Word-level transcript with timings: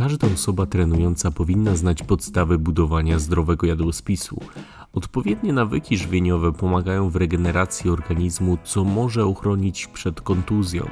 każda 0.00 0.26
osoba 0.26 0.66
trenująca 0.66 1.30
powinna 1.30 1.76
znać 1.76 2.02
podstawy 2.02 2.58
budowania 2.58 3.18
zdrowego 3.18 3.66
jadłospisu. 3.66 4.40
Odpowiednie 4.92 5.52
nawyki 5.52 5.98
żywieniowe 5.98 6.52
pomagają 6.52 7.10
w 7.10 7.16
regeneracji 7.16 7.90
organizmu, 7.90 8.58
co 8.64 8.84
może 8.84 9.26
uchronić 9.26 9.86
przed 9.86 10.20
kontuzją. 10.20 10.88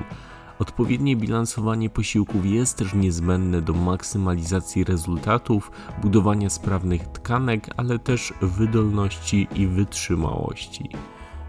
Odpowiednie 0.59 1.17
bilansowanie 1.17 1.91
posiłków 1.91 2.47
jest 2.47 2.77
też 2.77 2.95
niezbędne 2.95 3.63
do 3.63 3.73
maksymalizacji 3.73 4.85
rezultatów, 4.85 5.71
budowania 6.03 6.51
sprawnych 6.51 7.09
tkanek, 7.09 7.71
ale 7.77 7.99
też 7.99 8.35
wydolności 8.43 9.49
i 9.55 9.67
wytrzymałości. 9.67 10.89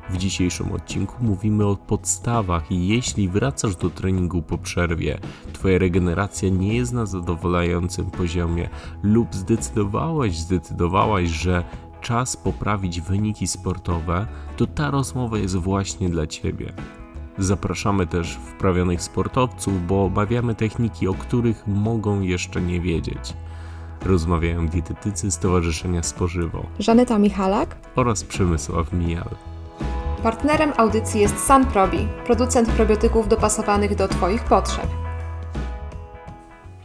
W 0.10 0.18
dzisiejszym 0.18 0.72
odcinku 0.72 1.16
mówimy 1.22 1.66
o 1.66 1.76
podstawach 1.76 2.72
i 2.72 2.88
jeśli 2.88 3.30
wracasz 3.30 3.76
do 3.76 3.90
treningu 3.90 4.42
po 4.42 4.58
przerwie, 4.58 5.20
Twoja 5.54 5.78
regeneracja 5.78 6.50
nie 6.50 6.78
jest 6.78 6.94
na 6.94 7.06
zadowalającym 7.06 8.06
poziomie 8.06 8.70
lub 9.04 9.36
zdecydowałeś, 9.36 10.40
zdecydowałaś, 10.40 11.30
że 11.30 11.64
czas 12.02 12.38
poprawić 12.38 13.02
wyniki 13.02 13.48
sportowe, 13.48 14.28
to 14.58 14.68
ta 14.68 14.92
rozmowa 14.92 15.38
jest 15.38 15.56
właśnie 15.56 16.10
dla 16.10 16.28
Ciebie. 16.28 16.74
Zapraszamy 17.38 18.08
też 18.08 18.36
wprawionych 18.36 19.02
sportowców, 19.02 19.88
bo 19.88 20.04
obawiamy 20.04 20.56
techniki, 20.56 21.08
o 21.08 21.14
których 21.14 21.68
mogą 21.68 22.22
jeszcze 22.22 22.62
nie 22.62 22.82
wiedzieć. 22.82 23.34
Rozmawiają 24.06 24.68
dietetycy 24.68 25.32
Stowarzyszenia 25.32 26.04
Spożywo 26.04 26.66
Żaneta 26.80 27.20
Michalak 27.20 27.78
oraz 27.96 28.24
Przemysław 28.24 28.94
Mijal. 28.94 29.49
Partnerem 30.24 30.74
audycji 30.78 31.22
jest 31.22 31.48
Sunprobi, 31.48 32.08
producent 32.26 32.70
probiotyków 32.70 33.28
dopasowanych 33.28 33.96
do 33.96 34.08
Twoich 34.08 34.44
potrzeb. 34.44 34.88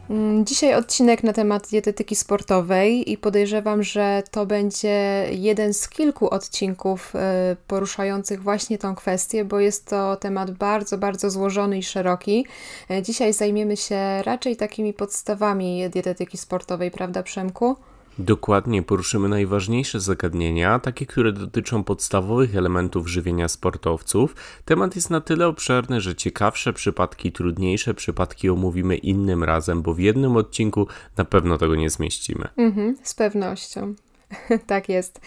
Mm, 0.09 0.45
dzisiaj 0.45 0.75
odcinek 0.75 1.23
na 1.23 1.33
temat 1.33 1.67
dietetyki 1.67 2.15
sportowej 2.15 3.11
i 3.11 3.17
podejrzewam, 3.17 3.83
że 3.83 4.23
to 4.31 4.45
będzie 4.45 5.25
jeden 5.31 5.73
z 5.73 5.89
kilku 5.89 6.29
odcinków 6.29 7.13
y, 7.15 7.19
poruszających 7.67 8.43
właśnie 8.43 8.77
tą 8.77 8.95
kwestię, 8.95 9.45
bo 9.45 9.59
jest 9.59 9.85
to 9.85 10.15
temat 10.15 10.51
bardzo, 10.51 10.97
bardzo 10.97 11.29
złożony 11.29 11.77
i 11.77 11.83
szeroki. 11.83 12.45
Y, 12.91 13.01
dzisiaj 13.01 13.33
zajmiemy 13.33 13.77
się 13.77 14.23
raczej 14.23 14.55
takimi 14.55 14.93
podstawami 14.93 15.89
dietetyki 15.89 16.37
sportowej, 16.37 16.91
prawda 16.91 17.23
Przemku? 17.23 17.75
Dokładnie 18.19 18.83
poruszymy 18.83 19.29
najważniejsze 19.29 19.99
zagadnienia, 19.99 20.79
takie, 20.79 21.05
które 21.05 21.31
dotyczą 21.31 21.83
podstawowych 21.83 22.55
elementów 22.55 23.07
żywienia 23.07 23.47
sportowców. 23.47 24.35
Temat 24.65 24.95
jest 24.95 25.09
na 25.09 25.21
tyle 25.21 25.47
obszerny, 25.47 26.01
że 26.01 26.15
ciekawsze 26.15 26.73
przypadki, 26.73 27.31
trudniejsze 27.31 27.93
przypadki 27.93 28.49
omówimy 28.49 28.97
innym 28.97 29.43
razem, 29.43 29.81
bo 29.81 29.93
w 29.93 29.99
jednym 29.99 30.37
odcinku 30.37 30.87
na 31.17 31.25
pewno 31.25 31.57
tego 31.57 31.75
nie 31.75 31.89
zmieścimy. 31.89 32.47
Mhm, 32.57 32.97
z 33.03 33.13
pewnością. 33.13 33.95
tak 34.67 34.89
jest. 34.89 35.19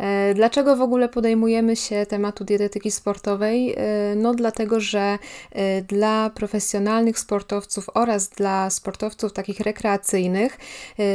E, 0.00 0.34
dlaczego 0.34 0.76
w 0.76 0.80
ogóle 0.80 1.08
podejmujemy 1.08 1.76
się 1.76 2.06
tematu 2.06 2.44
dietetyki 2.44 2.90
sportowej? 2.90 3.74
E, 3.76 4.14
no, 4.16 4.34
dlatego, 4.34 4.80
że 4.80 5.18
e, 5.52 5.82
dla 5.82 6.30
profesjonalnych 6.30 7.18
sportowców 7.18 7.90
oraz 7.94 8.28
dla 8.28 8.70
sportowców 8.70 9.32
takich 9.32 9.60
rekreacyjnych 9.60 10.58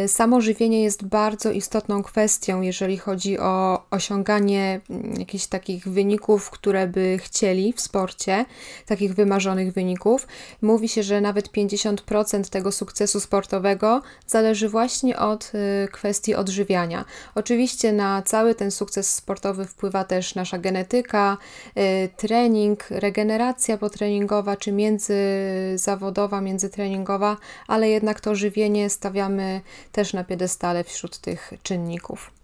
samo 0.08 0.42
żywienie 0.42 0.84
jest 0.84 1.06
bardzo 1.06 1.52
istotną 1.52 2.04
kwestią, 2.04 2.62
jeżeli 2.62 2.98
chodzi 2.98 3.40
o 3.40 3.84
osiąganie 3.92 4.82
mm, 4.90 5.14
jakichś 5.20 5.46
takich 5.46 5.88
wyników, 5.88 6.50
które 6.50 6.88
by 6.88 7.18
chcieli 7.22 7.74
w 7.74 7.82
sporcie, 7.82 8.46
takich 8.86 9.16
wymarzonych 9.16 9.74
wyników. 9.74 10.28
Mówi 10.62 10.90
się, 10.90 11.04
że 11.04 11.22
nawet 11.22 11.52
50% 11.52 12.50
tego 12.50 12.72
sukcesu 12.72 13.20
sportowego 13.20 14.02
zależy 14.28 14.70
właśnie 14.70 15.20
od 15.20 15.52
kwestii 15.92 16.36
odżywiania. 16.36 17.06
Oczywiście 17.36 17.94
na 17.94 18.22
cały 18.22 18.56
ten 18.56 18.72
sukces 18.72 19.16
sportowy 19.16 19.66
wpływa 19.66 20.04
też 20.04 20.36
nasza 20.36 20.58
genetyka, 20.58 21.38
y, 21.78 22.10
trening, 22.18 22.90
regeneracja 22.90 23.78
potreningowa 23.78 24.58
czy 24.58 24.72
międzyzawodowa, 24.72 26.42
międzytreningowa, 26.42 27.38
ale 27.68 27.90
jednak 27.90 28.22
to 28.22 28.36
żywienie 28.36 28.90
stawiamy 28.90 29.62
też 29.92 30.14
na 30.14 30.24
piedestale 30.24 30.84
wśród 30.84 31.18
tych 31.18 31.54
czynników. 31.64 32.35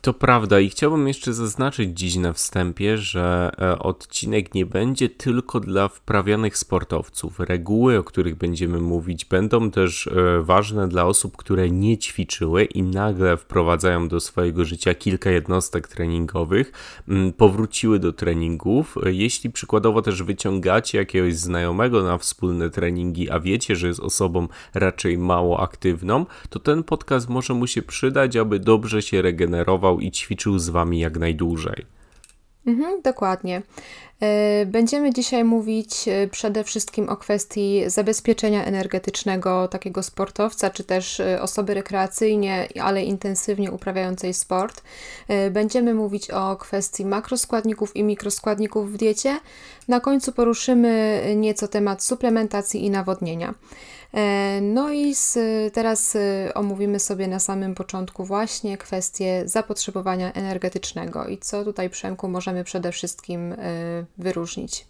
To 0.00 0.14
prawda 0.14 0.60
i 0.60 0.68
chciałbym 0.68 1.08
jeszcze 1.08 1.34
zaznaczyć 1.34 1.98
dziś 1.98 2.16
na 2.16 2.32
wstępie, 2.32 2.98
że 2.98 3.50
e, 3.60 3.78
odcinek 3.78 4.54
nie 4.54 4.66
będzie 4.66 5.08
tylko 5.08 5.60
dla 5.60 5.88
wprawionych 5.88 6.58
sportowców. 6.58 7.40
Reguły, 7.40 7.98
o 7.98 8.04
których 8.04 8.34
będziemy 8.34 8.80
mówić, 8.80 9.24
będą 9.24 9.70
też 9.70 10.06
e, 10.06 10.42
ważne 10.42 10.88
dla 10.88 11.06
osób, 11.06 11.36
które 11.36 11.70
nie 11.70 11.98
ćwiczyły 11.98 12.64
i 12.64 12.82
nagle 12.82 13.36
wprowadzają 13.36 14.08
do 14.08 14.20
swojego 14.20 14.64
życia 14.64 14.94
kilka 14.94 15.30
jednostek 15.30 15.88
treningowych, 15.88 16.72
powróciły 17.36 17.98
do 17.98 18.12
treningów. 18.12 18.96
Jeśli 19.06 19.50
przykładowo 19.50 20.02
też 20.02 20.22
wyciągacie 20.22 20.98
jakiegoś 20.98 21.36
znajomego 21.36 22.02
na 22.02 22.18
wspólne 22.18 22.70
treningi, 22.70 23.30
a 23.30 23.40
wiecie, 23.40 23.76
że 23.76 23.86
jest 23.86 24.00
osobą 24.00 24.48
raczej 24.74 25.18
mało 25.18 25.60
aktywną, 25.60 26.26
to 26.48 26.58
ten 26.58 26.82
podcast 26.82 27.28
może 27.28 27.54
mu 27.54 27.66
się 27.66 27.82
przydać, 27.82 28.36
aby 28.36 28.58
dobrze 28.58 29.02
się 29.02 29.22
regenerować 29.22 29.77
i 30.00 30.10
ćwiczył 30.10 30.58
z 30.58 30.68
Wami 30.68 30.98
jak 30.98 31.18
najdłużej. 31.18 31.86
Mhm, 32.66 33.02
dokładnie. 33.02 33.62
E, 34.20 34.66
będziemy 34.66 35.12
dzisiaj 35.12 35.44
mówić 35.44 36.08
e, 36.08 36.28
przede 36.28 36.64
wszystkim 36.64 37.08
o 37.08 37.16
kwestii 37.16 37.82
zabezpieczenia 37.86 38.64
energetycznego 38.64 39.68
takiego 39.68 40.02
sportowca, 40.02 40.70
czy 40.70 40.84
też 40.84 41.20
e, 41.20 41.42
osoby 41.42 41.74
rekreacyjnie, 41.74 42.68
ale 42.82 43.04
intensywnie 43.04 43.72
uprawiającej 43.72 44.34
sport. 44.34 44.82
Będziemy 45.50 45.94
mówić 45.94 46.30
o 46.30 46.56
kwestii 46.56 47.04
makroskładników 47.04 47.96
i 47.96 48.04
mikroskładników 48.04 48.92
w 48.92 48.96
diecie. 48.96 49.40
Na 49.88 50.00
końcu 50.00 50.32
poruszymy 50.32 51.22
nieco 51.36 51.68
temat 51.68 52.04
suplementacji 52.04 52.84
i 52.84 52.90
nawodnienia. 52.90 53.54
E, 54.14 54.60
no 54.62 54.90
i 54.90 55.14
z, 55.14 55.38
teraz 55.74 56.16
e, 56.16 56.54
omówimy 56.54 57.00
sobie 57.00 57.28
na 57.28 57.38
samym 57.38 57.74
początku 57.74 58.24
właśnie 58.24 58.78
kwestię 58.78 59.42
zapotrzebowania 59.44 60.32
energetycznego 60.32 61.26
i 61.26 61.38
co 61.38 61.64
tutaj, 61.64 61.90
Przemku, 61.90 62.28
możemy 62.28 62.64
przede 62.64 62.92
wszystkim 62.92 63.52
e, 63.52 63.56
wyróżnić. 64.18 64.86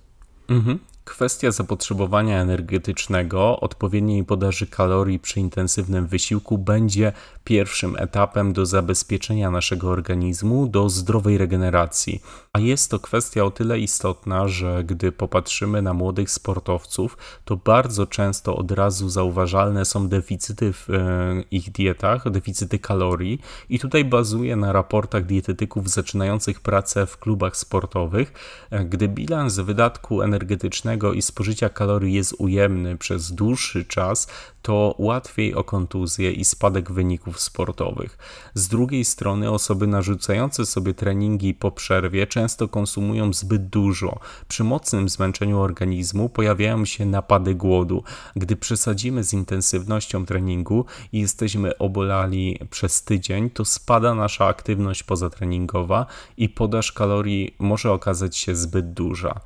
Mhm. 0.49 0.79
Kwestia 1.09 1.51
zapotrzebowania 1.51 2.41
energetycznego, 2.41 3.61
odpowiedniej 3.61 4.25
podaży 4.25 4.67
kalorii 4.67 5.19
przy 5.19 5.41
intensywnym 5.41 6.07
wysiłku 6.07 6.59
będzie 6.59 7.13
pierwszym 7.45 7.97
etapem 7.99 8.53
do 8.53 8.67
zabezpieczenia 8.67 9.51
naszego 9.51 9.91
organizmu 9.91 10.67
do 10.67 10.89
zdrowej 10.89 11.39
regeneracji. 11.39 12.23
A 12.53 12.59
jest 12.59 12.91
to 12.91 12.99
kwestia 12.99 13.45
o 13.45 13.51
tyle 13.51 13.79
istotna, 13.79 14.49
że 14.49 14.85
gdy 14.85 15.13
popatrzymy 15.13 15.83
na 15.83 15.95
młodych 15.95 16.31
sportowców, 16.31 17.17
to 17.45 17.57
bardzo 17.57 18.07
często 18.07 18.57
od 18.57 18.71
razu 18.71 19.09
zauważalne 19.09 19.85
są 19.85 20.09
deficyty 20.09 20.73
w 20.73 20.91
e, 20.91 21.43
ich 21.51 21.73
dietach, 21.73 22.31
deficyty 22.31 22.79
kalorii, 22.79 23.41
i 23.69 23.79
tutaj 23.79 24.05
bazuję 24.05 24.57
na 24.57 24.73
raportach 24.73 25.27
dietetyków 25.27 25.89
zaczynających 25.91 26.61
pracę 26.61 27.07
w 27.07 27.19
klubach 27.19 27.57
sportowych. 27.57 28.33
E, 28.71 28.85
gdy 28.85 29.09
bilans 29.09 29.59
wydatku 29.59 30.23
energetycznego 30.23 30.98
i 31.13 31.23
spożycia 31.23 31.69
kalorii 31.69 32.15
jest 32.15 32.35
ujemny 32.39 32.97
przez 32.97 33.33
dłuższy 33.33 33.85
czas, 33.85 34.27
to 34.63 34.95
łatwiej 34.99 35.55
o 35.55 35.65
kontuzję 35.65 36.33
i 36.33 36.45
spadek 36.45 36.93
wyników 36.93 37.41
sportowych. 37.41 38.19
Z 38.55 38.69
drugiej 38.69 39.05
strony 39.05 39.51
osoby 39.51 39.87
narzucające 39.87 40.67
sobie 40.67 40.95
treningi 40.95 41.55
po 41.55 41.71
przerwie 41.71 42.27
często 42.27 42.69
konsumują 42.69 43.33
zbyt 43.33 43.69
dużo. 43.69 44.19
Przy 44.49 44.65
mocnym 44.65 45.09
zmęczeniu 45.09 45.61
organizmu 45.61 46.29
pojawiają 46.29 46.85
się 46.85 47.07
napady 47.07 47.55
głodu. 47.55 48.03
Gdy 48.37 48.57
przesadzimy 48.57 49.25
z 49.25 49.33
intensywnością 49.33 50.27
treningu 50.27 50.85
i 51.13 51.21
jesteśmy 51.21 51.79
obolali 51.79 52.59
przez 52.71 53.03
tydzień, 53.03 53.51
to 53.51 53.65
spada 53.65 54.15
nasza 54.15 54.47
aktywność 54.47 55.03
pozatreningowa 55.03 56.07
i 56.37 56.49
podaż 56.49 56.93
kalorii 56.93 57.55
może 57.59 57.93
okazać 57.93 58.37
się 58.37 58.57
zbyt 58.57 58.93
duża. 58.93 59.41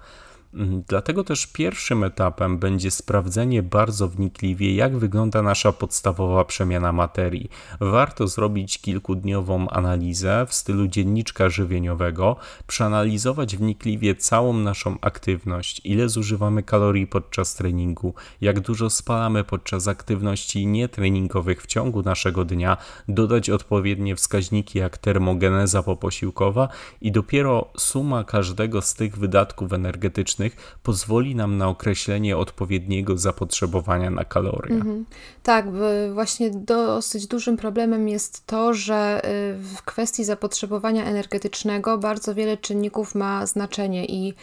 Mhm. 0.54 0.82
Dlatego 0.88 1.24
też 1.24 1.46
pierwszym 1.46 2.04
etapem 2.04 2.58
będzie 2.58 2.90
sprawdzenie 2.90 3.62
bardzo 3.62 4.08
wnikliwie, 4.08 4.74
jak 4.74 4.96
wygląda 4.96 5.42
nasza 5.42 5.72
podstawowa 5.72 6.44
przemiana 6.44 6.92
materii. 6.92 7.50
Warto 7.80 8.28
zrobić 8.28 8.78
kilkudniową 8.78 9.68
analizę 9.68 10.46
w 10.48 10.54
stylu 10.54 10.86
dzienniczka 10.86 11.48
żywieniowego, 11.48 12.36
przeanalizować 12.66 13.56
wnikliwie 13.56 14.14
całą 14.14 14.52
naszą 14.52 14.96
aktywność, 15.00 15.80
ile 15.84 16.08
zużywamy 16.08 16.62
kalorii 16.62 17.06
podczas 17.06 17.54
treningu, 17.54 18.14
jak 18.40 18.60
dużo 18.60 18.90
spalamy 18.90 19.44
podczas 19.44 19.88
aktywności 19.88 20.66
nietreningowych 20.66 21.62
w 21.62 21.66
ciągu 21.66 22.02
naszego 22.02 22.44
dnia, 22.44 22.76
dodać 23.08 23.50
odpowiednie 23.50 24.16
wskaźniki 24.16 24.78
jak 24.78 24.98
termogeneza 24.98 25.82
poposiłkowa 25.82 26.68
i 27.00 27.12
dopiero 27.12 27.70
suma 27.76 28.24
każdego 28.24 28.82
z 28.82 28.94
tych 28.94 29.18
wydatków 29.18 29.72
energetycznych 29.72 30.41
energetycznych 30.42 30.78
pozwoli 30.82 31.34
nam 31.34 31.58
na 31.58 31.68
określenie 31.68 32.36
odpowiedniego 32.36 33.18
zapotrzebowania 33.18 34.10
na 34.10 34.24
kalorie. 34.24 34.74
Mhm. 34.74 35.04
Tak, 35.42 35.66
właśnie 36.14 36.50
dosyć 36.50 37.26
dużym 37.26 37.56
problemem 37.56 38.08
jest 38.08 38.46
to, 38.46 38.74
że 38.74 39.20
y, 39.24 39.54
w 39.58 39.82
kwestii 39.82 40.24
zapotrzebowania 40.24 41.04
energetycznego 41.04 41.98
bardzo 41.98 42.34
wiele 42.34 42.56
czynników 42.56 43.14
ma 43.14 43.46
znaczenie 43.46 44.06
i 44.06 44.34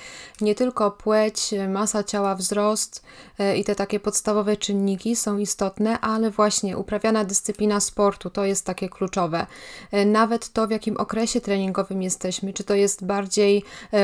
nie 0.41 0.55
tylko 0.55 0.91
płeć, 0.91 1.53
masa 1.69 2.03
ciała, 2.03 2.35
wzrost 2.35 3.03
y, 3.39 3.57
i 3.57 3.63
te 3.63 3.75
takie 3.75 3.99
podstawowe 3.99 4.57
czynniki 4.57 5.15
są 5.15 5.37
istotne, 5.37 5.99
ale 5.99 6.31
właśnie 6.31 6.77
uprawiana 6.77 7.25
dyscyplina 7.25 7.79
sportu 7.79 8.29
to 8.29 8.45
jest 8.45 8.65
takie 8.65 8.89
kluczowe. 8.89 9.47
Y, 9.93 10.05
nawet 10.05 10.49
to, 10.53 10.67
w 10.67 10.71
jakim 10.71 10.97
okresie 10.97 11.41
treningowym 11.41 12.03
jesteśmy, 12.03 12.53
czy 12.53 12.63
to 12.63 12.75
jest 12.75 13.05
bardziej 13.05 13.63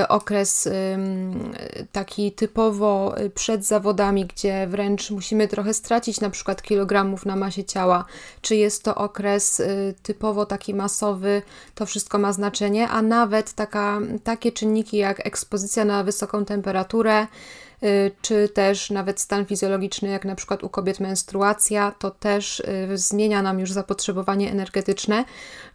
okres 0.09 0.69
taki 1.91 2.31
typowo 2.31 3.15
przed 3.35 3.65
zawodami, 3.65 4.25
gdzie 4.25 4.67
wręcz 4.67 5.11
musimy 5.11 5.47
trochę 5.47 5.73
stracić 5.73 6.21
na 6.21 6.29
przykład 6.29 6.61
kilogramów 6.61 7.25
na 7.25 7.35
masie 7.35 7.63
ciała, 7.63 8.05
czy 8.41 8.55
jest 8.55 8.83
to 8.83 8.95
okres 8.95 9.59
y, 9.59 9.93
typowo 10.03 10.45
taki 10.45 10.73
masowy, 10.73 11.41
to 11.75 11.85
wszystko 11.85 12.17
ma 12.17 12.33
znaczenie, 12.33 12.89
a 12.89 13.01
nawet 13.01 13.53
taka, 13.53 13.99
takie 14.23 14.51
czynniki 14.51 14.97
jak 14.97 15.27
ekspozycja 15.27 15.85
na 15.85 16.03
wysoką 16.03 16.45
temperaturę, 16.45 17.27
Y, 17.27 17.27
czy 18.21 18.49
też 18.49 18.89
nawet 18.89 19.19
stan 19.19 19.45
fizjologiczny, 19.45 20.09
jak 20.09 20.25
na 20.25 20.35
przykład 20.35 20.63
u 20.63 20.69
kobiet 20.69 20.99
menstruacja, 20.99 21.91
to 21.99 22.11
też 22.11 22.59
y, 22.59 22.97
zmienia 22.97 23.41
nam 23.41 23.59
już 23.59 23.71
zapotrzebowanie 23.71 24.51
energetyczne. 24.51 25.25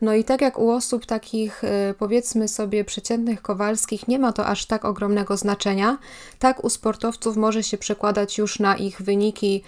No 0.00 0.14
i 0.14 0.24
tak 0.24 0.40
jak 0.40 0.58
u 0.58 0.70
osób 0.70 1.06
takich, 1.06 1.64
y, 1.64 1.94
powiedzmy 1.98 2.48
sobie, 2.48 2.84
przeciętnych 2.84 3.42
kowalskich, 3.42 4.08
nie 4.08 4.18
ma 4.18 4.32
to 4.32 4.46
aż 4.46 4.66
tak 4.66 4.84
ogromnego 4.84 5.36
znaczenia, 5.36 5.98
tak 6.38 6.64
u 6.64 6.70
sportowców 6.70 7.36
może 7.36 7.62
się 7.62 7.78
przekładać 7.78 8.38
już 8.38 8.58
na 8.58 8.76
ich 8.76 9.02
wyniki, 9.02 9.62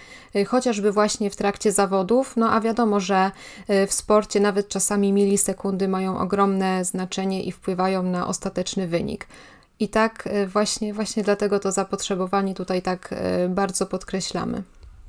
chociażby 0.47 0.93
właśnie 0.93 1.31
w 1.31 1.37
trakcie 1.37 1.73
zawodów. 1.73 2.37
No 2.37 2.53
a 2.53 2.61
wiadomo, 2.61 3.00
że 3.00 3.31
w 3.87 3.93
sporcie 3.93 4.41
nawet 4.41 4.69
czasami 4.69 5.12
milisekundy 5.12 5.88
mają 5.88 6.19
ogromne 6.19 6.85
znaczenie 6.85 7.43
i 7.43 7.53
wpływają 7.53 8.03
na 8.03 8.27
ostateczny 8.27 8.87
wynik. 8.88 9.27
I 9.82 9.88
tak 9.88 10.26
e, 10.26 10.46
właśnie, 10.46 10.94
właśnie 10.94 11.23
dlatego 11.23 11.58
to 11.58 11.73
zapotrzebowanie 11.73 12.55
tutaj 12.55 12.82
tak 12.82 13.08
e, 13.12 13.49
bardzo 13.49 13.87
podkreślamy. 13.87 14.62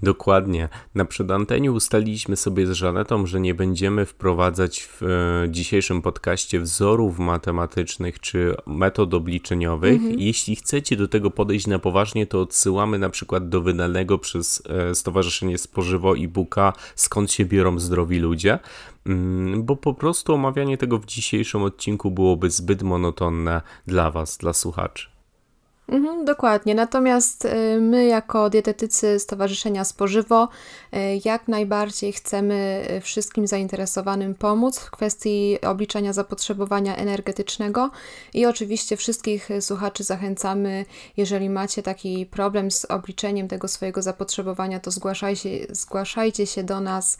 Dokładnie. 0.04 0.70
Na 0.96 1.06
przedanteniu 1.06 1.74
ustaliliśmy 1.74 2.36
sobie 2.36 2.68
z 2.68 2.72
Żanetą, 2.72 3.26
że 3.26 3.40
nie 3.40 3.54
będziemy 3.54 4.06
wprowadzać 4.06 4.82
w 4.84 5.04
e, 5.04 5.52
dzisiejszym 5.52 6.02
podcaście 6.02 6.60
wzorów 6.60 7.20
matematycznych 7.20 8.20
czy 8.20 8.56
metod 8.66 9.14
obliczeniowych. 9.14 9.94
Mhm. 9.94 10.20
Jeśli 10.20 10.56
chcecie 10.56 10.96
do 10.96 11.08
tego 11.08 11.32
podejść 11.32 11.68
na 11.68 11.80
poważnie, 11.80 12.28
to 12.28 12.42
odsyłamy 12.42 13.00
na 13.00 13.10
przykład 13.10 13.50
do 13.50 13.62
wydanego 13.62 14.18
przez 14.18 14.64
e, 14.70 14.96
Stowarzyszenie 14.96 15.58
Spożywo 15.58 16.18
e-booka 16.18 16.74
Skąd 16.96 17.32
się 17.32 17.46
biorą 17.46 17.80
zdrowi 17.80 18.20
ludzie, 18.20 18.60
bo 19.58 19.76
po 19.76 19.94
prostu 19.94 20.34
omawianie 20.34 20.78
tego 20.78 21.00
w 21.00 21.06
dzisiejszym 21.06 21.64
odcinku 21.64 22.12
byłoby 22.12 22.50
zbyt 22.50 22.84
monotonne 22.84 23.62
dla 23.88 24.12
Was, 24.12 24.38
dla 24.38 24.54
słuchaczy. 24.54 25.13
Mhm, 25.88 26.26
dokładnie. 26.26 26.76
Natomiast 26.76 27.46
y, 27.46 27.82
my, 27.82 28.06
jako 28.06 28.50
dietetycy 28.50 29.20
Stowarzyszenia 29.20 29.84
Spożywo, 29.84 30.50
y, 30.94 30.98
jak 31.26 31.48
najbardziej 31.48 32.14
chcemy 32.14 32.88
y, 32.92 33.02
wszystkim 33.02 33.48
zainteresowanym 33.48 34.36
pomóc 34.36 34.80
w 34.80 34.92
kwestii 34.92 35.58
obliczania 35.62 36.14
zapotrzebowania 36.14 36.96
energetycznego 36.96 37.92
i 38.34 38.46
oczywiście 38.46 38.98
wszystkich 38.98 39.50
słuchaczy 39.60 40.04
zachęcamy, 40.04 40.86
jeżeli 41.18 41.50
macie 41.50 41.84
taki 41.84 42.26
problem 42.26 42.72
z 42.72 42.86
obliczeniem 42.86 43.48
tego 43.48 43.68
swojego 43.68 44.02
zapotrzebowania, 44.02 44.80
to 44.80 44.92
zgłaszajcie, 44.92 45.50
zgłaszajcie 45.70 46.48
się 46.48 46.64
do 46.64 46.80
nas, 46.80 47.18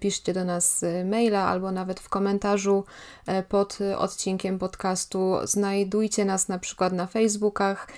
piszcie 0.00 0.32
do 0.32 0.44
nas 0.44 0.84
maila 1.04 1.44
albo 1.44 1.72
nawet 1.72 2.00
w 2.00 2.08
komentarzu 2.08 2.84
pod 3.48 3.78
odcinkiem 3.96 4.58
podcastu. 4.58 5.34
Znajdujcie 5.44 6.24
nas 6.24 6.48
na 6.48 6.58
przykład 6.58 6.92
na 6.92 7.06
Facebookach 7.06 7.88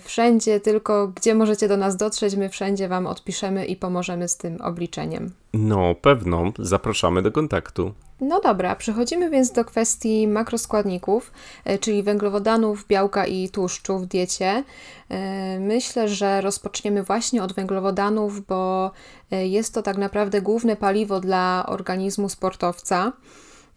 wszędzie, 0.00 0.60
tylko 0.60 1.08
gdzie 1.08 1.34
możecie 1.34 1.68
do 1.68 1.76
nas 1.76 1.96
dotrzeć, 1.96 2.36
my 2.36 2.48
wszędzie 2.48 2.88
Wam 2.88 3.06
odpiszemy 3.06 3.66
i 3.66 3.76
pomożemy 3.76 4.28
z 4.28 4.36
tym 4.36 4.60
obliczeniem. 4.60 5.32
No, 5.54 5.94
pewno. 5.94 6.52
Zapraszamy 6.58 7.22
do 7.22 7.32
kontaktu. 7.32 7.92
No 8.20 8.40
dobra, 8.40 8.76
przechodzimy 8.76 9.30
więc 9.30 9.52
do 9.52 9.64
kwestii 9.64 10.28
makroskładników, 10.28 11.32
e, 11.64 11.78
czyli 11.78 12.02
węglowodanów, 12.02 12.86
białka 12.86 13.26
i 13.26 13.48
tłuszczu 13.48 13.98
w 13.98 14.06
diecie. 14.06 14.64
E, 15.08 15.60
myślę, 15.60 16.08
że 16.08 16.40
rozpoczniemy 16.40 17.02
właśnie 17.02 17.42
od 17.42 17.52
węglowodanów, 17.52 18.46
bo 18.46 18.90
jest 19.30 19.74
to 19.74 19.82
tak 19.82 19.96
naprawdę 19.96 20.42
główne 20.42 20.76
paliwo 20.76 21.20
dla 21.20 21.64
organizmu 21.68 22.28
sportowca. 22.28 23.12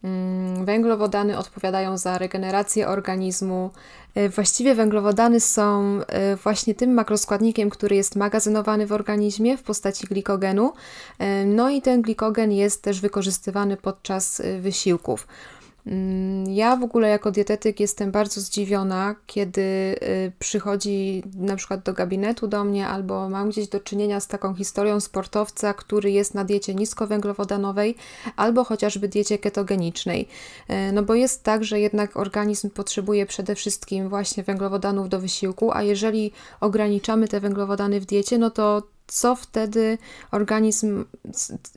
Mm, 0.04 0.66
węglowodany 0.66 1.38
odpowiadają 1.38 1.98
za 1.98 2.18
regenerację 2.18 2.88
organizmu. 2.88 3.72
E, 4.16 4.30
właściwie 4.30 4.76
węglowodany 4.76 5.40
są 5.40 6.00
e, 6.08 6.36
właśnie 6.36 6.76
tym 6.76 6.94
makroskładnikiem, 6.94 7.70
który 7.70 7.96
jest 7.96 8.16
magazynowany 8.16 8.88
w 8.88 8.92
organizmie 8.92 9.58
w 9.58 9.64
postaci 9.64 10.08
glikogenu. 10.08 10.74
E, 11.20 11.46
no 11.46 11.70
i 11.70 11.82
ten 11.82 12.02
glikogen 12.02 12.52
jest 12.52 12.84
też 12.84 13.02
wykorzystywany 13.02 13.78
podczas 13.78 14.42
wysiłków. 14.60 15.28
Mm, 15.88 16.50
ja 16.50 16.76
w 16.76 16.84
ogóle 16.84 17.10
jako 17.10 17.32
dietetyk 17.32 17.80
jestem 17.80 18.12
bardzo 18.12 18.42
zdziwiona, 18.42 19.16
kiedy 19.26 19.62
y, 19.62 20.32
przychodzi 20.40 21.24
na 21.36 21.56
przykład 21.56 21.84
do 21.84 21.94
gabinetu 21.94 22.48
do 22.48 22.64
mnie 22.64 22.88
albo 22.88 23.30
mam 23.30 23.50
gdzieś 23.50 23.68
do 23.68 23.80
czynienia 23.80 24.20
z 24.20 24.28
taką 24.28 24.56
historią 24.56 25.00
sportowca, 25.00 25.74
który 25.74 26.12
jest 26.12 26.34
na 26.34 26.44
diecie 26.44 26.76
niskowęglowodanowej 26.76 27.96
albo 28.36 28.64
chociażby 28.64 29.08
diecie 29.08 29.38
ketogenicznej. 29.38 30.28
Y, 30.70 30.92
no 30.92 31.04
bo 31.04 31.16
jest 31.16 31.44
tak, 31.44 31.64
że 31.64 31.80
jednak 31.80 32.18
organizm 32.18 32.70
potrzebuje 32.70 33.26
przede 33.26 33.56
wszystkim 33.56 34.10
właśnie 34.10 34.44
węglowodanów 34.44 35.10
do 35.10 35.20
wysiłku, 35.20 35.72
a 35.72 35.84
jeżeli 35.84 36.32
ograniczamy 36.60 37.28
te 37.28 37.40
węglowodany 37.40 38.00
w 38.00 38.06
diecie, 38.06 38.38
no 38.38 38.50
to 38.50 38.84
co 39.08 39.36
wtedy 39.36 39.98
organizm, 40.32 41.06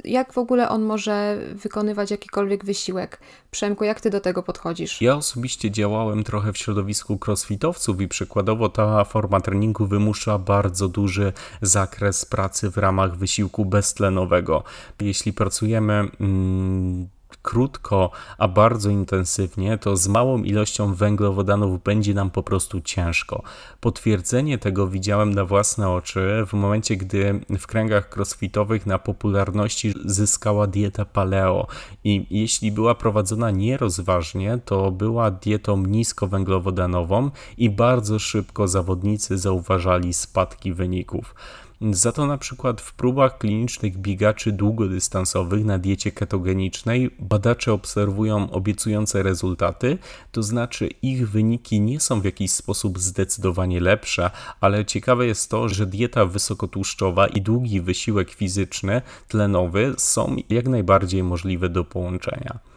jak 0.05 0.33
w 0.33 0.39
ogóle 0.39 0.69
on 0.69 0.83
może 0.83 1.39
wykonywać 1.55 2.11
jakikolwiek 2.11 2.65
wysiłek? 2.65 3.21
Przemku, 3.51 3.85
jak 3.85 4.01
ty 4.01 4.11
do 4.11 4.21
tego 4.21 4.43
podchodzisz? 4.43 5.03
Ja 5.03 5.15
osobiście 5.15 5.71
działałem 5.71 6.25
trochę 6.25 6.53
w 6.53 6.59
środowisku 6.59 7.19
crossfitowców 7.27 8.01
i 8.01 8.09
przykładowo 8.09 8.69
ta 8.69 9.05
forma 9.05 9.41
treningu 9.41 9.87
wymusza 9.87 10.39
bardzo 10.39 10.89
duży 10.89 11.33
zakres 11.63 12.25
pracy 12.25 12.71
w 12.71 12.79
ramach 12.79 13.17
wysiłku 13.17 13.65
beztlenowego. 13.65 14.65
Jeśli 15.01 15.33
pracujemy. 15.33 16.09
Mm, 16.21 17.09
krótko, 17.37 18.11
a 18.39 18.49
bardzo 18.49 18.91
intensywnie, 18.91 19.79
to 19.79 19.97
z 19.97 20.09
małą 20.09 20.43
ilością 20.43 20.95
węglowodanów 20.95 21.83
będzie 21.83 22.15
nam 22.15 22.31
po 22.31 22.43
prostu 22.43 22.81
ciężko. 22.81 23.43
Potwierdzenie 23.81 24.59
tego 24.59 24.87
widziałem 24.87 25.35
na 25.35 25.45
własne 25.45 25.91
oczy 25.91 26.45
w 26.47 26.53
momencie, 26.53 26.97
gdy 26.97 27.41
w 27.59 27.67
kręgach 27.67 28.11
crossfitowych 28.17 28.87
na 28.87 28.99
popularności 28.99 29.95
zyskała 30.05 30.67
dieta 30.67 31.05
paleo 31.05 31.67
i 32.05 32.27
jeśli 32.31 32.73
była 32.73 32.95
prowadzona 32.95 33.51
nierozważnie, 33.51 34.59
to 34.65 34.91
była 34.91 35.31
dietą 35.31 35.77
niskowęglowodanową 35.87 37.31
i 37.59 37.71
bardzo 37.71 38.19
szybko 38.19 38.69
zawodnicy 38.69 39.39
zauważali 39.39 40.15
spadki 40.15 40.73
wyników. 40.73 41.35
Za 41.83 42.13
to 42.13 42.27
na 42.27 42.39
przykład 42.39 42.81
w 42.81 42.95
próbach 42.95 43.39
klinicznych 43.39 43.99
biegaczy 43.99 44.53
długodystansowych 44.53 45.65
na 45.65 45.79
diecie 45.79 46.13
ketogenicznej 46.13 47.11
badacze 47.19 47.73
obserwują 47.73 48.51
obiecujące 48.51 49.23
rezultaty, 49.23 49.99
to 50.33 50.43
znaczy 50.43 50.89
ich 51.03 51.31
wyniki 51.31 51.81
nie 51.81 52.01
są 52.01 52.21
w 52.21 52.25
jakiś 52.25 52.51
sposób 52.51 52.99
zdecydowanie 52.99 53.81
lepsze, 53.81 54.31
ale 54.61 54.85
ciekawe 54.85 55.27
jest 55.27 55.51
to, 55.51 55.69
że 55.69 55.87
dieta 55.87 56.27
wysokotłuszczowa 56.27 57.27
i 57.27 57.41
długi 57.41 57.81
wysiłek 57.81 58.31
fizyczny, 58.31 59.03
tlenowy 59.29 59.95
są 59.99 60.37
jak 60.51 60.69
najbardziej 60.69 61.23
możliwe 61.23 61.69
do 61.69 61.85
połączenia. 61.85 62.70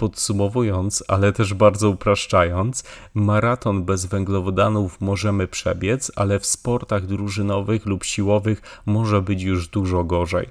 Podsumowując, 0.00 1.04
ale 1.08 1.32
też 1.32 1.54
bardzo 1.54 1.90
upraszczając, 1.90 2.84
maraton 3.14 3.84
bez 3.84 4.06
węglowodanów 4.06 5.00
możemy 5.00 5.48
przebiec, 5.48 6.12
ale 6.16 6.38
w 6.38 6.46
sportach 6.46 7.06
drużynowych 7.06 7.86
lub 7.86 8.04
siłowych 8.04 8.62
może 8.86 9.22
być 9.22 9.42
już 9.42 9.68
dużo 9.68 10.04
gorzej. 10.04 10.46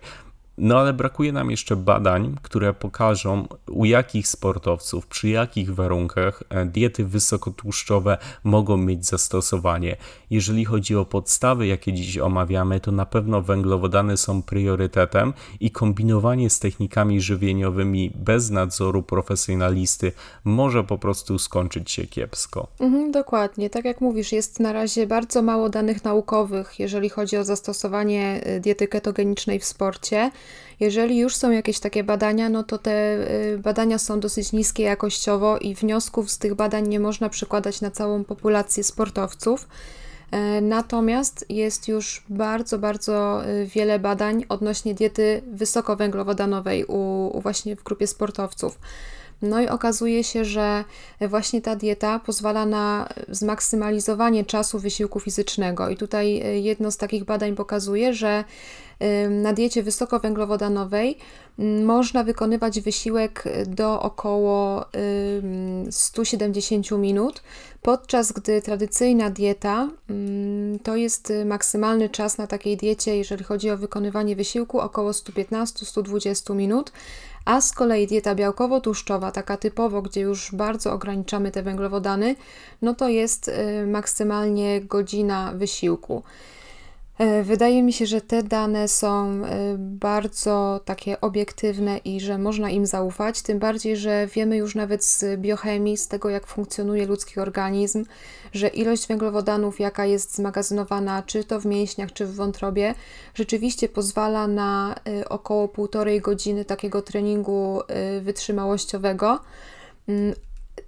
No 0.62 0.80
ale 0.80 0.94
brakuje 0.94 1.32
nam 1.32 1.52
jeszcze 1.52 1.76
badań, 1.76 2.36
które 2.42 2.74
pokażą, 2.74 3.48
u 3.72 3.86
jakich 3.86 4.28
sportowców, 4.28 5.08
przy 5.08 5.30
jakich 5.30 5.76
warunkach 5.76 6.44
e, 6.50 6.66
diety 6.66 7.06
wysokotłuszczowe 7.06 8.18
mogą 8.44 8.78
mieć 8.78 9.06
zastosowanie. 9.06 9.98
Jeżeli 10.30 10.66
chodzi 10.66 10.96
o 10.96 11.06
podstawy, 11.06 11.68
jakie 11.68 11.94
dziś 11.94 12.18
omawiamy, 12.18 12.80
to 12.80 12.92
na 12.92 13.06
pewno 13.06 13.42
węglowodany 13.42 14.18
są 14.18 14.44
priorytetem 14.44 15.34
i 15.60 15.72
kombinowanie 15.72 16.50
z 16.50 16.60
technikami 16.60 17.22
żywieniowymi 17.22 18.12
bez 18.16 18.50
nadzoru 18.50 19.04
profesjonalisty 19.04 20.12
może 20.44 20.84
po 20.84 20.98
prostu 20.98 21.40
skończyć 21.40 21.92
się 21.92 22.08
kiepsko. 22.08 22.68
Mhm, 22.80 23.12
dokładnie. 23.12 23.70
Tak 23.70 23.86
jak 23.86 24.02
mówisz, 24.02 24.32
jest 24.32 24.60
na 24.60 24.74
razie 24.74 25.08
bardzo 25.08 25.42
mało 25.42 25.70
danych 25.70 26.04
naukowych, 26.04 26.80
jeżeli 26.80 27.10
chodzi 27.10 27.38
o 27.38 27.44
zastosowanie 27.44 28.42
y, 28.48 28.60
diety 28.60 28.88
ketogenicznej 28.88 29.60
w 29.60 29.66
sporcie. 29.66 30.32
Jeżeli 30.80 31.18
już 31.18 31.36
są 31.36 31.52
jakieś 31.52 31.80
takie 31.80 32.04
badania, 32.04 32.50
no 32.50 32.64
to 32.64 32.78
te 32.78 33.18
y, 33.54 33.58
badania 33.58 33.98
są 33.98 34.20
dosyć 34.20 34.52
niskie 34.52 34.84
jakościowo 34.84 35.58
i 35.58 35.76
wniosków 35.76 36.32
z 36.32 36.38
tych 36.38 36.56
badań 36.56 36.88
nie 36.88 37.00
można 37.00 37.30
przekładać 37.30 37.82
na 37.82 37.92
całą 37.92 38.24
populację 38.24 38.84
sportowców. 38.84 39.68
E, 40.32 40.62
natomiast 40.62 41.46
jest 41.50 41.88
już 41.88 42.24
bardzo, 42.30 42.80
bardzo 42.80 43.46
y, 43.48 43.66
wiele 43.66 44.00
badań 44.00 44.46
odnośnie 44.50 44.94
diety 44.94 45.42
wysokowęglowodanowej 45.52 46.86
u, 46.86 47.30
u 47.38 47.42
właśnie 47.42 47.76
w 47.76 47.84
grupie 47.84 48.08
sportowców. 48.08 48.80
No 49.42 49.62
i 49.62 49.68
okazuje 49.68 50.24
się, 50.24 50.46
że 50.46 50.84
właśnie 51.22 51.62
ta 51.62 51.76
dieta 51.76 52.20
pozwala 52.20 52.66
na 52.66 53.10
zmaksymalizowanie 53.30 54.46
czasu 54.46 54.80
wysiłku 54.80 55.20
fizycznego. 55.20 55.90
I 55.90 55.98
tutaj 55.98 56.42
y, 56.46 56.60
jedno 56.60 56.92
z 56.92 56.98
takich 56.98 57.24
badań 57.24 57.56
pokazuje, 57.56 58.14
że 58.14 58.44
na 59.30 59.54
diecie 59.54 59.84
wysokowęglowodanowej 59.84 61.18
można 61.84 62.24
wykonywać 62.24 62.82
wysiłek 62.82 63.44
do 63.68 64.02
około 64.02 64.86
170 65.92 66.92
minut, 66.92 67.44
podczas 67.82 68.32
gdy 68.32 68.62
tradycyjna 68.62 69.30
dieta 69.30 69.90
to 70.84 70.96
jest 70.96 71.34
maksymalny 71.46 72.10
czas 72.10 72.38
na 72.38 72.48
takiej 72.48 72.78
diecie, 72.78 73.18
jeżeli 73.18 73.44
chodzi 73.44 73.72
o 73.72 73.78
wykonywanie 73.78 74.36
wysiłku, 74.36 74.80
około 74.80 75.12
115-120 75.12 76.56
minut. 76.56 76.92
A 77.46 77.62
z 77.62 77.72
kolei 77.72 78.08
dieta 78.08 78.36
białkowo-tłuszczowa, 78.36 79.32
taka 79.32 79.58
typowo, 79.58 80.02
gdzie 80.02 80.22
już 80.22 80.52
bardzo 80.56 80.94
ograniczamy 80.94 81.52
te 81.52 81.64
węglowodany, 81.64 82.36
no 82.82 82.94
to 82.94 83.10
jest 83.10 83.48
y, 83.48 83.88
maksymalnie 83.88 84.82
godzina 84.82 85.52
wysiłku. 85.56 86.24
E, 87.20 87.44
wydaje 87.44 87.84
mi 87.84 87.94
się, 87.94 88.06
że 88.06 88.22
te 88.22 88.44
dane 88.44 88.88
są 88.88 89.46
e, 89.46 89.76
bardzo 89.78 90.82
takie 90.86 91.22
obiektywne 91.22 91.98
i 91.98 92.20
że 92.20 92.38
można 92.38 92.70
im 92.70 92.86
zaufać, 92.86 93.42
tym 93.42 93.60
bardziej, 93.60 93.98
że 93.98 94.28
wiemy 94.28 94.58
już 94.58 94.76
nawet 94.76 95.06
z 95.06 95.42
biochemii, 95.42 95.98
z 95.98 96.08
tego 96.08 96.30
jak 96.30 96.48
funkcjonuje 96.48 97.06
ludzki 97.06 97.40
organizm, 97.40 98.06
że 98.54 98.68
ilość 98.68 99.08
węglowodanów, 99.08 99.80
jaka 99.80 100.06
jest 100.06 100.36
zmagazynowana 100.36 101.24
czy 101.24 101.44
to 101.44 101.60
w 101.60 101.66
mięśniach, 101.66 102.14
czy 102.14 102.26
w 102.26 102.36
wątrobie, 102.36 102.96
rzeczywiście 103.36 103.90
pozwala 103.90 104.48
na 104.48 104.96
e, 105.08 105.30
około 105.30 105.68
półtorej 105.68 106.22
godziny 106.22 106.66
takiego 106.66 107.02
treningu 107.02 107.82
wytrzymałościowego. 108.22 109.40
Mm, 110.08 110.34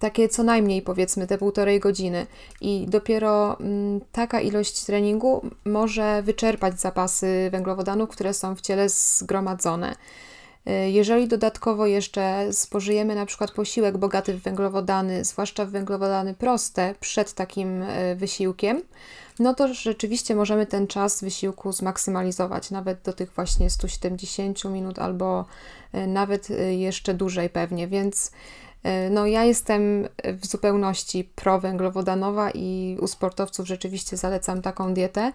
takie 0.02 0.30
co 0.30 0.44
najmniej 0.44 0.82
powiedzmy 0.82 1.28
te 1.28 1.38
półtorej 1.38 1.80
godziny 1.80 2.28
i 2.62 2.86
dopiero 2.90 3.60
mm, 3.60 4.02
taka 4.12 4.42
ilość 4.42 4.86
treningu 4.86 5.46
może 5.66 6.22
wyczerpać 6.24 6.80
zapasy 6.80 7.50
węglowodanów, 7.52 8.10
które 8.10 8.34
są 8.34 8.56
w 8.56 8.62
ciele 8.62 8.90
zgromadzone. 8.90 9.96
Y, 10.70 10.92
jeżeli 10.92 11.28
dodatkowo 11.28 11.86
jeszcze 11.86 12.54
spożyjemy 12.54 13.16
na 13.16 13.26
przykład 13.26 13.52
posiłek 13.52 13.98
bogaty 13.98 14.34
w 14.34 14.42
węglowodany, 14.42 15.26
zwłaszcza 15.26 15.66
w 15.66 15.70
węglowodany 15.70 16.34
proste, 16.34 16.96
przed 17.00 17.34
takim 17.34 17.82
y, 17.82 18.16
wysiłkiem, 18.16 18.82
no 19.40 19.54
to 19.54 19.74
rzeczywiście 19.74 20.36
możemy 20.36 20.66
ten 20.66 20.88
czas 20.88 21.24
wysiłku 21.24 21.72
zmaksymalizować, 21.72 22.72
nawet 22.72 23.02
do 23.02 23.14
tych 23.14 23.32
właśnie 23.32 23.70
170 23.70 24.66
minut 24.66 25.00
albo 25.00 25.46
y, 25.96 26.08
nawet 26.08 26.48
jeszcze 26.78 27.14
dłużej 27.14 27.50
pewnie, 27.50 27.88
więc 27.88 28.32
no, 29.12 29.26
ja 29.26 29.44
jestem 29.44 30.08
w 30.24 30.46
zupełności 30.46 31.30
prowęglowodanowa 31.36 32.52
i 32.52 32.98
u 33.02 33.08
sportowców 33.08 33.68
rzeczywiście 33.68 34.18
zalecam 34.18 34.62
taką 34.62 34.94
dietę. 34.94 35.32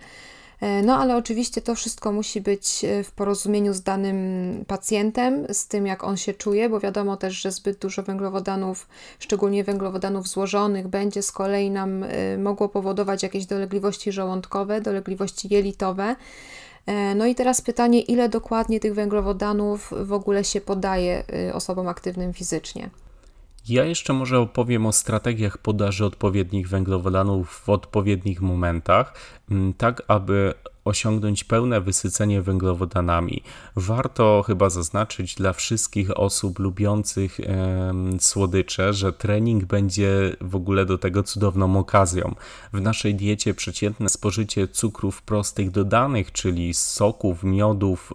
E, 0.60 0.82
no, 0.82 0.96
ale 0.96 1.16
oczywiście 1.16 1.62
to 1.62 1.74
wszystko 1.74 2.12
musi 2.12 2.40
być 2.40 2.84
e, 2.84 3.04
w 3.04 3.10
porozumieniu 3.12 3.74
z 3.74 3.82
danym 3.82 4.64
pacjentem, 4.66 5.46
z 5.52 5.68
tym 5.68 5.86
jak 5.86 6.04
on 6.04 6.16
się 6.16 6.34
czuje, 6.34 6.68
bo 6.68 6.80
wiadomo 6.80 7.16
też, 7.16 7.34
że 7.34 7.52
zbyt 7.52 7.78
dużo 7.78 8.02
węglowodanów, 8.02 8.88
szczególnie 9.18 9.64
węglowodanów 9.64 10.28
złożonych, 10.28 10.88
będzie 10.88 11.22
z 11.22 11.32
kolei 11.32 11.70
nam 11.70 12.04
mogło 12.38 12.68
powodować 12.68 13.22
jakieś 13.22 13.46
dolegliwości 13.46 14.12
żołądkowe, 14.12 14.80
dolegliwości 14.80 15.54
jelitowe. 15.54 16.16
No 17.16 17.26
i 17.26 17.34
teraz 17.34 17.60
pytanie, 17.60 18.00
ile 18.00 18.28
dokładnie 18.28 18.80
tych 18.80 18.94
węglowodanów 18.94 19.92
w 20.02 20.12
ogóle 20.12 20.44
się 20.44 20.60
podaje 20.60 21.24
osobom 21.52 21.88
aktywnym 21.88 22.32
fizycznie? 22.32 22.90
Ja 23.68 23.84
jeszcze 23.84 24.12
może 24.12 24.38
opowiem 24.38 24.86
o 24.86 24.92
strategiach 24.92 25.58
podaży 25.58 26.04
odpowiednich 26.04 26.68
węglowodanów 26.68 27.50
w 27.50 27.68
odpowiednich 27.68 28.40
momentach, 28.42 29.14
mm, 29.50 29.74
tak 29.74 30.02
aby 30.08 30.54
osiągnąć 30.86 31.44
pełne 31.44 31.80
wysycenie 31.80 32.42
węglowodanami. 32.42 33.42
Warto 33.76 34.44
chyba 34.46 34.70
zaznaczyć 34.70 35.34
dla 35.34 35.52
wszystkich 35.52 36.18
osób 36.18 36.58
lubiących 36.58 37.40
słodycze, 38.18 38.92
że 38.92 39.12
trening 39.12 39.64
będzie 39.64 40.36
w 40.40 40.56
ogóle 40.56 40.86
do 40.86 40.98
tego 40.98 41.22
cudowną 41.22 41.78
okazją. 41.78 42.34
W 42.72 42.80
naszej 42.80 43.14
diecie 43.14 43.54
przeciętne 43.54 44.08
spożycie 44.08 44.68
cukrów 44.68 45.22
prostych 45.22 45.70
dodanych, 45.70 46.32
czyli 46.32 46.74
soków, 46.74 47.42
miodów, 47.44 48.12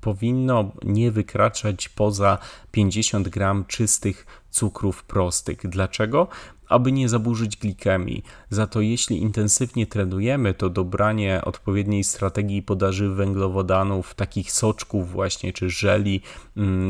powinno 0.00 0.70
nie 0.84 1.10
wykraczać 1.10 1.88
poza 1.88 2.38
50 2.72 3.28
gram 3.28 3.64
czystych 3.64 4.26
cukrów 4.50 5.04
prostych. 5.04 5.58
Dlaczego? 5.68 6.28
Aby 6.68 6.92
nie 6.92 7.08
zaburzyć 7.08 7.56
glikemii. 7.56 8.22
Za 8.50 8.66
to 8.66 8.80
jeśli 8.80 9.22
intensywnie 9.22 9.86
trenujemy, 9.86 10.54
to 10.54 10.70
dobranie 10.70 11.42
odpowiedniej 11.44 12.04
strategii 12.04 12.62
podaży 12.62 13.08
węglowodanów, 13.08 14.14
takich 14.14 14.52
soczków 14.52 15.10
właśnie, 15.10 15.52
czy 15.52 15.70
żeli, 15.70 16.20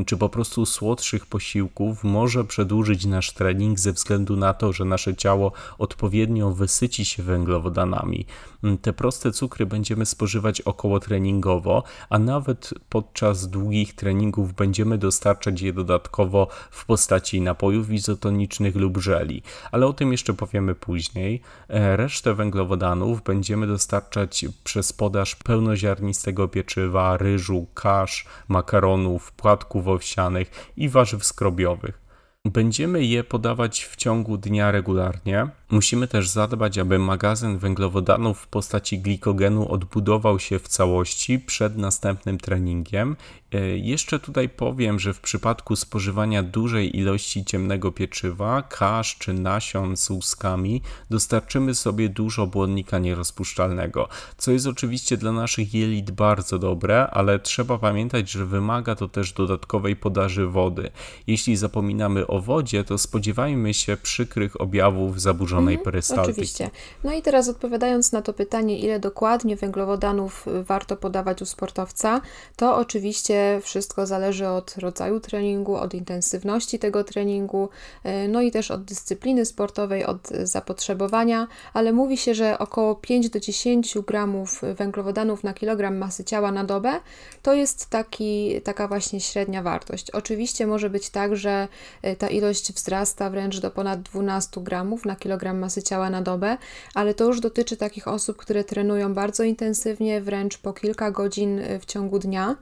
czy 0.07 0.17
po 0.17 0.29
prostu 0.29 0.67
słodszych 0.67 1.27
posiłków 1.27 2.05
może 2.05 2.45
przedłużyć 2.45 3.07
nasz 3.07 3.33
trening 3.33 3.79
ze 3.79 3.93
względu 3.93 4.37
na 4.37 4.55
to, 4.55 4.73
że 4.73 4.85
nasze 4.85 5.17
ciało 5.17 5.53
odpowiednio 5.79 6.51
wysyci 6.51 7.05
się 7.05 7.23
węglowodanami. 7.23 8.27
Mm, 8.65 8.79
te 8.79 8.93
proste 8.93 9.33
cukry 9.33 9.67
będziemy 9.67 10.07
spożywać 10.07 10.61
około 10.61 11.01
treningowo, 11.01 11.83
a 12.11 12.19
nawet 12.19 12.75
podczas 12.89 13.49
długich 13.49 13.95
treningów 13.95 14.55
będziemy 14.55 14.99
dostarczać 14.99 15.63
je 15.63 15.73
dodatkowo 15.73 16.49
w 16.71 16.85
postaci 16.87 17.41
napojów 17.41 17.91
izotonicznych 17.91 18.77
lub 18.77 18.99
żeli 18.99 19.43
ale 19.73 19.87
o 19.87 19.93
tym 19.93 20.13
jeszcze 20.13 20.35
powiemy 20.35 20.75
później. 20.75 21.41
E, 21.69 21.97
resztę 21.97 22.35
węglowodanów 22.35 23.23
będziemy 23.23 23.67
dostarczać 23.67 24.45
przez 24.65 24.93
podaż 24.93 25.37
pełnoziarnistego 25.37 26.49
pieczywa, 26.49 27.17
ryżu, 27.17 27.67
kasz, 27.75 28.27
makaronów, 28.49 29.33
płatków 29.33 29.56
owsianych 29.93 30.73
i 30.77 30.89
warzyw 30.89 31.25
skrobiowych. 31.25 32.07
Będziemy 32.45 33.05
je 33.05 33.25
podawać 33.25 33.85
w 33.85 33.97
ciągu 33.97 34.39
dnia 34.39 34.71
regularnie. 34.71 35.49
Musimy 35.71 36.09
też 36.09 36.29
zadbać, 36.29 36.79
aby 36.79 36.99
magazyn 36.99 37.59
węglowodanów 37.59 38.41
w 38.41 38.47
postaci 38.47 38.99
glikogenu 38.99 39.69
odbudował 39.69 40.39
się 40.39 40.59
w 40.59 40.69
całości 40.69 41.39
przed 41.39 41.77
następnym 41.77 42.39
treningiem. 42.39 43.17
E, 43.53 43.79
jeszcze 43.79 44.19
tutaj 44.19 44.49
powiem, 44.49 44.99
że 44.99 45.15
w 45.15 45.21
przypadku 45.21 45.77
spożywania 45.77 46.43
dużej 46.43 46.97
ilości 46.97 47.45
ciemnego 47.45 47.93
pieczywa, 47.93 48.63
kasz 48.63 49.17
czy 49.19 49.33
nasion 49.35 49.97
z 49.97 50.11
łuskami 50.11 50.83
dostarczymy 51.11 51.75
sobie 51.75 52.09
dużo 52.09 52.47
błonnika 52.47 52.99
nierozpuszczalnego, 52.99 54.09
co 54.37 54.53
jest 54.53 54.67
oczywiście 54.67 55.17
dla 55.17 55.33
naszych 55.33 55.75
jelit 55.75 56.11
bardzo 56.11 56.59
dobre, 56.59 57.07
ale 57.07 57.39
trzeba 57.39 57.79
pamiętać, 57.79 58.31
że 58.31 58.47
wymaga 58.47 58.95
to 58.95 59.09
też 59.09 59.33
dodatkowej 59.33 59.97
podaży 59.97 60.47
wody. 60.47 60.91
Jeśli 61.27 61.57
zapominamy 61.57 62.27
o 62.27 62.41
wodzie, 62.41 62.85
to 62.85 62.99
spodziewajmy 62.99 63.75
się 63.75 63.97
przykrych 63.97 64.61
objawów 64.61 65.21
zaburzenia 65.21 65.56
zaburzonej 65.57 65.75
mhm, 65.75 65.85
perystaltyki. 65.85 66.31
Oczywiście. 66.31 66.71
No 67.05 67.13
i 67.13 67.23
teraz 67.23 67.49
odpowiadając 67.49 68.13
na 68.13 68.23
to 68.23 68.33
pytanie, 68.33 68.79
ile 68.79 69.01
dokładnie 69.01 69.57
węglowodanów 69.57 70.47
warto 70.63 70.97
podawać 70.97 71.43
u 71.43 71.47
sportowca, 71.47 72.21
to 72.57 72.77
oczywiście 72.77 73.61
wszystko 73.63 74.07
zależy 74.07 74.49
od 74.49 74.77
rodzaju 74.77 75.21
treningu, 75.21 75.77
od 75.77 75.95
intensywności 75.95 76.79
tego 76.79 77.05
treningu, 77.05 77.69
e, 78.05 78.29
no 78.29 78.43
i 78.43 78.51
też 78.51 78.71
od 78.71 78.85
dyscypliny 78.85 79.45
sportowej, 79.45 80.05
od 80.05 80.29
zapotrzebowania, 80.29 81.47
ale 81.73 81.93
mówi 81.93 82.17
się, 82.17 82.35
że 82.35 82.59
około 82.59 82.95
5 82.95 83.31
do 83.31 83.41
10 83.41 83.99
gramów 84.07 84.63
węglowodanów 84.75 85.45
na 85.45 85.55
kilogram 85.55 85.97
masy 85.97 86.25
ciała 86.25 86.53
na 86.53 86.65
dobę 86.65 87.01
to 87.43 87.55
jest 87.55 87.91
taki, 87.91 88.61
taka 88.65 88.89
właśnie 88.89 89.21
średnia 89.21 89.63
wartość. 89.63 90.11
Oczywiście 90.11 90.67
może 90.67 90.91
być 90.91 91.11
tak, 91.11 91.37
że 91.37 91.69
e, 92.03 92.17
ta 92.17 92.29
ilość 92.29 92.73
wzrasta 92.73 93.31
wręcz 93.31 93.61
do 93.61 93.71
ponad 93.71 94.03
12 94.03 94.61
gramów 94.61 95.05
na 95.05 95.17
kilogram 95.17 95.46
masy 95.53 95.83
ciała 95.83 96.11
na 96.11 96.23
dobę, 96.23 96.57
ale 96.95 97.15
to 97.15 97.25
już 97.25 97.41
dotyczy 97.41 97.76
takich 97.76 98.09
osób, 98.09 98.37
które 98.37 98.65
trenują 98.65 99.15
bardzo 99.15 99.43
intensywnie, 99.43 100.21
wręcz 100.21 100.59
po 100.59 100.73
kilka 100.73 101.11
godzin 101.11 101.59
e, 101.59 101.79
w 101.79 101.85
ciągu 101.85 102.19
dnia. 102.19 102.57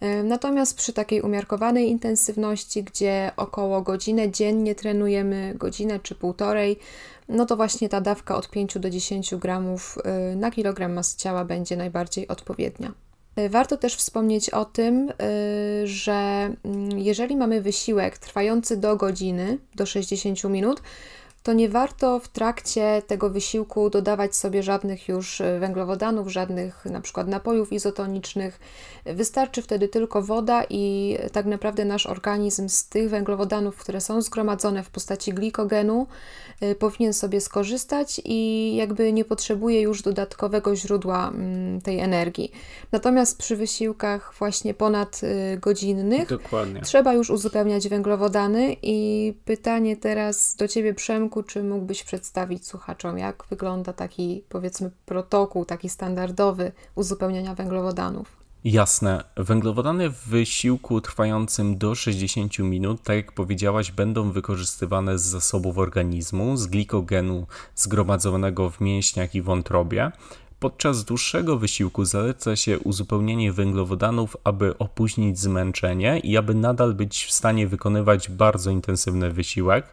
E, 0.00 0.22
natomiast 0.22 0.76
przy 0.76 0.92
takiej 0.92 1.20
umiarkowanej 1.20 1.90
intensywności, 1.90 2.84
gdzie 2.84 3.30
około 3.36 3.82
godzinę 3.82 4.30
dziennie 4.30 4.74
trenujemy, 4.74 5.54
godzinę 5.56 6.00
czy 6.02 6.14
półtorej, 6.14 6.78
no 7.28 7.46
to 7.46 7.56
właśnie 7.56 7.88
ta 7.88 8.00
dawka 8.00 8.36
od 8.36 8.50
5 8.50 8.78
do 8.78 8.90
10 8.90 9.34
gramów 9.34 9.98
na 10.36 10.50
kilogram 10.50 10.92
masy 10.92 11.16
ciała 11.16 11.44
będzie 11.44 11.76
najbardziej 11.76 12.28
odpowiednia. 12.28 12.92
E, 13.36 13.48
warto 13.48 13.76
też 13.76 13.96
wspomnieć 13.96 14.50
o 14.50 14.64
tym, 14.64 15.10
e, 15.10 15.12
że 15.86 16.50
mm, 16.64 16.98
jeżeli 16.98 17.36
mamy 17.36 17.60
wysiłek 17.60 18.18
trwający 18.18 18.76
do 18.76 18.96
godziny, 18.96 19.58
do 19.74 19.86
60 19.86 20.44
minut, 20.44 20.82
to 21.44 21.52
nie 21.52 21.68
warto 21.68 22.18
w 22.18 22.28
trakcie 22.28 23.02
tego 23.06 23.30
wysiłku 23.30 23.90
dodawać 23.90 24.36
sobie 24.36 24.62
żadnych 24.62 25.08
już 25.08 25.40
e, 25.40 25.58
węglowodanów, 25.58 26.32
żadnych 26.32 26.84
na 26.84 27.00
przykład 27.00 27.28
napojów 27.28 27.72
izotonicznych. 27.72 28.60
Wystarczy 29.06 29.62
wtedy 29.62 29.88
tylko 29.88 30.22
woda 30.22 30.64
i 30.70 31.16
tak 31.32 31.46
naprawdę 31.46 31.84
nasz 31.84 32.06
organizm 32.06 32.68
z 32.68 32.88
tych 32.88 33.10
węglowodanów, 33.10 33.76
które 33.76 34.00
są 34.00 34.22
zgromadzone 34.22 34.82
w 34.82 34.90
postaci 34.90 35.32
glikogenu, 35.32 36.06
e, 36.60 36.74
powinien 36.74 37.12
sobie 37.12 37.40
skorzystać 37.40 38.20
i 38.24 38.72
jakby 38.76 39.12
nie 39.12 39.24
potrzebuje 39.24 39.80
już 39.80 40.02
dodatkowego 40.02 40.76
źródła 40.76 41.28
mm, 41.28 41.80
tej 41.80 42.00
energii. 42.00 42.52
Natomiast 42.92 43.38
przy 43.38 43.56
wysiłkach 43.56 44.34
właśnie 44.38 44.74
ponad 44.74 45.20
e, 45.22 45.56
godzinnych 45.56 46.28
Dokładnie. 46.28 46.80
trzeba 46.80 47.14
już 47.14 47.30
uzupełniać 47.30 47.88
węglowodany 47.88 48.76
i 48.82 49.32
pytanie 49.44 49.96
teraz 49.96 50.56
do 50.56 50.68
Ciebie 50.68 50.94
Przemku, 50.94 51.33
czy 51.42 51.62
mógłbyś 51.62 52.04
przedstawić 52.04 52.66
słuchaczom, 52.66 53.18
jak 53.18 53.44
wygląda 53.50 53.92
taki, 53.92 54.44
powiedzmy, 54.48 54.90
protokół, 55.06 55.64
taki 55.64 55.88
standardowy 55.88 56.72
uzupełniania 56.94 57.54
węglowodanów? 57.54 58.44
Jasne. 58.64 59.24
Węglowodany 59.36 60.10
w 60.10 60.28
wysiłku 60.28 61.00
trwającym 61.00 61.78
do 61.78 61.94
60 61.94 62.58
minut, 62.58 63.02
tak 63.02 63.16
jak 63.16 63.32
powiedziałaś, 63.32 63.92
będą 63.92 64.30
wykorzystywane 64.30 65.18
z 65.18 65.22
zasobów 65.22 65.78
organizmu, 65.78 66.56
z 66.56 66.66
glikogenu 66.66 67.46
zgromadzonego 67.76 68.70
w 68.70 68.80
mięśniach 68.80 69.34
i 69.34 69.42
wątrobie. 69.42 70.12
Podczas 70.64 71.04
dłuższego 71.04 71.58
wysiłku 71.58 72.04
zaleca 72.04 72.56
się 72.56 72.78
uzupełnienie 72.78 73.52
węglowodanów, 73.52 74.36
aby 74.44 74.78
opóźnić 74.78 75.38
zmęczenie 75.38 76.18
i 76.18 76.36
aby 76.36 76.54
nadal 76.54 76.94
być 76.94 77.24
w 77.24 77.32
stanie 77.32 77.66
wykonywać 77.66 78.30
bardzo 78.30 78.70
intensywny 78.70 79.30
wysiłek. 79.30 79.86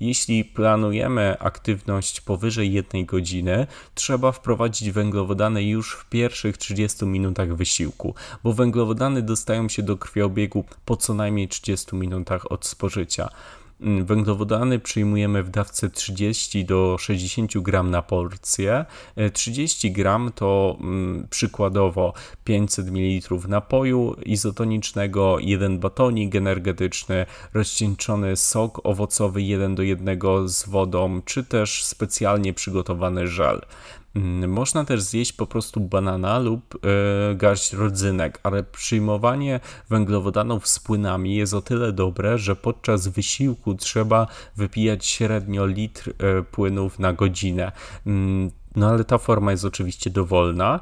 Jeśli 0.00 0.44
planujemy 0.44 1.38
aktywność 1.38 2.20
powyżej 2.20 2.72
1 2.72 3.06
godziny, 3.06 3.66
trzeba 3.94 4.32
wprowadzić 4.32 4.90
węglowodany 4.90 5.64
już 5.64 5.94
w 5.94 6.08
pierwszych 6.08 6.58
30 6.58 7.06
minutach 7.06 7.56
wysiłku, 7.56 8.14
bo 8.44 8.52
węglowodany 8.52 9.22
dostają 9.22 9.68
się 9.68 9.82
do 9.82 9.96
krwiobiegu 9.96 10.64
po 10.84 10.96
co 10.96 11.14
najmniej 11.14 11.48
30 11.48 11.96
minutach 11.96 12.52
od 12.52 12.66
spożycia. 12.66 13.28
Mm, 13.80 14.04
węglowodany 14.04 14.78
przyjmujemy 14.78 15.42
w 15.42 15.50
dawce 15.50 15.90
30 15.90 16.64
do 16.64 16.96
60 17.00 17.58
gram 17.58 17.90
na 17.90 18.02
porcję. 18.02 18.84
30 19.32 19.88
e, 19.88 19.90
gram 19.90 20.32
to 20.34 20.76
mm, 20.80 21.26
przykładowo 21.30 22.12
500 22.44 22.90
ml 22.90 23.48
napoju 23.48 24.16
izotonicznego, 24.26 25.38
jeden 25.40 25.78
batonik 25.78 26.34
energetyczny, 26.34 27.26
rozcieńczony 27.54 28.36
sok 28.36 28.80
owocowy 28.84 29.42
1 29.42 29.74
do 29.74 29.82
1 29.82 30.18
z 30.48 30.68
wodą, 30.68 31.22
czy 31.24 31.44
też 31.44 31.84
specjalnie 31.84 32.54
przygotowany 32.54 33.26
żel. 33.26 33.60
Mm, 34.14 34.50
można 34.50 34.84
też 34.84 35.02
zjeść 35.02 35.32
po 35.32 35.46
prostu 35.46 35.80
banana 35.80 36.38
lub 36.38 36.74
e, 36.74 37.34
garść 37.34 37.72
rodzynek, 37.72 38.40
ale 38.42 38.62
przyjmowanie 38.62 39.60
węglowodanów 39.88 40.68
z 40.68 40.78
płynami 40.78 41.36
jest 41.36 41.54
o 41.54 41.62
tyle 41.62 41.92
dobre, 41.92 42.38
że 42.38 42.56
podczas 42.56 43.08
wysiłku 43.08 43.74
trzeba 43.74 44.26
wypijać 44.56 45.06
średnio 45.06 45.66
litr 45.66 46.10
e, 46.10 46.42
płynów 46.42 46.98
na 46.98 47.12
godzinę. 47.12 47.72
No 48.78 48.88
ale 48.88 49.04
ta 49.04 49.18
forma 49.18 49.50
jest 49.50 49.64
oczywiście 49.64 50.10
dowolna. 50.10 50.80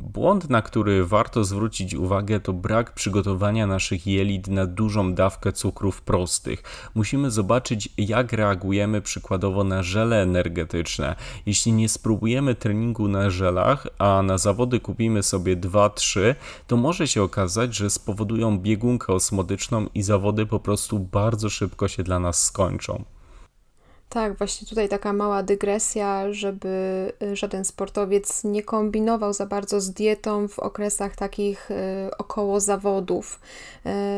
Błąd, 0.00 0.50
na 0.50 0.62
który 0.62 1.06
warto 1.06 1.44
zwrócić 1.44 1.94
uwagę, 1.94 2.40
to 2.40 2.52
brak 2.52 2.94
przygotowania 2.94 3.66
naszych 3.66 4.06
jelit 4.06 4.48
na 4.48 4.66
dużą 4.66 5.14
dawkę 5.14 5.52
cukrów 5.52 6.02
prostych. 6.02 6.62
Musimy 6.94 7.30
zobaczyć, 7.30 7.88
jak 7.98 8.32
reagujemy 8.32 9.02
przykładowo 9.02 9.64
na 9.64 9.82
żele 9.82 10.22
energetyczne. 10.22 11.16
Jeśli 11.46 11.72
nie 11.72 11.88
spróbujemy 11.88 12.54
treningu 12.54 13.08
na 13.08 13.30
żelach, 13.30 13.86
a 13.98 14.22
na 14.22 14.38
zawody 14.38 14.80
kupimy 14.80 15.22
sobie 15.22 15.56
2-3, 15.56 16.34
to 16.66 16.76
może 16.76 17.08
się 17.08 17.22
okazać, 17.22 17.74
że 17.74 17.90
spowodują 17.90 18.58
biegunkę 18.58 19.12
osmotyczną 19.12 19.86
i 19.94 20.02
zawody 20.02 20.46
po 20.46 20.60
prostu 20.60 20.98
bardzo 20.98 21.50
szybko 21.50 21.88
się 21.88 22.02
dla 22.02 22.18
nas 22.18 22.44
skończą. 22.44 23.04
Tak, 24.12 24.38
właśnie 24.38 24.66
tutaj 24.68 24.88
taka 24.88 25.12
mała 25.12 25.42
dygresja, 25.42 26.32
żeby 26.32 27.12
y, 27.22 27.36
żaden 27.36 27.64
sportowiec 27.64 28.44
nie 28.44 28.62
kombinował 28.62 29.32
za 29.32 29.46
bardzo 29.46 29.80
z 29.80 29.90
dietą 29.90 30.48
w 30.48 30.58
okresach 30.58 31.16
takich 31.16 31.70
y, 31.70 31.74
około 32.18 32.60
zawodów. 32.60 33.40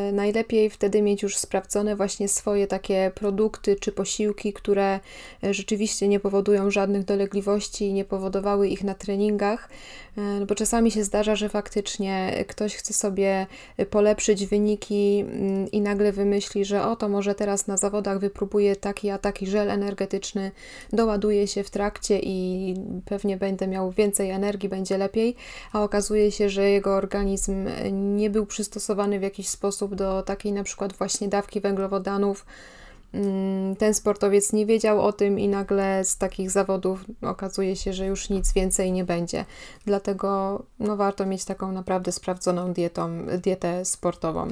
Y, 0.09 0.13
najlepiej 0.13 0.71
wtedy 0.71 1.03
mieć 1.03 1.23
już 1.23 1.37
sprawdzone 1.37 1.97
właśnie 1.97 2.29
swoje 2.29 2.67
takie 2.67 3.13
produkty 3.15 3.77
czy 3.77 3.93
posiłki, 3.93 4.53
które 4.53 5.01
rzeczywiście 5.43 6.09
nie 6.09 6.21
powodują 6.21 6.71
żadnych 6.71 7.05
dolegliwości 7.05 7.85
i 7.87 7.93
nie 7.93 8.05
powodowały 8.05 8.69
ich 8.69 8.85
na 8.85 8.95
treningach, 8.95 9.69
no 10.17 10.47
bo 10.47 10.55
czasami 10.55 10.91
się 10.91 11.05
zdarza, 11.05 11.37
że 11.37 11.49
faktycznie 11.49 12.45
ktoś 12.49 12.77
chce 12.77 12.93
sobie 12.93 13.47
polepszyć 13.91 14.47
wyniki 14.47 15.25
mm, 15.29 15.71
i 15.71 15.81
nagle 15.81 16.13
wymyśli, 16.13 16.65
że 16.65 16.87
o 16.87 16.97
to 16.97 17.09
może 17.09 17.35
teraz 17.35 17.67
na 17.67 17.77
zawodach 17.77 18.19
wypróbuje 18.19 18.77
taki 18.77 19.11
a 19.11 19.19
taki 19.19 19.47
żel 19.47 19.71
energetyczny, 19.85 20.51
doładuje 20.93 21.47
się 21.47 21.65
w 21.65 21.71
trakcie 21.71 22.21
i 22.23 22.75
pewnie 23.05 23.37
będę 23.37 23.67
miał 23.67 23.91
więcej 23.91 24.31
energii, 24.31 24.69
będzie 24.69 24.99
lepiej, 24.99 25.37
a 25.73 25.83
okazuje 25.83 26.33
się, 26.33 26.49
że 26.49 26.71
jego 26.71 26.95
organizm 26.95 27.69
nie 27.93 28.31
był 28.31 28.47
przystosowany 28.47 29.19
w 29.19 29.23
jakiś 29.23 29.49
sposób 29.49 29.95
do 29.95 30.23
takiej 30.23 30.53
na 30.53 30.65
przykład 30.65 30.93
właśnie 30.93 31.29
dawki 31.29 31.61
węglowodanów, 31.61 32.47
mm, 33.15 33.77
ten 33.77 33.95
sportowiec 33.95 34.53
nie 34.53 34.67
wiedział 34.67 35.01
o 35.01 35.13
tym 35.13 35.39
i 35.39 35.49
nagle 35.49 36.05
z 36.05 36.19
takich 36.19 36.51
zawodów 36.51 37.05
okazuje 37.23 37.77
się, 37.77 37.93
że 37.93 38.07
już 38.07 38.31
nic 38.31 38.53
więcej 38.53 38.93
nie 38.93 39.05
będzie. 39.05 39.45
Dlatego 39.87 40.63
no, 40.79 40.97
warto 40.97 41.27
mieć 41.27 41.45
taką 41.45 41.73
naprawdę 41.73 42.13
sprawdzoną 42.13 42.73
dietą, 42.73 43.27
dietę 43.43 43.85
sportową. 43.85 44.49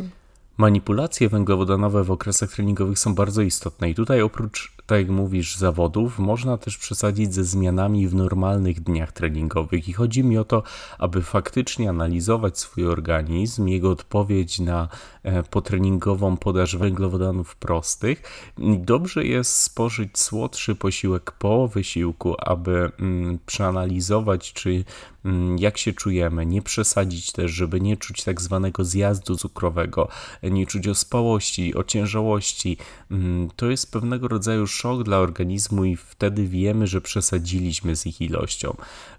Manipulacje 0.56 1.28
węglowodanowe 1.28 2.04
w 2.04 2.10
okresach 2.10 2.50
treningowych 2.50 2.98
są 2.98 3.14
bardzo 3.14 3.42
istotne 3.42 3.90
i 3.90 3.94
tutaj 3.94 4.22
oprócz, 4.22 4.76
tak 4.92 5.00
jak 5.00 5.10
mówisz, 5.10 5.56
zawodów, 5.56 6.18
można 6.18 6.58
też 6.58 6.78
przesadzić 6.78 7.34
ze 7.34 7.44
zmianami 7.44 8.08
w 8.08 8.14
normalnych 8.14 8.80
dniach 8.80 9.12
treningowych 9.12 9.88
i 9.88 9.92
chodzi 9.92 10.24
mi 10.24 10.38
o 10.38 10.44
to, 10.44 10.62
aby 10.98 11.22
faktycznie 11.22 11.90
analizować 11.90 12.58
swój 12.58 12.86
organizm, 12.86 13.68
jego 13.68 13.90
odpowiedź 13.90 14.58
na 14.58 14.88
e, 15.22 15.42
potreningową 15.42 16.36
podaż 16.36 16.76
węglowodanów 16.76 17.56
prostych. 17.56 18.22
Dobrze 18.78 19.24
jest 19.24 19.54
spożyć 19.62 20.18
słodszy 20.18 20.74
posiłek 20.74 21.32
po 21.32 21.68
wysiłku, 21.68 22.34
aby 22.38 22.92
mm, 23.00 23.38
przeanalizować, 23.46 24.52
czy 24.52 24.84
jak 25.58 25.78
się 25.78 25.92
czujemy, 25.92 26.46
nie 26.46 26.62
przesadzić 26.62 27.32
też, 27.32 27.50
żeby 27.50 27.80
nie 27.80 27.96
czuć 27.96 28.24
tak 28.24 28.40
zwanego 28.40 28.84
zjazdu 28.84 29.36
cukrowego, 29.36 30.08
nie 30.42 30.66
czuć 30.66 30.88
ospałości, 30.88 31.74
ociężałości. 31.74 32.76
Mm, 33.10 33.50
to 33.56 33.70
jest 33.70 33.92
pewnego 33.92 34.28
rodzaju 34.28 34.66
szok 34.66 35.02
dla 35.02 35.18
organizmu 35.18 35.84
i 35.84 35.96
wtedy 35.96 36.46
wiemy, 36.46 36.86
że 36.86 37.00
przesadziliśmy 37.00 37.96
z 37.96 38.06
ich 38.06 38.20
ilością. 38.20 38.76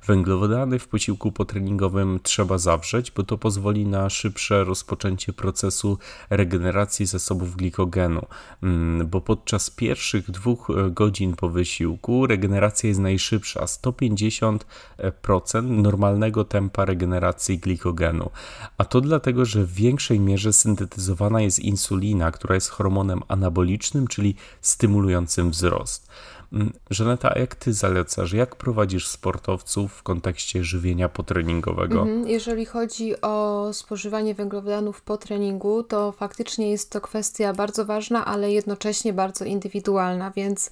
Węglowodany 0.08 0.80
w 0.80 0.88
posiłku 0.88 1.32
potreningowym 1.32 2.20
trzeba 2.24 2.58
zawrzeć, 2.58 3.12
bo 3.12 3.24
to 3.24 3.38
pozwoli 3.38 3.86
na 3.86 4.10
szybsze 4.10 4.64
rozpoczęcie 4.64 5.34
procesu 5.34 5.98
regeneracji 6.30 7.06
zasobów 7.06 7.56
glikogenu, 7.56 8.26
mm, 8.64 9.08
bo 9.08 9.22
podczas 9.22 9.70
pierwszych 9.70 10.32
dwóch 10.32 10.70
e, 10.70 10.92
godzin 10.92 11.36
po 11.36 11.50
wysiłku 11.50 12.28
regeneracja 12.28 12.88
jest 12.88 13.00
najszybsza 13.00 13.66
150% 13.66 15.66
normalnego 15.94 16.44
tempa 16.44 16.86
regeneracji 16.86 17.60
glikogenu. 17.60 18.30
A 18.78 18.86
to 18.86 19.02
dlatego, 19.02 19.46
że 19.46 19.64
w 19.64 19.74
większej 19.74 20.20
mierze 20.20 20.54
syntetyzowana 20.54 21.42
jest 21.42 21.60
insulina, 21.60 22.32
która 22.32 22.56
jest 22.56 22.70
hormonem 22.70 23.22
anabolicznym, 23.28 24.08
czyli 24.08 24.36
stymulującym 24.62 25.52
wzrost. 25.52 26.08
Mm, 26.54 26.74
Żaneta, 26.90 27.34
a 27.36 27.40
jak 27.40 27.56
ty 27.56 27.74
zalecasz, 27.74 28.34
jak 28.34 28.56
prowadzisz 28.56 29.08
sportowców 29.08 29.94
w 29.94 30.04
kontekście 30.04 30.64
żywienia 30.64 31.10
potreningowego? 31.10 32.02
Mhm. 32.02 32.28
Jeżeli 32.28 32.66
chodzi 32.66 33.22
o 33.22 33.70
spożywanie 33.74 34.34
węglowodanów 34.36 35.02
po 35.02 35.18
treningu, 35.18 35.84
to 35.84 36.12
faktycznie 36.12 36.72
jest 36.72 36.90
to 36.90 37.02
kwestia 37.02 37.54
bardzo 37.54 37.86
ważna, 37.86 38.26
ale 38.26 38.52
jednocześnie 38.52 39.14
bardzo 39.14 39.46
indywidualna, 39.46 40.32
więc 40.32 40.68
y, 40.68 40.72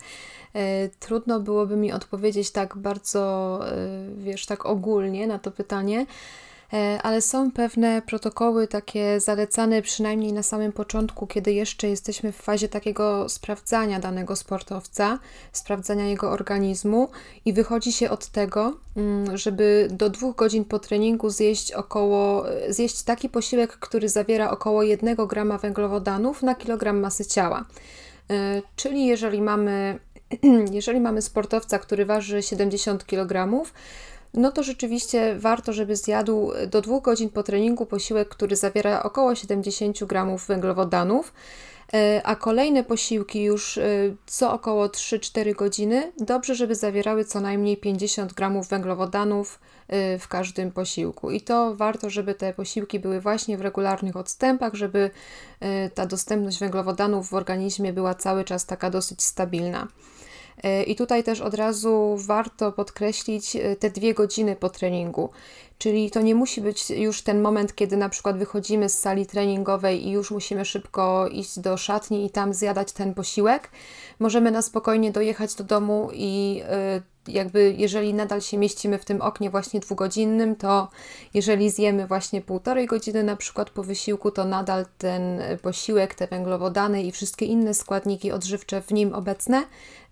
trudno 0.99 1.39
byłoby 1.39 1.75
mi 1.75 1.91
odpowiedzieć 1.91 2.51
tak 2.51 2.77
bardzo, 2.77 3.59
y, 3.71 4.23
wiesz, 4.23 4.45
tak 4.45 4.65
ogólnie 4.65 5.27
na 5.27 5.39
to 5.39 5.51
pytanie. 5.51 6.05
E, 6.73 7.01
ale 7.01 7.21
są 7.21 7.51
pewne 7.51 8.01
protokoły 8.01 8.67
takie 8.67 9.19
zalecane 9.19 9.81
przynajmniej 9.81 10.34
na 10.34 10.43
samym 10.43 10.71
początku, 10.71 11.27
kiedy 11.27 11.53
jeszcze 11.53 11.88
jesteśmy 11.88 12.31
w 12.31 12.36
fazie 12.36 12.69
takiego 12.69 13.29
sprawdzania 13.29 13.99
danego 13.99 14.36
sportowca, 14.36 15.19
sprawdzania 15.51 16.05
jego 16.05 16.31
organizmu 16.31 17.10
i 17.45 17.53
wychodzi 17.53 17.93
się 17.93 18.10
od 18.10 18.27
tego, 18.27 18.73
mm, 18.97 19.38
żeby 19.38 19.88
do 19.91 20.10
dwóch 20.10 20.36
godzin 20.36 20.65
po 20.65 20.79
treningu 20.79 21.29
zjeść 21.29 21.71
około, 21.71 22.45
zjeść 22.69 23.03
taki 23.03 23.29
posiłek, 23.29 23.71
który 23.71 24.10
zawiera 24.10 24.51
około 24.51 24.84
1 24.84 25.27
grama 25.27 25.57
węglowodanów 25.57 26.43
na 26.43 26.55
kilogram 26.55 26.99
masy 26.99 27.25
ciała. 27.25 27.65
E, 28.29 28.62
czyli 28.75 29.05
jeżeli 29.05 29.41
mamy, 29.41 29.99
jeżeli 30.71 30.99
mamy 30.99 31.21
sportowca, 31.21 31.79
który 31.79 32.05
waży 32.05 32.41
70 32.41 33.05
kg, 33.05 33.63
no 34.33 34.51
to 34.51 34.63
rzeczywiście 34.63 35.35
warto, 35.39 35.73
żeby 35.73 35.95
zjadł 35.95 36.51
do 36.67 36.81
dwóch 36.81 37.03
godzin 37.03 37.29
po 37.29 37.43
treningu 37.43 37.85
posiłek, 37.85 38.29
który 38.29 38.55
zawiera 38.55 39.03
około 39.03 39.35
70 39.35 40.03
gramów 40.03 40.47
węglowodanów, 40.47 41.33
e, 41.93 42.21
a 42.23 42.35
kolejne 42.35 42.83
posiłki 42.83 43.43
już 43.43 43.77
e, 43.77 43.83
co 44.25 44.53
około 44.53 44.87
3-4 44.87 45.55
godziny, 45.55 46.11
dobrze, 46.17 46.55
żeby 46.55 46.75
zawierały 46.75 47.25
co 47.25 47.39
najmniej 47.41 47.77
50 47.77 48.33
gramów 48.33 48.67
węglowodanów 48.67 49.59
e, 49.87 50.19
w 50.19 50.27
każdym 50.27 50.71
posiłku. 50.71 51.31
I 51.31 51.41
to 51.41 51.75
warto, 51.75 52.09
żeby 52.09 52.33
te 52.35 52.53
posiłki 52.53 52.99
były 52.99 53.21
właśnie 53.21 53.57
w 53.57 53.61
regularnych 53.61 54.15
odstępach, 54.15 54.73
żeby 54.73 55.09
ta 55.95 56.05
dostępność 56.05 56.59
węglowodanów 56.59 57.29
w 57.29 57.33
organizmie 57.33 57.93
była 57.93 58.15
cały 58.15 58.43
czas 58.43 58.65
taka 58.65 58.89
dosyć 58.89 59.23
stabilna. 59.23 59.87
E, 60.63 60.83
I 60.83 60.95
tutaj 60.95 61.23
też 61.23 61.41
od 61.41 61.53
razu 61.53 62.17
warto 62.19 62.71
podkreślić 62.71 63.55
e, 63.55 63.75
te 63.75 63.89
dwie 63.89 64.13
godziny 64.13 64.55
po 64.55 64.69
treningu. 64.69 65.29
Czyli 65.81 66.11
to 66.11 66.21
nie 66.21 66.35
musi 66.35 66.61
być 66.61 66.89
już 66.89 67.21
ten 67.21 67.41
moment, 67.41 67.75
kiedy 67.75 67.97
na 67.97 68.09
przykład 68.09 68.37
wychodzimy 68.37 68.89
z 68.89 68.99
sali 68.99 69.25
treningowej 69.25 70.07
i 70.07 70.11
już 70.11 70.31
musimy 70.31 70.65
szybko 70.65 71.27
iść 71.27 71.59
do 71.59 71.77
szatni 71.77 72.25
i 72.25 72.29
tam 72.29 72.53
zjadać 72.53 72.91
ten 72.91 73.13
posiłek. 73.13 73.69
Możemy 74.19 74.51
na 74.51 74.61
spokojnie 74.61 75.11
dojechać 75.11 75.55
do 75.55 75.63
domu 75.63 76.09
i 76.13 76.61
e, 76.69 77.01
jakby 77.27 77.75
jeżeli 77.77 78.13
nadal 78.13 78.41
się 78.41 78.57
mieścimy 78.57 78.97
w 78.97 79.05
tym 79.05 79.21
oknie 79.21 79.49
właśnie 79.49 79.79
dwugodzinnym, 79.79 80.55
to 80.55 80.89
jeżeli 81.33 81.69
zjemy 81.69 82.07
właśnie 82.07 82.41
półtorej 82.41 82.87
godziny 82.87 83.23
na 83.23 83.35
przykład 83.35 83.69
po 83.69 83.83
wysiłku, 83.83 84.31
to 84.31 84.45
nadal 84.45 84.85
ten 84.97 85.41
posiłek, 85.61 86.15
te 86.15 86.27
węglowodany 86.27 87.03
i 87.03 87.11
wszystkie 87.11 87.45
inne 87.45 87.73
składniki 87.73 88.31
odżywcze 88.31 88.81
w 88.81 88.91
nim 88.91 89.13
obecne 89.13 89.63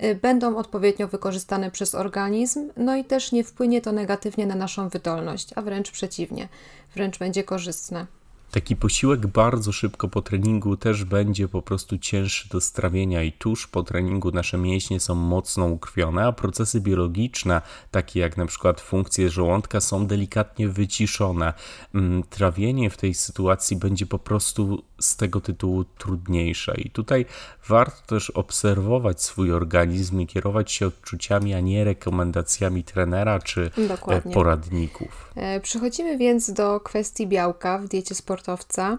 y, 0.04 0.16
będą 0.16 0.58
odpowiednio 0.58 1.08
wykorzystane 1.08 1.72
przez 1.72 1.96
organizm, 1.96 2.70
no 2.78 2.96
i 2.96 3.06
też 3.06 3.32
nie 3.32 3.44
wpłynie 3.44 3.82
to 3.82 3.92
negatywnie 3.92 4.48
na 4.48 4.56
naszą 4.56 4.90
wydolność, 4.90 5.54
a 5.60 5.62
wręcz 5.62 5.92
przeciwnie, 5.92 6.50
wręcz 6.96 7.18
będzie 7.20 7.44
korzystne. 7.44 8.08
Taki 8.52 8.76
posiłek 8.76 9.28
bardzo 9.28 9.72
szybko 9.72 10.08
po 10.08 10.22
treningu 10.22 10.78
też 10.78 11.04
będzie 11.04 11.48
po 11.48 11.62
prostu 11.62 11.98
cięższy 11.98 12.50
do 12.50 12.62
strawienia 12.62 13.24
i 13.24 13.32
tuż 13.32 13.68
po 13.68 13.84
treningu 13.84 14.32
nasze 14.32 14.58
mięśnie 14.58 15.00
są 15.00 15.16
mocno 15.16 15.66
ukrwione, 15.66 16.26
a 16.26 16.32
procesy 16.32 16.82
biologiczne, 16.82 17.62
takie 17.92 18.20
jak 18.20 18.38
na 18.38 18.46
przykład 18.46 18.82
funkcje 18.82 19.30
żołądka 19.30 19.82
są 19.82 20.08
delikatnie 20.08 20.70
wyciszone. 20.70 21.54
Mm, 21.96 22.24
trawienie 22.24 22.90
w 22.90 22.98
tej 22.98 23.14
sytuacji 23.14 23.78
będzie 23.78 24.06
po 24.06 24.20
prostu 24.20 24.84
z 25.00 25.16
tego 25.16 25.42
tytułu 25.42 25.84
trudniejsze 25.84 26.74
i 26.78 26.90
tutaj 26.90 27.26
warto 27.68 28.02
też 28.08 28.30
obserwować 28.30 29.22
swój 29.22 29.54
organizm 29.54 30.20
i 30.20 30.28
kierować 30.28 30.72
się 30.72 30.88
odczuciami, 30.88 31.54
a 31.54 31.60
nie 31.60 31.84
rekomendacjami 31.84 32.84
trenera 32.84 33.40
czy 33.40 33.72
e, 33.78 33.88
Dokładnie. 33.88 34.34
poradników. 34.34 35.32
E, 35.36 35.60
przechodzimy 35.60 36.18
więc 36.18 36.52
do 36.52 36.80
kwestii 36.80 37.28
białka 37.28 37.78
w 37.78 37.88
diecie 37.88 38.16
sportowca. 38.16 38.98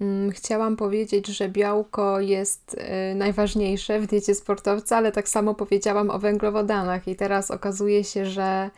Mm, 0.00 0.30
chciałam 0.30 0.76
powiedzieć, 0.76 1.26
że 1.26 1.48
białko 1.48 2.20
jest 2.20 2.74
y, 2.74 3.14
najważniejsze 3.14 4.00
w 4.00 4.06
diecie 4.06 4.34
sportowca, 4.34 4.96
ale 4.96 5.12
tak 5.12 5.28
samo 5.28 5.54
powiedziałam 5.54 6.10
o 6.10 6.18
węglowodanach, 6.18 7.08
i 7.08 7.16
teraz 7.16 7.50
okazuje 7.50 8.04
się, 8.04 8.26
że 8.26 8.70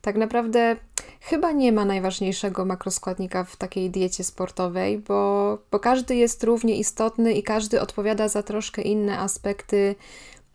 tak 0.00 0.16
naprawdę 0.16 0.76
chyba 1.20 1.52
nie 1.52 1.72
ma 1.72 1.84
najważniejszego 1.84 2.64
makroskładnika 2.64 3.44
w 3.44 3.56
takiej 3.56 3.90
diecie 3.90 4.24
sportowej, 4.24 4.98
bo, 4.98 5.58
bo 5.70 5.80
każdy 5.80 6.14
jest 6.14 6.44
równie 6.44 6.76
istotny 6.76 7.32
i 7.32 7.42
każdy 7.42 7.80
odpowiada 7.80 8.28
za 8.28 8.42
troszkę 8.42 8.82
inne 8.82 9.18
aspekty 9.18 9.94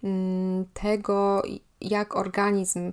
mm, 0.03 0.65
tego, 0.73 1.41
jak 1.81 2.15
organizm 2.15 2.91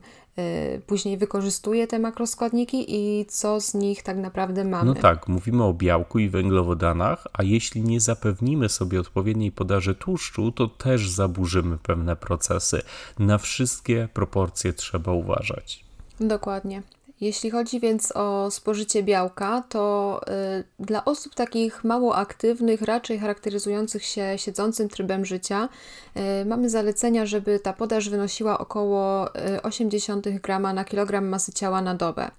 później 0.86 1.16
wykorzystuje 1.16 1.86
te 1.86 1.98
makroskładniki 1.98 2.84
i 2.88 3.26
co 3.26 3.60
z 3.60 3.74
nich 3.74 4.02
tak 4.02 4.16
naprawdę 4.16 4.64
mamy. 4.64 4.84
No 4.84 4.94
tak, 4.94 5.28
mówimy 5.28 5.64
o 5.64 5.74
białku 5.74 6.18
i 6.18 6.28
węglowodanach, 6.28 7.26
a 7.32 7.42
jeśli 7.42 7.82
nie 7.82 8.00
zapewnimy 8.00 8.68
sobie 8.68 9.00
odpowiedniej 9.00 9.52
podaży 9.52 9.94
tłuszczu, 9.94 10.52
to 10.52 10.68
też 10.68 11.10
zaburzymy 11.10 11.78
pewne 11.78 12.16
procesy. 12.16 12.82
Na 13.18 13.38
wszystkie 13.38 14.08
proporcje 14.14 14.72
trzeba 14.72 15.12
uważać. 15.12 15.84
Dokładnie. 16.20 16.82
Jeśli 17.20 17.50
chodzi 17.50 17.80
więc 17.80 18.12
o 18.16 18.50
spożycie 18.50 19.02
białka, 19.02 19.62
to 19.68 20.20
y, 20.60 20.84
dla 20.84 21.04
osób 21.04 21.34
takich 21.34 21.84
mało 21.84 22.16
aktywnych, 22.16 22.82
raczej 22.82 23.18
charakteryzujących 23.18 24.04
się 24.04 24.34
siedzącym 24.36 24.88
trybem 24.88 25.24
życia, 25.24 25.68
y, 26.42 26.44
mamy 26.44 26.70
zalecenia, 26.70 27.26
żeby 27.26 27.60
ta 27.60 27.72
podaż 27.72 28.08
wynosiła 28.08 28.58
około 28.58 29.24
0,8 29.62 30.26
y, 30.26 30.40
g 30.40 30.58
na 30.58 30.84
kilogram 30.84 31.28
masy 31.28 31.52
ciała 31.52 31.82
na 31.82 31.94
dobę. 31.94 32.30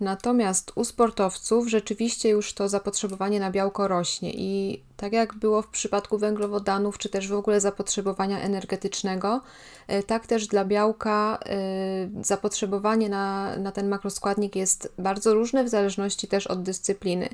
Natomiast 0.00 0.72
u 0.74 0.84
sportowców 0.84 1.68
rzeczywiście 1.68 2.28
już 2.28 2.52
to 2.54 2.68
zapotrzebowanie 2.68 3.40
na 3.40 3.50
białko 3.50 3.88
rośnie 3.88 4.32
i 4.34 4.82
tak 4.96 5.12
jak 5.12 5.34
było 5.34 5.62
w 5.62 5.68
przypadku 5.68 6.18
węglowodanów, 6.18 6.98
czy 6.98 7.08
też 7.08 7.28
w 7.28 7.34
ogóle 7.34 7.60
zapotrzebowania 7.60 8.40
energetycznego, 8.40 9.40
e, 9.88 10.02
tak 10.02 10.26
też 10.26 10.46
dla 10.46 10.64
białka 10.64 11.38
e, 11.46 12.24
zapotrzebowanie 12.24 13.08
na, 13.08 13.56
na 13.56 13.72
ten 13.72 13.88
makroskładnik 13.88 14.56
jest 14.56 14.92
bardzo 14.98 15.34
różne 15.34 15.64
w 15.64 15.68
zależności 15.68 16.28
też 16.28 16.46
od 16.46 16.62
dyscypliny. 16.62 17.28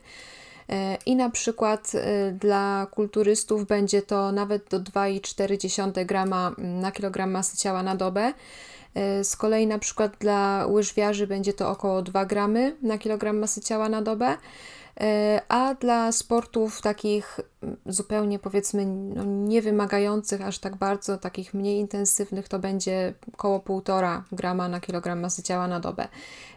E, 0.68 0.98
I 1.06 1.16
na 1.16 1.30
przykład 1.30 1.92
dla 2.40 2.86
kulturystów 2.90 3.66
będzie 3.66 4.02
to 4.02 4.32
nawet 4.32 4.68
do 4.68 4.80
2,4 4.80 6.06
grama 6.06 6.54
na 6.58 6.92
kilogram 6.92 7.30
masy 7.30 7.56
ciała 7.56 7.82
na 7.82 7.96
dobę. 7.96 8.32
Z 9.22 9.36
kolei 9.36 9.66
na 9.66 9.78
przykład 9.78 10.16
dla 10.18 10.66
łyżwiarzy 10.66 11.26
będzie 11.26 11.52
to 11.52 11.70
około 11.70 12.02
2 12.02 12.24
gramy 12.24 12.76
na 12.82 12.98
kilogram 12.98 13.38
masy 13.38 13.60
ciała 13.60 13.88
na 13.88 14.02
dobę. 14.02 14.36
E, 15.00 15.42
a 15.48 15.74
dla 15.74 16.12
sportów 16.12 16.82
takich 16.82 17.40
zupełnie 17.86 18.38
powiedzmy 18.38 18.86
no, 18.86 19.24
nie 19.24 19.62
wymagających 19.62 20.42
aż 20.42 20.58
tak 20.58 20.76
bardzo, 20.76 21.18
takich 21.18 21.54
mniej 21.54 21.78
intensywnych, 21.78 22.48
to 22.48 22.58
będzie 22.58 23.14
około 23.32 23.58
1,5 23.58 24.22
grama 24.32 24.68
na 24.68 24.80
kilogram 24.80 25.20
masy 25.20 25.42
ciała 25.42 25.68
na 25.68 25.80
dobę. 25.80 26.08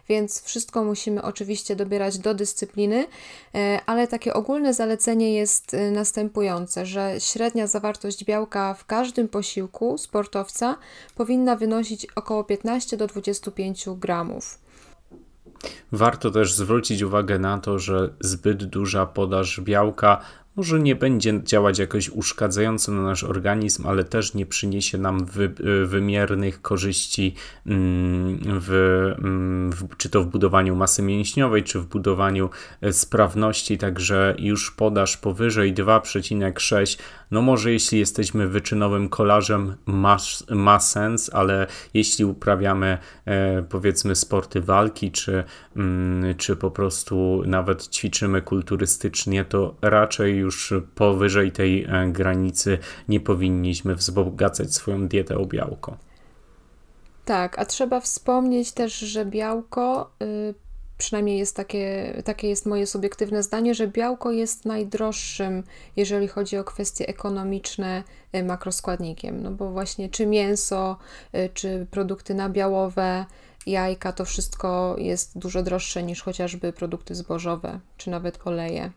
Więc 0.08 0.42
wszystko 0.42 0.84
musimy 0.84 1.22
oczywiście 1.22 1.76
dobierać 1.76 2.18
do 2.18 2.34
dyscypliny, 2.34 3.06
e, 3.54 3.80
ale 3.86 4.08
takie 4.08 4.34
ogólne 4.34 4.74
zalecenie 4.74 5.34
jest 5.34 5.74
e, 5.74 5.90
następujące, 5.90 6.86
że 6.86 7.14
średnia 7.18 7.66
zawartość 7.66 8.24
białka 8.24 8.74
w 8.74 8.84
każdym 8.84 9.28
posiłku 9.28 9.98
sportowca 9.98 10.76
powinna 11.14 11.56
wynosić 11.56 12.06
około 12.14 12.44
15 12.44 12.96
do 12.96 13.06
25 13.06 13.88
gramów. 13.88 14.67
Warto 15.92 16.30
też 16.30 16.54
zwrócić 16.54 17.02
uwagę 17.02 17.38
na 17.38 17.58
to, 17.58 17.78
że 17.78 18.10
zbyt 18.20 18.64
duża 18.64 19.06
podaż 19.06 19.60
białka 19.60 20.20
może 20.58 20.80
nie 20.80 20.96
będzie 20.96 21.40
działać 21.44 21.78
jakoś 21.78 22.10
uszkadzająco 22.10 22.92
na 22.92 23.02
nasz 23.02 23.24
organizm, 23.24 23.86
ale 23.86 24.04
też 24.04 24.34
nie 24.34 24.46
przyniesie 24.46 24.98
nam 24.98 25.24
wy, 25.24 25.54
wymiernych 25.86 26.62
korzyści 26.62 27.34
mm, 27.66 28.38
w, 28.42 28.70
mm, 29.18 29.72
w, 29.72 29.96
czy 29.96 30.10
to 30.10 30.22
w 30.22 30.26
budowaniu 30.26 30.76
masy 30.76 31.02
mięśniowej, 31.02 31.62
czy 31.64 31.80
w 31.80 31.86
budowaniu 31.86 32.50
e, 32.80 32.92
sprawności, 32.92 33.78
także 33.78 34.34
już 34.38 34.70
podaż 34.70 35.16
powyżej 35.16 35.74
2,6, 35.74 36.98
no 37.30 37.42
może 37.42 37.72
jeśli 37.72 37.98
jesteśmy 37.98 38.48
wyczynowym 38.48 39.08
kolarzem 39.08 39.76
ma, 39.86 40.16
ma 40.50 40.80
sens, 40.80 41.30
ale 41.34 41.66
jeśli 41.94 42.24
uprawiamy 42.24 42.98
e, 43.24 43.62
powiedzmy 43.62 44.16
sporty 44.16 44.60
walki, 44.60 45.10
czy, 45.10 45.44
mm, 45.76 46.34
czy 46.34 46.56
po 46.56 46.70
prostu 46.70 47.42
nawet 47.46 47.88
ćwiczymy 47.88 48.42
kulturystycznie, 48.42 49.44
to 49.44 49.74
raczej 49.82 50.36
już 50.36 50.74
powyżej 50.94 51.52
tej 51.52 51.84
e, 51.84 52.08
granicy 52.12 52.78
nie 53.08 53.20
powinniśmy 53.20 53.94
wzbogacać 53.94 54.74
swoją 54.74 55.08
dietę 55.08 55.38
o 55.38 55.46
białko. 55.46 55.96
Tak, 57.24 57.58
a 57.58 57.64
trzeba 57.64 58.00
wspomnieć 58.00 58.72
też, 58.72 58.98
że 58.98 59.24
białko, 59.24 60.10
y, 60.22 60.54
przynajmniej 60.98 61.38
jest 61.38 61.56
takie, 61.56 62.14
takie 62.24 62.48
jest 62.48 62.66
moje 62.66 62.86
subiektywne 62.86 63.42
zdanie, 63.42 63.74
że 63.74 63.88
białko 63.88 64.30
jest 64.30 64.64
najdroższym, 64.64 65.64
jeżeli 65.96 66.28
chodzi 66.28 66.58
o 66.58 66.64
kwestie 66.64 67.08
ekonomiczne, 67.08 68.02
y, 68.36 68.44
makroskładnikiem. 68.44 69.42
No 69.42 69.50
bo 69.50 69.70
właśnie 69.70 70.08
czy 70.08 70.26
mięso, 70.26 70.96
y, 71.34 71.50
czy 71.54 71.86
produkty 71.90 72.34
nabiałowe, 72.34 73.24
jajka, 73.66 74.12
to 74.12 74.24
wszystko 74.24 74.96
jest 74.98 75.38
dużo 75.38 75.62
droższe 75.62 76.02
niż 76.02 76.22
chociażby 76.22 76.72
produkty 76.72 77.14
zbożowe, 77.14 77.80
czy 77.96 78.10
nawet 78.10 78.46
oleje 78.46 78.90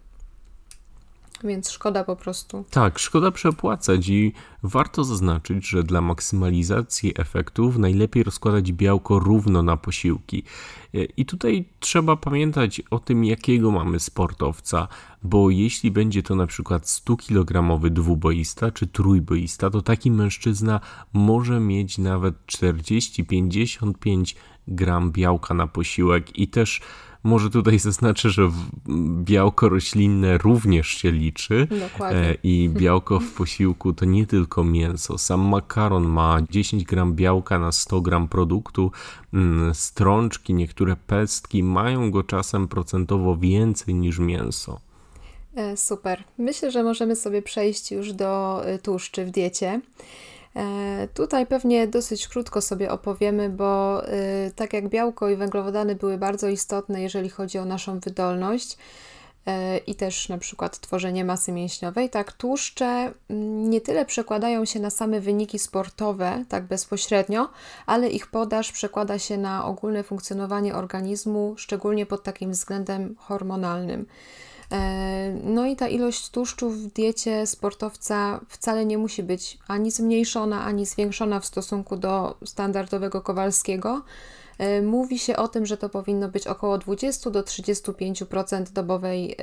więc 1.43 1.71
szkoda 1.71 2.03
po 2.03 2.15
prostu. 2.15 2.65
Tak, 2.69 2.99
szkoda 2.99 3.31
przepłacać 3.31 4.09
i 4.09 4.33
warto 4.63 5.03
zaznaczyć, 5.03 5.67
że 5.67 5.83
dla 5.83 6.01
maksymalizacji 6.01 7.13
efektów 7.17 7.77
najlepiej 7.77 8.23
rozkładać 8.23 8.71
białko 8.71 9.19
równo 9.19 9.63
na 9.63 9.77
posiłki. 9.77 10.43
I 11.17 11.25
tutaj 11.25 11.65
trzeba 11.79 12.15
pamiętać 12.15 12.81
o 12.91 12.99
tym, 12.99 13.25
jakiego 13.25 13.71
mamy 13.71 13.99
sportowca, 13.99 14.87
bo 15.23 15.49
jeśli 15.49 15.91
będzie 15.91 16.23
to 16.23 16.35
na 16.35 16.47
przykład 16.47 16.83
100-kilogramowy 16.83 17.89
dwuboista 17.89 18.71
czy 18.71 18.87
trójboista, 18.87 19.69
to 19.69 19.81
taki 19.81 20.11
mężczyzna 20.11 20.79
może 21.13 21.59
mieć 21.59 21.97
nawet 21.97 22.35
40-55 22.45 24.35
gram 24.67 25.11
białka 25.11 25.53
na 25.53 25.67
posiłek 25.67 26.39
i 26.39 26.47
też 26.47 26.81
może 27.23 27.49
tutaj 27.49 27.79
zaznaczę, 27.89 28.29
że 28.29 28.51
białko 29.23 29.69
roślinne 29.69 30.37
również 30.37 30.87
się 30.87 31.11
liczy 31.11 31.67
Dokładnie. 31.91 32.19
E, 32.19 32.35
i 32.43 32.69
białko 32.69 33.19
w 33.19 33.31
posiłku 33.31 33.93
to 33.93 34.05
nie 34.05 34.27
tylko 34.27 34.63
mięso. 34.63 35.17
Sam 35.17 35.41
makaron 35.41 36.07
ma 36.07 36.37
10 36.49 36.83
gram 36.83 37.13
białka 37.13 37.59
na 37.59 37.71
100 37.71 38.01
gram 38.01 38.27
produktu. 38.27 38.91
Mm, 39.33 39.75
strączki, 39.75 40.53
niektóre 40.53 40.95
pestki 40.95 41.63
mają 41.63 42.11
go 42.11 42.23
czasem 42.23 42.67
procentowo 42.67 43.37
więcej 43.37 43.95
niż 43.95 44.19
mięso. 44.19 44.79
E, 45.55 45.77
super. 45.77 46.23
Myślę, 46.37 46.71
że 46.71 46.83
możemy 46.83 47.15
sobie 47.15 47.41
przejść 47.41 47.91
już 47.91 48.13
do 48.13 48.61
e, 48.65 48.79
tłuszczy 48.79 49.25
w 49.25 49.31
diecie. 49.31 49.81
E, 50.55 51.07
tutaj 51.13 51.45
pewnie 51.45 51.87
dosyć 51.87 52.27
krótko 52.27 52.61
sobie 52.61 52.91
opowiemy, 52.91 53.49
bo 53.49 54.03
e, 54.07 54.51
tak 54.55 54.73
jak 54.73 54.89
białko 54.89 55.29
i 55.29 55.35
węglowodany 55.35 55.95
były 55.95 56.17
bardzo 56.17 56.47
istotne, 56.47 57.01
jeżeli 57.01 57.29
chodzi 57.29 57.57
o 57.57 57.65
naszą 57.65 57.99
wydolność 57.99 58.77
e, 59.45 59.77
i 59.77 59.95
też 59.95 60.29
na 60.29 60.37
przykład 60.37 60.79
tworzenie 60.79 61.25
masy 61.25 61.51
mięśniowej, 61.51 62.09
tak 62.09 62.31
tłuszcze 62.33 63.13
mm, 63.29 63.69
nie 63.69 63.81
tyle 63.81 64.05
przekładają 64.05 64.65
się 64.65 64.79
na 64.79 64.89
same 64.89 65.19
wyniki 65.19 65.59
sportowe, 65.59 66.45
tak 66.49 66.63
bezpośrednio, 66.63 67.49
ale 67.85 68.09
ich 68.09 68.27
podaż 68.27 68.71
przekłada 68.71 69.19
się 69.19 69.37
na 69.37 69.65
ogólne 69.65 70.03
funkcjonowanie 70.03 70.75
organizmu, 70.75 71.53
szczególnie 71.57 72.05
pod 72.05 72.23
takim 72.23 72.51
względem 72.51 73.15
hormonalnym. 73.19 74.05
E, 74.71 75.33
no 75.43 75.65
i 75.65 75.75
ta 75.75 75.87
ilość 75.87 76.29
tłuszczu 76.29 76.69
w 76.69 76.87
diecie 76.87 77.47
sportowca 77.47 78.39
wcale 78.47 78.85
nie 78.85 78.97
musi 78.97 79.23
być 79.23 79.57
ani 79.67 79.91
zmniejszona, 79.91 80.63
ani 80.63 80.85
zwiększona 80.85 81.39
w 81.39 81.45
stosunku 81.45 81.97
do 81.97 82.37
standardowego 82.45 83.21
kowalskiego. 83.21 84.01
E, 84.61 84.81
mówi 84.81 85.19
się 85.19 85.35
o 85.35 85.47
tym, 85.47 85.65
że 85.65 85.77
to 85.77 85.89
powinno 85.89 86.29
być 86.29 86.47
około 86.47 86.77
20 86.77 87.29
do 87.29 87.41
35% 87.41 88.71
dobowej 88.71 89.31
e, 89.31 89.35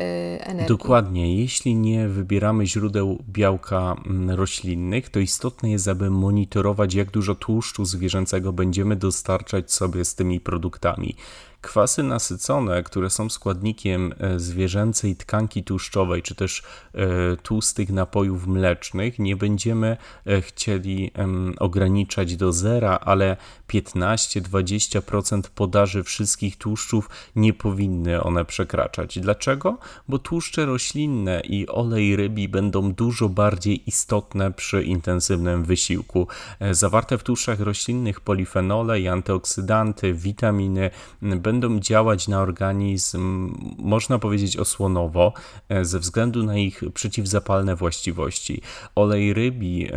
energii. 0.46 0.76
Dokładnie. 0.76 1.40
Jeśli 1.40 1.74
nie 1.74 2.08
wybieramy 2.08 2.66
źródeł 2.66 3.18
białka 3.28 3.96
mm, 4.06 4.30
roślinnych, 4.30 5.08
to 5.08 5.20
istotne 5.20 5.70
jest, 5.70 5.88
aby 5.88 6.10
monitorować, 6.10 6.94
jak 6.94 7.10
dużo 7.10 7.34
tłuszczu 7.34 7.84
zwierzęcego 7.84 8.52
będziemy 8.52 8.96
dostarczać 8.96 9.72
sobie 9.72 10.04
z 10.04 10.14
tymi 10.14 10.40
produktami. 10.40 11.16
Kwasy 11.60 12.02
nasycone, 12.02 12.82
które 12.82 13.10
są 13.10 13.30
składnikiem 13.30 14.14
e, 14.18 14.40
zwierzęcej 14.40 15.16
tkanki 15.16 15.64
tłuszczowej, 15.64 16.22
czy 16.22 16.34
też 16.34 16.62
e, 16.94 17.36
tłustych 17.36 17.90
napojów 17.90 18.46
mlecznych, 18.46 19.18
nie 19.18 19.36
będziemy 19.36 19.96
e, 20.26 20.42
chcieli 20.42 21.12
ograniczać 21.58 22.36
do 22.36 22.52
zera, 22.52 22.98
ale 23.00 23.36
15-20% 23.68 25.42
podaży 25.54 26.02
wszystkich 26.02 26.56
tłuszczów 26.56 27.10
nie 27.36 27.52
powinny 27.52 28.22
one 28.22 28.44
przekraczać. 28.44 29.18
Dlaczego? 29.18 29.78
Bo 30.08 30.18
tłuszcze 30.18 30.66
roślinne 30.66 31.40
i 31.40 31.68
olej 31.68 32.16
rybi 32.16 32.48
będą 32.48 32.92
dużo 32.92 33.28
bardziej 33.28 33.88
istotne 33.88 34.52
przy 34.52 34.82
intensywnym 34.82 35.64
wysiłku. 35.64 36.26
Zawarte 36.70 37.18
w 37.18 37.22
tłuszczach 37.22 37.60
roślinnych 37.60 38.20
polifenole 38.20 39.00
i 39.00 39.08
antyoksydanty, 39.08 40.14
witaminy 40.14 40.90
będą 41.22 41.80
działać 41.80 42.28
na 42.28 42.40
organizm, 42.40 43.54
można 43.78 44.18
powiedzieć, 44.18 44.56
osłonowo, 44.56 45.32
e, 45.68 45.84
ze 45.84 45.98
względu 45.98 46.42
na 46.42 46.56
ich 46.56 46.82
przeciwzapalne 46.94 47.76
właściwości. 47.76 48.62
Olej 48.94 49.34
rybi 49.34 49.88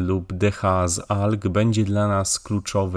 lub 0.00 0.32
DHA 0.32 0.88
z 0.88 1.10
alg 1.10 1.48
będzie 1.48 1.84
dla 1.84 2.08
nas 2.08 2.40
kluczowy, 2.40 2.89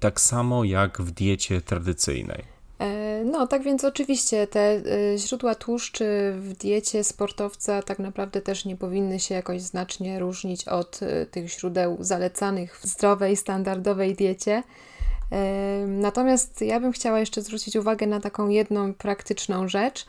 tak 0.00 0.20
samo 0.20 0.64
jak 0.64 1.00
w 1.00 1.10
diecie 1.10 1.60
tradycyjnej. 1.60 2.44
E, 2.78 3.24
no, 3.24 3.46
tak 3.46 3.62
więc 3.62 3.84
oczywiście 3.84 4.46
te 4.46 4.60
e, 4.60 4.82
źródła 5.18 5.54
tłuszczy 5.54 6.32
w 6.36 6.52
diecie 6.52 7.04
sportowca 7.04 7.82
tak 7.82 7.98
naprawdę 7.98 8.40
też 8.40 8.64
nie 8.64 8.76
powinny 8.76 9.20
się 9.20 9.34
jakoś 9.34 9.62
znacznie 9.62 10.18
różnić 10.18 10.68
od 10.68 11.00
tych 11.30 11.48
źródeł 11.48 11.96
zalecanych 12.00 12.78
w 12.78 12.86
zdrowej, 12.86 13.36
standardowej 13.36 14.14
diecie. 14.14 14.62
Natomiast 15.86 16.60
ja 16.60 16.80
bym 16.80 16.92
chciała 16.92 17.20
jeszcze 17.20 17.42
zwrócić 17.42 17.76
uwagę 17.76 18.06
na 18.06 18.20
taką 18.20 18.48
jedną 18.48 18.94
praktyczną 18.94 19.68
rzecz. 19.68 20.06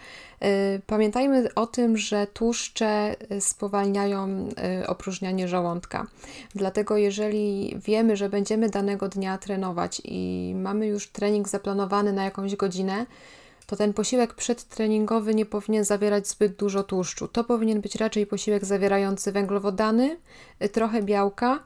Pamiętajmy 0.87 1.53
o 1.53 1.67
tym, 1.67 1.97
że 1.97 2.27
tłuszcze 2.27 3.15
y, 3.31 3.41
spowalniają 3.41 4.49
y, 4.83 4.87
opróżnianie 4.87 5.47
żołądka. 5.47 6.07
Dlatego, 6.55 6.97
jeżeli 6.97 7.75
wiemy, 7.85 8.17
że 8.17 8.29
będziemy 8.29 8.69
danego 8.69 9.09
dnia 9.09 9.37
trenować 9.37 10.01
i 10.05 10.53
mamy 10.55 10.87
już 10.87 11.07
trening 11.07 11.49
zaplanowany 11.49 12.13
na 12.13 12.23
jakąś 12.23 12.55
godzinę, 12.55 13.05
to 13.67 13.75
ten 13.75 13.93
posiłek 13.93 14.33
przedtreningowy 14.33 15.35
nie 15.35 15.45
powinien 15.45 15.83
zawierać 15.83 16.27
zbyt 16.27 16.55
dużo 16.55 16.83
tłuszczu. 16.83 17.27
To 17.27 17.43
powinien 17.43 17.81
być 17.81 17.95
raczej 17.95 18.25
posiłek 18.25 18.65
zawierający 18.65 19.31
węglowodany, 19.31 20.17
y, 20.63 20.69
trochę 20.69 21.03
białka 21.03 21.59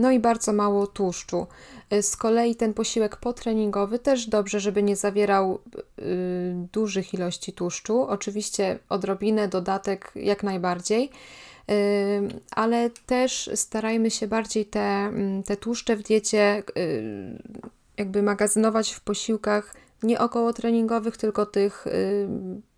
no 0.00 0.10
i 0.10 0.18
bardzo 0.18 0.52
mało 0.52 0.86
tłuszczu. 0.86 1.46
Y, 1.92 2.02
z 2.02 2.16
kolei 2.16 2.56
ten 2.56 2.74
posiłek 2.74 3.16
potreningowy 3.16 3.98
też 3.98 4.26
dobrze, 4.26 4.60
żeby 4.60 4.82
nie 4.82 4.96
zawierał 4.96 5.58
y, 5.98 6.54
dużych 6.72 7.14
ilości 7.14 7.52
tłuszczu. 7.52 8.02
Oczywiście 8.02 8.78
odrobinę, 8.88 9.48
dodatek 9.48 10.12
jak 10.14 10.42
najbardziej, 10.42 11.10
y, 11.70 11.74
ale 12.50 12.90
też 12.90 13.50
starajmy 13.54 14.10
się 14.10 14.28
bardziej 14.28 14.66
te, 14.66 14.80
mm, 14.80 15.42
te 15.42 15.56
tłuszcze 15.56 15.96
w 15.96 16.02
diecie 16.02 16.62
y, 16.76 17.42
jakby 17.96 18.22
magazynować 18.22 18.92
w 18.92 19.00
posiłkach 19.00 19.74
nie 20.02 20.18
około 20.18 20.52
treningowych, 20.52 21.16
tylko 21.16 21.46
tych 21.46 21.86
y, 21.86 22.28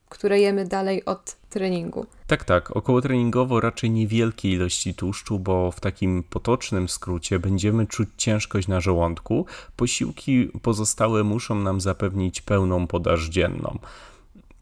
które 0.09 0.41
jemy 0.41 0.65
dalej 0.65 1.05
od 1.05 1.37
treningu. 1.53 2.07
Tak, 2.27 2.45
tak. 2.45 2.77
Około 2.77 3.01
treningowo 3.01 3.61
raczej 3.61 3.91
niewielkie 3.91 4.51
ilości 4.51 4.95
tłuszczu, 4.95 5.39
bo 5.39 5.71
w 5.71 5.81
takim 5.81 6.23
potocznym 6.31 6.89
skrócie 6.89 7.39
będziemy 7.39 7.87
czuć 7.87 8.09
ciężkość 8.17 8.69
na 8.69 8.81
żołądku. 8.81 9.47
Posiłki 9.77 10.49
pozostałe 10.63 11.25
muszą 11.25 11.55
nam 11.55 11.81
zapewnić 11.81 12.41
pełną 12.41 12.87
podaż 12.87 13.29
dzienną. 13.29 13.79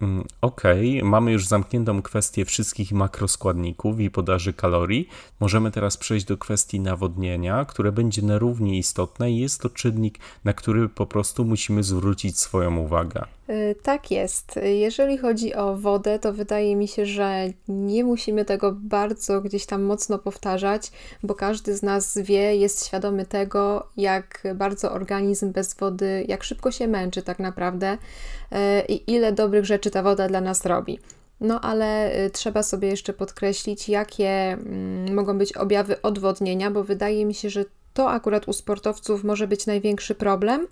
Mm, 0.00 0.24
ok, 0.40 0.62
mamy 1.02 1.32
już 1.32 1.46
zamkniętą 1.46 2.02
kwestię 2.02 2.44
wszystkich 2.44 2.92
makroskładników 2.92 4.00
i 4.00 4.10
podaży 4.10 4.52
kalorii. 4.52 5.08
Możemy 5.40 5.70
teraz 5.70 5.96
przejść 5.96 6.26
do 6.26 6.36
kwestii 6.36 6.80
nawodnienia, 6.80 7.64
które 7.64 7.92
będzie 7.92 8.22
na 8.22 8.38
równie 8.38 8.78
istotne 8.78 9.32
i 9.32 9.38
jest 9.38 9.60
to 9.60 9.70
czynnik, 9.70 10.18
na 10.44 10.52
który 10.52 10.88
po 10.88 11.06
prostu 11.06 11.44
musimy 11.44 11.82
zwrócić 11.82 12.38
swoją 12.38 12.76
uwagę. 12.76 13.24
Y, 13.50 13.74
tak 13.82 14.10
jest. 14.10 14.60
Jeżeli 14.62 15.18
chodzi 15.18 15.54
o 15.54 15.76
wodę, 15.76 16.18
to 16.18 16.32
wydaje 16.32 16.76
mi 16.76 16.88
się, 16.88 17.06
że 17.06 17.46
nie 17.68 18.04
musimy 18.04 18.44
tego 18.44 18.72
bardzo 18.72 19.40
gdzieś 19.40 19.66
tam 19.66 19.82
mocno 19.82 20.18
powtarzać, 20.18 20.90
bo 21.22 21.34
każdy 21.34 21.76
z 21.76 21.82
nas 21.82 22.18
wie, 22.18 22.56
jest 22.56 22.86
świadomy 22.86 23.26
tego, 23.26 23.86
jak 23.96 24.42
bardzo 24.54 24.92
organizm 24.92 25.52
bez 25.52 25.74
wody, 25.74 26.24
jak 26.28 26.44
szybko 26.44 26.70
się 26.70 26.88
męczy 26.88 27.22
tak 27.22 27.38
naprawdę 27.38 27.92
y, 27.92 28.56
i 28.88 29.12
ile 29.12 29.32
dobrych 29.32 29.64
rzeczy 29.64 29.90
ta 29.90 30.02
woda 30.02 30.28
dla 30.28 30.40
nas 30.40 30.66
robi. 30.66 30.98
No 31.40 31.60
ale 31.60 32.18
y, 32.26 32.30
trzeba 32.30 32.62
sobie 32.62 32.88
jeszcze 32.88 33.12
podkreślić, 33.12 33.88
jakie 33.88 34.28
mm, 34.28 35.14
mogą 35.14 35.38
być 35.38 35.52
objawy 35.52 36.02
odwodnienia, 36.02 36.70
bo 36.70 36.84
wydaje 36.84 37.24
mi 37.26 37.34
się, 37.34 37.50
że 37.50 37.64
to 37.94 38.10
akurat 38.10 38.48
u 38.48 38.52
sportowców 38.52 39.24
może 39.24 39.48
być 39.48 39.66
największy 39.66 40.14
problem. 40.14 40.66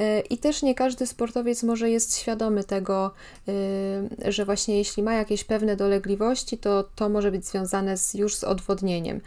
Y, 0.00 0.20
I 0.20 0.38
też 0.38 0.62
nie 0.62 0.74
każdy 0.74 1.06
sportowiec 1.06 1.62
może 1.62 1.90
jest 1.90 2.18
świadomy 2.18 2.64
tego, 2.64 3.10
y, 3.48 4.32
że 4.32 4.44
właśnie 4.44 4.78
jeśli 4.78 5.02
ma 5.02 5.14
jakieś 5.14 5.44
pewne 5.44 5.76
dolegliwości, 5.76 6.58
to 6.58 6.84
to 6.94 7.08
może 7.08 7.30
być 7.30 7.46
związane 7.46 7.96
z, 7.96 8.14
już 8.14 8.34
z 8.34 8.44
odwodnieniem. 8.44 9.20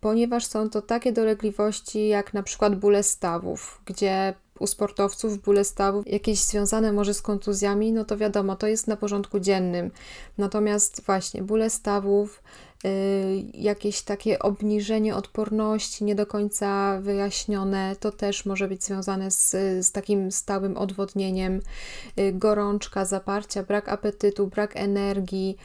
Ponieważ 0.00 0.46
są 0.46 0.70
to 0.70 0.82
takie 0.82 1.12
dolegliwości 1.12 2.08
jak 2.08 2.34
na 2.34 2.42
przykład 2.42 2.74
bóle 2.74 3.02
stawów, 3.02 3.80
gdzie 3.86 4.34
u 4.58 4.66
sportowców 4.66 5.42
bóle 5.42 5.64
stawów, 5.64 6.06
jakieś 6.06 6.38
związane 6.38 6.92
może 6.92 7.14
z 7.14 7.22
kontuzjami, 7.22 7.92
no 7.92 8.04
to 8.04 8.16
wiadomo, 8.16 8.56
to 8.56 8.66
jest 8.66 8.86
na 8.86 8.96
porządku 8.96 9.40
dziennym. 9.40 9.90
Natomiast 10.38 11.02
właśnie 11.06 11.42
bóle 11.42 11.70
stawów, 11.70 12.42
jakieś 13.54 14.02
takie 14.02 14.38
obniżenie 14.38 15.16
odporności 15.16 16.04
nie 16.04 16.14
do 16.14 16.26
końca 16.26 17.00
wyjaśnione, 17.00 17.96
to 18.00 18.12
też 18.12 18.46
może 18.46 18.68
być 18.68 18.84
związane 18.84 19.30
z, 19.30 19.50
z 19.86 19.92
takim 19.92 20.32
stałym 20.32 20.76
odwodnieniem, 20.76 21.60
yy, 22.16 22.32
gorączka, 22.32 23.04
zaparcia, 23.04 23.62
brak 23.62 23.88
apetytu, 23.88 24.46
brak 24.46 24.76
energii. 24.76 25.56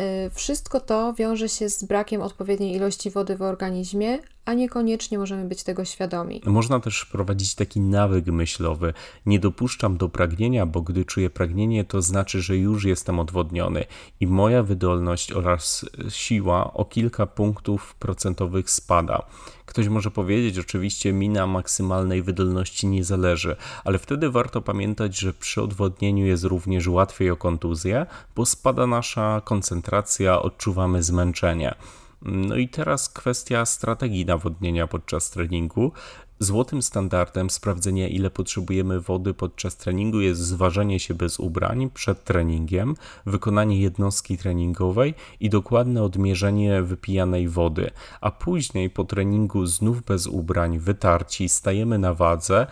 Y, 0.00 0.30
wszystko 0.30 0.80
to 0.80 1.14
wiąże 1.14 1.48
się 1.48 1.68
z 1.68 1.84
brakiem 1.84 2.22
odpowiedniej 2.22 2.76
ilości 2.76 3.10
wody 3.10 3.36
w 3.36 3.42
organizmie, 3.42 4.18
a 4.44 4.54
niekoniecznie 4.54 5.18
możemy 5.18 5.44
być 5.44 5.62
tego 5.62 5.84
świadomi. 5.84 6.42
Można 6.46 6.80
też 6.80 7.00
wprowadzić 7.00 7.54
taki 7.54 7.80
nawyk 7.80 8.26
myślowy. 8.26 8.94
Nie 9.26 9.38
dopuszczam 9.38 9.96
do 9.96 10.08
pragnienia, 10.08 10.66
bo 10.66 10.82
gdy 10.82 11.04
czuję 11.04 11.30
pragnienie, 11.30 11.84
to 11.84 12.02
znaczy, 12.02 12.42
że 12.42 12.56
już 12.56 12.84
jestem 12.84 13.18
odwodniony 13.20 13.84
i 14.20 14.26
moja 14.26 14.62
wydolność 14.62 15.32
oraz 15.32 15.84
siła 16.08 16.72
o 16.72 16.84
kilka 16.84 17.26
punktów 17.26 17.94
procentowych 17.94 18.70
spada. 18.70 19.26
Ktoś 19.68 19.88
może 19.88 20.10
powiedzieć, 20.10 20.58
oczywiście 20.58 21.12
mina 21.12 21.46
maksymalnej 21.46 22.22
wydolności 22.22 22.86
nie 22.86 23.04
zależy, 23.04 23.56
ale 23.84 23.98
wtedy 23.98 24.30
warto 24.30 24.62
pamiętać, 24.62 25.18
że 25.18 25.32
przy 25.32 25.62
odwodnieniu 25.62 26.26
jest 26.26 26.44
również 26.44 26.86
łatwiej 26.88 27.30
o 27.30 27.36
kontuzję, 27.36 28.06
bo 28.36 28.46
spada 28.46 28.86
nasza 28.86 29.42
koncentracja, 29.44 30.42
odczuwamy 30.42 31.02
zmęczenie. 31.02 31.74
No 32.22 32.56
i 32.56 32.68
teraz 32.68 33.08
kwestia 33.08 33.66
strategii 33.66 34.26
nawodnienia 34.26 34.86
podczas 34.86 35.30
treningu. 35.30 35.92
Złotym 36.40 36.82
standardem 36.82 37.50
sprawdzenia, 37.50 38.08
ile 38.08 38.30
potrzebujemy 38.30 39.00
wody 39.00 39.34
podczas 39.34 39.76
treningu, 39.76 40.20
jest 40.20 40.40
zważenie 40.40 41.00
się 41.00 41.14
bez 41.14 41.40
ubrań 41.40 41.90
przed 41.94 42.24
treningiem, 42.24 42.94
wykonanie 43.26 43.80
jednostki 43.80 44.38
treningowej 44.38 45.14
i 45.40 45.50
dokładne 45.50 46.02
odmierzenie 46.02 46.82
wypijanej 46.82 47.48
wody. 47.48 47.90
A 48.20 48.30
później 48.30 48.90
po 48.90 49.04
treningu 49.04 49.66
znów 49.66 50.02
bez 50.02 50.26
ubrań, 50.26 50.78
wytarci, 50.78 51.48
stajemy 51.48 51.98
na 51.98 52.14
wadze, 52.14 52.66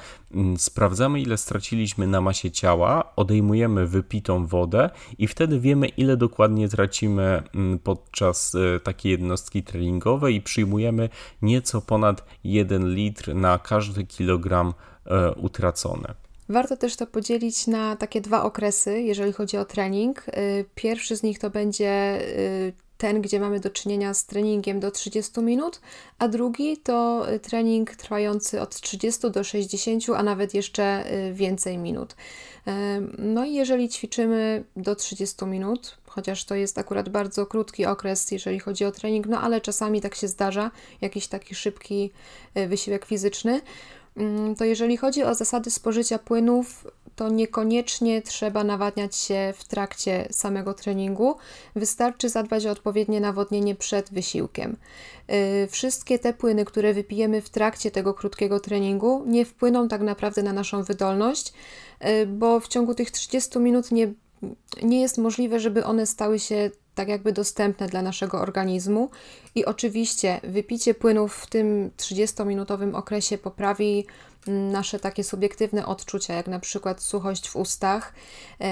sprawdzamy, 0.58 1.20
ile 1.20 1.36
straciliśmy 1.36 2.06
na 2.06 2.20
masie 2.20 2.50
ciała, 2.50 3.12
odejmujemy 3.16 3.86
wypitą 3.86 4.46
wodę 4.46 4.90
i 5.18 5.26
wtedy 5.26 5.60
wiemy, 5.60 5.88
ile 5.88 6.16
dokładnie 6.16 6.68
tracimy 6.68 7.42
mm, 7.54 7.78
podczas 7.78 8.54
e, 8.54 8.80
takiej 8.80 9.12
jednostki 9.12 9.62
treningowej 9.62 10.34
i 10.34 10.40
przyjmujemy 10.40 11.08
nieco 11.42 11.80
ponad 11.80 12.24
1 12.44 12.94
litr 12.94 13.34
na 13.34 13.58
każdy 13.58 14.04
kilogram 14.04 14.74
e, 15.06 15.32
utracony. 15.32 16.14
Warto 16.48 16.76
też 16.76 16.96
to 16.96 17.06
podzielić 17.06 17.66
na 17.66 17.96
takie 17.96 18.20
dwa 18.20 18.42
okresy, 18.42 19.02
jeżeli 19.02 19.32
chodzi 19.32 19.56
o 19.56 19.64
trening. 19.64 20.26
E, 20.28 20.32
pierwszy 20.74 21.16
z 21.16 21.22
nich 21.22 21.38
to 21.38 21.50
będzie 21.50 22.20
ten, 22.98 23.22
gdzie 23.22 23.40
mamy 23.40 23.60
do 23.60 23.70
czynienia 23.70 24.14
z 24.14 24.26
treningiem 24.26 24.80
do 24.80 24.90
30 24.90 25.40
minut, 25.40 25.80
a 26.18 26.28
drugi 26.28 26.76
to 26.76 27.26
trening 27.42 27.96
trwający 27.96 28.60
od 28.60 28.80
30 28.80 29.30
do 29.30 29.44
60, 29.44 30.04
a 30.16 30.22
nawet 30.22 30.54
jeszcze 30.54 31.04
więcej 31.32 31.78
minut. 31.78 32.16
No 33.18 33.44
i 33.44 33.54
jeżeli 33.54 33.88
ćwiczymy 33.88 34.64
do 34.76 34.94
30 34.94 35.44
minut, 35.44 35.98
chociaż 36.06 36.44
to 36.44 36.54
jest 36.54 36.78
akurat 36.78 37.08
bardzo 37.08 37.46
krótki 37.46 37.86
okres, 37.86 38.30
jeżeli 38.30 38.58
chodzi 38.58 38.84
o 38.84 38.92
trening, 38.92 39.26
no 39.26 39.40
ale 39.40 39.60
czasami 39.60 40.00
tak 40.00 40.14
się 40.14 40.28
zdarza, 40.28 40.70
jakiś 41.00 41.26
taki 41.26 41.54
szybki 41.54 42.10
wysiłek 42.68 43.04
fizyczny, 43.04 43.60
mm, 44.16 44.54
to 44.54 44.64
jeżeli 44.64 44.96
chodzi 44.96 45.22
o 45.22 45.34
zasady 45.34 45.70
spożycia 45.70 46.18
płynów, 46.18 46.86
to 47.16 47.28
niekoniecznie 47.28 48.22
trzeba 48.22 48.64
nawadniać 48.64 49.16
się 49.16 49.54
w 49.56 49.64
trakcie 49.64 50.28
samego 50.30 50.74
treningu. 50.74 51.36
Wystarczy 51.76 52.28
zadbać 52.28 52.66
o 52.66 52.70
odpowiednie 52.70 53.20
nawodnienie 53.20 53.74
przed 53.74 54.12
wysiłkiem. 54.12 54.76
E, 55.26 55.66
wszystkie 55.66 56.18
te 56.18 56.32
płyny, 56.32 56.64
które 56.64 56.94
wypijemy 56.94 57.42
w 57.42 57.50
trakcie 57.50 57.90
tego 57.90 58.14
krótkiego 58.14 58.60
treningu, 58.60 59.22
nie 59.26 59.44
wpłyną 59.44 59.88
tak 59.88 60.00
naprawdę 60.00 60.42
na 60.42 60.52
naszą 60.52 60.82
wydolność, 60.82 61.52
e, 62.00 62.26
bo 62.26 62.60
w 62.60 62.68
ciągu 62.68 62.94
tych 62.94 63.10
30 63.10 63.58
minut 63.58 63.92
nie 63.92 64.12
nie 64.82 65.00
jest 65.00 65.18
możliwe, 65.18 65.60
żeby 65.60 65.84
one 65.84 66.06
stały 66.06 66.38
się 66.38 66.70
tak 66.94 67.08
jakby 67.08 67.32
dostępne 67.32 67.86
dla 67.86 68.02
naszego 68.02 68.40
organizmu. 68.40 69.10
I 69.54 69.64
oczywiście 69.64 70.40
wypicie 70.44 70.94
płynów 70.94 71.36
w 71.36 71.46
tym 71.46 71.90
30-minutowym 71.96 72.94
okresie 72.94 73.38
poprawi 73.38 74.06
nasze 74.46 74.98
takie 74.98 75.24
subiektywne 75.24 75.86
odczucia, 75.86 76.34
jak 76.34 76.46
na 76.46 76.60
przykład 76.60 77.02
suchość 77.02 77.48
w 77.48 77.56
ustach, 77.56 78.12
e, 78.60 78.66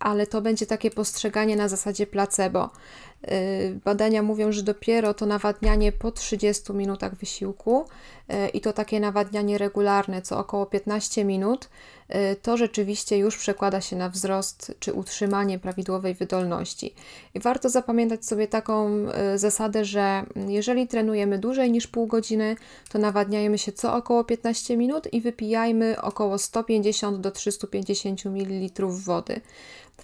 ale 0.00 0.26
to 0.26 0.40
będzie 0.40 0.66
takie 0.66 0.90
postrzeganie 0.90 1.56
na 1.56 1.68
zasadzie 1.68 2.06
placebo. 2.06 2.70
Y, 3.32 3.80
badania 3.84 4.22
mówią, 4.22 4.52
że 4.52 4.62
dopiero 4.62 5.14
to 5.14 5.26
nawadnianie 5.26 5.92
po 5.92 6.10
30 6.10 6.72
minutach 6.72 7.14
wysiłku 7.14 7.84
y, 7.84 8.48
i 8.48 8.60
to 8.60 8.72
takie 8.72 9.00
nawadnianie 9.00 9.58
regularne, 9.58 10.22
co 10.22 10.38
około 10.38 10.66
15 10.66 11.24
minut, 11.24 11.68
y, 12.10 12.36
to 12.42 12.56
rzeczywiście 12.56 13.18
już 13.18 13.36
przekłada 13.36 13.80
się 13.80 13.96
na 13.96 14.08
wzrost 14.08 14.74
czy 14.78 14.92
utrzymanie 14.92 15.58
prawidłowej 15.58 16.14
wydolności. 16.14 16.94
I 17.34 17.40
warto 17.40 17.70
zapamiętać 17.70 18.26
sobie 18.26 18.48
taką 18.48 18.90
zasadę, 19.34 19.84
że 19.84 20.22
jeżeli 20.48 20.88
trenujemy 20.88 21.38
dłużej 21.38 21.70
niż 21.70 21.86
pół 21.86 22.06
godziny, 22.06 22.56
to 22.90 22.98
nawadniajmy 22.98 23.58
się 23.58 23.72
co 23.72 23.94
około 23.94 24.24
15 24.24 24.76
minut 24.76 25.12
i 25.12 25.20
wypijajmy 25.20 26.02
około 26.02 26.38
150 26.38 27.20
do 27.20 27.30
350 27.30 28.26
ml 28.26 28.86
wody. 28.86 29.40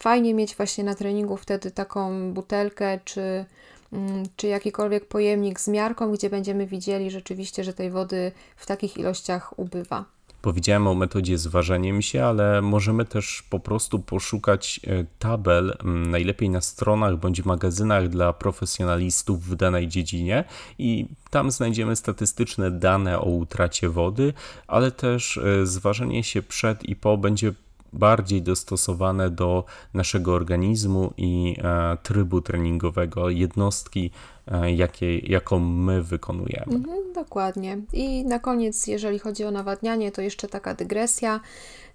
Fajnie 0.02 0.34
mieć 0.34 0.56
właśnie 0.56 0.84
na 0.84 0.94
treningu 0.94 1.36
wtedy 1.36 1.70
taką 1.70 2.32
butelkę 2.32 2.98
czy, 3.04 3.44
mm, 3.92 4.22
czy 4.36 4.46
jakikolwiek 4.46 5.08
pojemnik 5.08 5.60
z 5.60 5.68
miarką, 5.68 6.12
gdzie 6.12 6.30
będziemy 6.30 6.66
widzieli 6.66 7.10
rzeczywiście, 7.10 7.64
że 7.64 7.72
tej 7.72 7.90
wody 7.90 8.32
w 8.56 8.66
takich 8.66 8.96
ilościach 8.96 9.58
ubywa. 9.58 10.04
Powiedziałem 10.42 10.86
o 10.86 10.94
metodzie 10.94 11.38
z 11.38 11.46
ważeniem 11.46 12.02
się, 12.02 12.24
ale 12.24 12.62
możemy 12.62 13.04
też 13.04 13.44
po 13.50 13.60
prostu 13.60 13.98
poszukać 13.98 14.80
e, 14.86 15.04
tabel, 15.18 15.76
mm, 15.84 16.10
najlepiej 16.10 16.50
na 16.50 16.60
stronach 16.60 17.16
bądź 17.16 17.44
magazynach 17.44 18.08
dla 18.08 18.32
profesjonalistów 18.32 19.44
w 19.44 19.56
danej 19.56 19.88
dziedzinie 19.88 20.44
i 20.78 21.06
tam 21.30 21.50
znajdziemy 21.50 21.96
statystyczne 21.96 22.70
dane 22.70 23.18
o 23.18 23.24
utracie 23.24 23.88
wody, 23.88 24.32
ale 24.66 24.90
też 24.92 25.36
e, 25.36 25.66
zważenie 25.66 26.24
się 26.24 26.42
przed 26.42 26.82
i 26.82 26.96
po 26.96 27.16
będzie 27.16 27.52
bardziej 27.92 28.42
dostosowane 28.42 29.30
do 29.30 29.64
naszego 29.94 30.34
organizmu 30.34 31.12
i 31.16 31.56
e, 31.62 31.96
trybu 32.02 32.40
treningowego, 32.40 33.30
jednostki, 33.30 34.10
e, 34.46 34.72
jakie, 34.72 35.18
jaką 35.18 35.58
my 35.58 36.02
wykonujemy. 36.02 36.74
Mhm, 36.74 37.12
dokładnie. 37.14 37.78
I 37.92 38.24
na 38.24 38.38
koniec, 38.38 38.86
jeżeli 38.86 39.18
chodzi 39.18 39.44
o 39.44 39.50
nawadnianie, 39.50 40.12
to 40.12 40.22
jeszcze 40.22 40.48
taka 40.48 40.74
dygresja. 40.74 41.40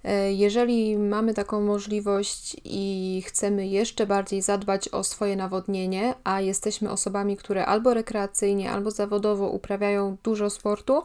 E, 0.06 0.34
jeżeli 0.34 0.98
mamy 0.98 1.34
taką 1.34 1.62
możliwość 1.62 2.56
i 2.64 3.24
chcemy 3.26 3.68
jeszcze 3.68 4.06
bardziej 4.06 4.42
zadbać 4.42 4.90
o 4.90 5.04
swoje 5.04 5.36
nawodnienie, 5.36 6.14
a 6.24 6.42
jesteśmy 6.42 6.92
osobami, 6.92 7.38
które 7.38 7.66
albo 7.66 7.94
rekreacyjnie, 7.94 8.72
albo 8.72 8.92
zawodowo 8.92 9.50
uprawiają 9.50 10.18
dużo 10.24 10.50
sportu, 10.50 11.04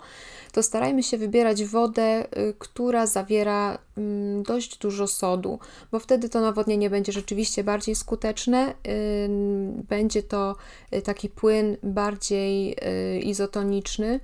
to 0.53 0.63
starajmy 0.63 1.03
się 1.03 1.19
wybierać 1.19 1.65
wodę, 1.65 2.27
y, 2.39 2.55
która 2.59 3.07
zawiera 3.07 3.79
mm, 3.97 4.43
dość 4.43 4.79
dużo 4.79 5.07
sodu, 5.07 5.59
bo 5.93 5.99
wtedy 5.99 6.29
to 6.29 6.41
nawodnienie 6.41 6.91
będzie 6.91 7.13
rzeczywiście 7.13 7.65
bardziej 7.65 7.95
skuteczne. 7.95 8.75
Będzie 9.89 10.23
to 10.23 10.57
y, 10.95 11.03
taki 11.03 11.29
płyn 11.29 11.77
bardziej 11.83 12.77
y, 13.17 13.21
izotoniczny, 13.21 14.21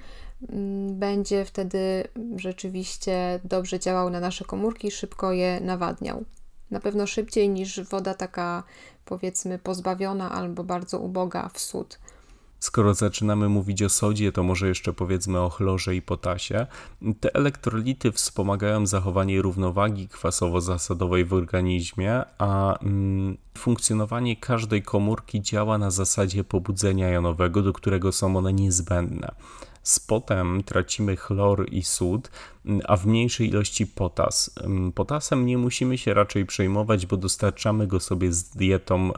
będzie 0.90 1.44
wtedy 1.44 2.08
rzeczywiście 2.36 3.40
dobrze 3.44 3.80
działał 3.80 4.10
na 4.10 4.20
nasze 4.20 4.44
komórki, 4.44 4.90
szybko 4.90 5.32
je 5.32 5.60
nawadniał. 5.60 6.24
Na 6.70 6.80
pewno 6.80 7.06
szybciej 7.06 7.48
niż 7.48 7.80
woda 7.80 8.14
taka, 8.14 8.62
powiedzmy, 9.04 9.58
pozbawiona 9.58 10.30
albo 10.30 10.64
bardzo 10.64 10.98
uboga 10.98 11.48
w 11.48 11.58
sód. 11.58 11.98
Skoro 12.60 12.94
zaczynamy 12.94 13.48
mówić 13.48 13.82
o 13.82 13.88
sodzie, 13.88 14.32
to 14.32 14.42
może 14.42 14.68
jeszcze 14.68 14.92
powiedzmy 14.92 15.40
o 15.40 15.50
chlorze 15.50 15.96
i 15.96 16.02
potasie. 16.02 16.66
Te 17.20 17.34
elektrolity 17.34 18.12
wspomagają 18.12 18.86
zachowanie 18.86 19.42
równowagi 19.42 20.08
kwasowo-zasadowej 20.08 21.24
w 21.24 21.32
organizmie, 21.32 22.22
a 22.38 22.78
mm, 22.78 23.36
funkcjonowanie 23.58 24.36
każdej 24.36 24.82
komórki 24.82 25.42
działa 25.42 25.78
na 25.78 25.90
zasadzie 25.90 26.44
pobudzenia 26.44 27.08
jonowego, 27.08 27.62
do 27.62 27.72
którego 27.72 28.12
są 28.12 28.36
one 28.36 28.52
niezbędne. 28.52 29.34
Z 29.86 30.00
potem 30.00 30.62
tracimy 30.62 31.16
chlor 31.16 31.66
i 31.72 31.82
sód, 31.82 32.30
a 32.84 32.96
w 32.96 33.06
mniejszej 33.06 33.48
ilości 33.48 33.86
potas. 33.86 34.50
Potasem 34.94 35.46
nie 35.46 35.58
musimy 35.58 35.98
się 35.98 36.14
raczej 36.14 36.46
przejmować, 36.46 37.06
bo 37.06 37.16
dostarczamy 37.16 37.86
go 37.86 38.00
sobie 38.00 38.32
z 38.32 38.44
dietą, 38.44 39.12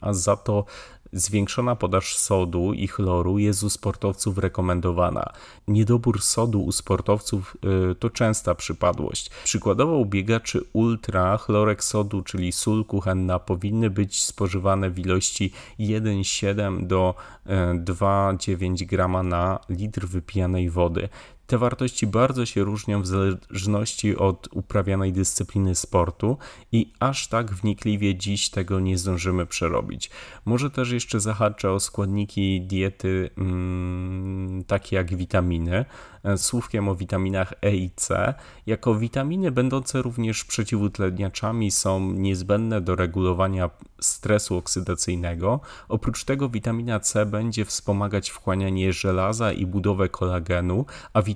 a 0.00 0.12
za 0.12 0.36
to 0.36 0.64
Zwiększona 1.14 1.76
podaż 1.76 2.16
sodu 2.16 2.72
i 2.72 2.88
chloru 2.88 3.38
jest 3.38 3.62
u 3.62 3.70
sportowców 3.70 4.38
rekomendowana. 4.38 5.32
Niedobór 5.68 6.22
sodu 6.22 6.62
u 6.64 6.72
sportowców 6.72 7.56
y, 7.92 7.94
to 7.94 8.10
częsta 8.10 8.54
przypadłość. 8.54 9.30
Przykładowo 9.44 9.96
u 9.96 10.06
biegaczy 10.06 10.60
ultra 10.72 11.36
chlorek 11.36 11.84
sodu, 11.84 12.22
czyli 12.22 12.52
sól 12.52 12.84
kuchenna, 12.84 13.38
powinny 13.38 13.90
być 13.90 14.24
spożywane 14.24 14.90
w 14.90 14.98
ilości 14.98 15.52
1,7 15.80 16.86
do 16.86 17.14
2,9 17.46 18.82
y, 18.82 18.86
grama 18.86 19.22
na 19.22 19.58
litr 19.68 20.06
wypijanej 20.06 20.70
wody. 20.70 21.08
Te 21.46 21.58
wartości 21.58 22.06
bardzo 22.06 22.46
się 22.46 22.64
różnią 22.64 23.02
w 23.02 23.06
zależności 23.06 24.16
od 24.16 24.48
uprawianej 24.52 25.12
dyscypliny 25.12 25.74
sportu 25.74 26.38
i 26.72 26.92
aż 27.00 27.28
tak 27.28 27.54
wnikliwie 27.54 28.14
dziś 28.14 28.50
tego 28.50 28.80
nie 28.80 28.98
zdążymy 28.98 29.46
przerobić. 29.46 30.10
Może 30.44 30.70
też 30.70 30.90
jeszcze 30.90 31.20
zahaczę 31.20 31.72
o 31.72 31.80
składniki 31.80 32.60
diety 32.60 33.30
mm, 33.38 34.64
takie 34.64 34.96
jak 34.96 35.16
witaminy. 35.16 35.84
E, 36.24 36.38
słówkiem 36.38 36.88
o 36.88 36.94
witaminach 36.94 37.52
E 37.62 37.76
i 37.76 37.90
C. 37.96 38.34
Jako 38.66 38.94
witaminy 38.94 39.50
będące 39.50 40.02
również 40.02 40.44
przeciwutleniaczami 40.44 41.70
są 41.70 42.12
niezbędne 42.12 42.80
do 42.80 42.96
regulowania 42.96 43.70
stresu 44.00 44.56
oksydacyjnego. 44.56 45.60
Oprócz 45.88 46.24
tego 46.24 46.48
witamina 46.48 47.00
C 47.00 47.26
będzie 47.26 47.64
wspomagać 47.64 48.30
wchłanianie 48.30 48.92
żelaza 48.92 49.52
i 49.52 49.66
budowę 49.66 50.08
kolagenu, 50.08 50.86
a 51.12 51.22
witamina 51.22 51.33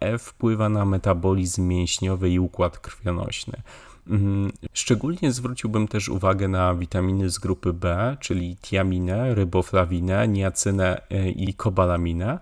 E 0.00 0.18
wpływa 0.18 0.68
na 0.68 0.84
metabolizm 0.84 1.68
mięśniowy 1.68 2.30
i 2.30 2.38
układ 2.38 2.78
krwionośny. 2.78 3.62
Mhm. 4.06 4.52
Szczególnie 4.72 5.32
zwróciłbym 5.32 5.88
też 5.88 6.08
uwagę 6.08 6.48
na 6.48 6.74
witaminy 6.74 7.30
z 7.30 7.38
grupy 7.38 7.72
B, 7.72 8.16
czyli 8.20 8.56
tiaminę, 8.56 9.34
ryboflawinę, 9.34 10.28
niacynę 10.28 11.00
e, 11.10 11.30
i 11.30 11.54
kobalaminę. 11.54 12.38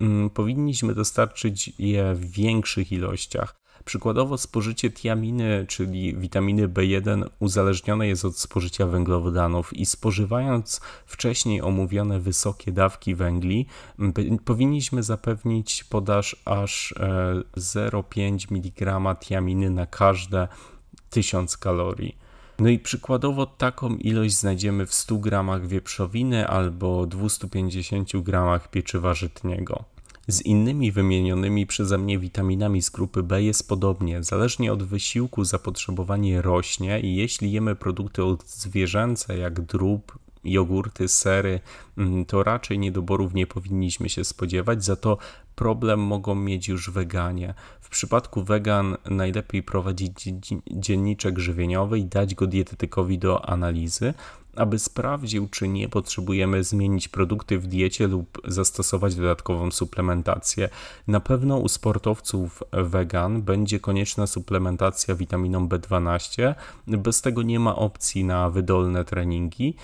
Mm, 0.00 0.30
powinniśmy 0.30 0.94
dostarczyć 0.94 1.72
je 1.78 2.14
w 2.14 2.30
większych 2.30 2.92
ilościach. 2.92 3.63
Przykładowo 3.84 4.38
spożycie 4.38 4.90
tiaminy, 4.90 5.66
czyli 5.68 6.16
witaminy 6.16 6.68
B1, 6.68 7.24
uzależnione 7.38 8.08
jest 8.08 8.24
od 8.24 8.38
spożycia 8.38 8.86
węglowodanów 8.86 9.76
i 9.76 9.86
spożywając 9.86 10.80
wcześniej 11.06 11.62
omówione 11.62 12.20
wysokie 12.20 12.72
dawki 12.72 13.14
węgli, 13.14 13.66
powinniśmy 14.44 15.02
zapewnić 15.02 15.84
podaż 15.84 16.36
aż 16.44 16.94
0,5 17.56 18.46
e, 18.50 18.54
mg 18.54 19.14
tiaminy 19.20 19.70
na 19.70 19.86
każde 19.86 20.48
1000 21.10 21.56
kalorii. 21.56 22.16
No 22.58 22.68
i 22.68 22.78
przykładowo 22.78 23.46
taką 23.46 23.96
ilość 23.96 24.34
znajdziemy 24.34 24.86
w 24.86 24.94
100 24.94 25.16
gramach 25.16 25.66
wieprzowiny 25.66 26.48
albo 26.48 27.06
250 27.06 28.16
gramach 28.16 28.70
pieczywa 28.70 29.14
żytniego. 29.14 29.93
Z 30.28 30.42
innymi 30.42 30.92
wymienionymi 30.92 31.66
przeze 31.66 31.98
mnie 31.98 32.18
witaminami 32.18 32.82
z 32.82 32.90
grupy 32.90 33.22
B 33.22 33.42
jest 33.42 33.68
podobnie. 33.68 34.22
Zależnie 34.22 34.72
od 34.72 34.82
wysiłku 34.82 35.44
zapotrzebowanie 35.44 36.42
rośnie 36.42 37.00
i 37.00 37.16
jeśli 37.16 37.52
jemy 37.52 37.76
produkty 37.76 38.24
odzwierzęce 38.24 39.38
jak 39.38 39.60
drób, 39.60 40.18
jogurty, 40.44 41.08
sery, 41.08 41.60
mm, 41.98 42.24
to 42.24 42.42
raczej 42.42 42.78
niedoborów 42.78 43.34
nie 43.34 43.46
powinniśmy 43.46 44.08
się 44.08 44.24
spodziewać, 44.24 44.84
za 44.84 44.96
to 44.96 45.18
problem 45.54 46.00
mogą 46.00 46.34
mieć 46.34 46.68
już 46.68 46.90
weganie. 46.90 47.54
W 47.80 47.88
przypadku 47.88 48.44
wegan 48.44 48.96
najlepiej 49.10 49.62
prowadzić 49.62 50.28
dzienniczek 50.70 51.38
żywieniowy 51.38 51.98
i 51.98 52.04
dać 52.04 52.34
go 52.34 52.46
dietetykowi 52.46 53.18
do 53.18 53.48
analizy, 53.48 54.14
aby 54.56 54.78
sprawdził, 54.78 55.48
czy 55.48 55.68
nie 55.68 55.88
potrzebujemy 55.88 56.64
zmienić 56.64 57.08
produkty 57.08 57.58
w 57.58 57.66
diecie 57.66 58.06
lub 58.06 58.40
zastosować 58.44 59.14
dodatkową 59.14 59.70
suplementację. 59.70 60.68
Na 61.08 61.20
pewno 61.20 61.58
u 61.58 61.68
sportowców 61.68 62.62
wegan 62.72 63.42
będzie 63.42 63.80
konieczna 63.80 64.26
suplementacja 64.26 65.14
witaminą 65.14 65.68
B12. 65.68 66.54
Bez 66.86 67.22
tego 67.22 67.42
nie 67.42 67.60
ma 67.60 67.76
opcji 67.76 68.24
na 68.24 68.50
wydolne 68.50 69.04
treningi. 69.04 69.74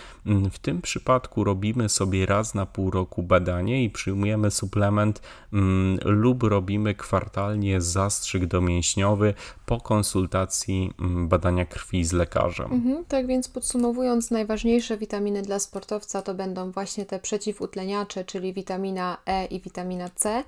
W 0.51 0.59
tym 0.59 0.83
przypadku 0.83 1.45
robimy 1.45 1.89
sobie 1.89 2.27
raz 2.27 2.55
na 2.55 2.67
pół 2.67 2.91
roku 2.91 3.23
badanie 3.23 3.85
i 3.85 3.91
przyjmujemy 3.91 4.51
suplement 4.51 5.23
mm, 5.53 5.99
lub 6.05 6.43
robimy 6.43 6.95
kwartalnie 6.95 7.81
zastrzyk 7.81 8.47
domięśniowy 8.47 9.35
po 9.67 9.81
konsultacji 9.81 10.93
mm, 11.01 11.29
badania 11.29 11.67
krwi 11.67 12.05
z 12.05 12.13
lekarzem. 12.13 12.73
Mhm, 12.73 13.05
tak 13.05 13.27
więc 13.27 13.49
podsumowując, 13.49 14.31
najważniejsze 14.31 14.60
witaminy 14.99 15.43
dla 15.43 15.59
sportowca 15.59 16.23
to 16.23 16.35
będą 16.35 16.71
właśnie 16.71 17.07
te 17.07 17.19
przeciwutleniacze, 17.19 18.25
czyli 18.25 18.53
witamina 18.53 19.19
E 19.27 19.47
i 19.47 19.61
witamina 19.61 20.11
C, 20.15 20.45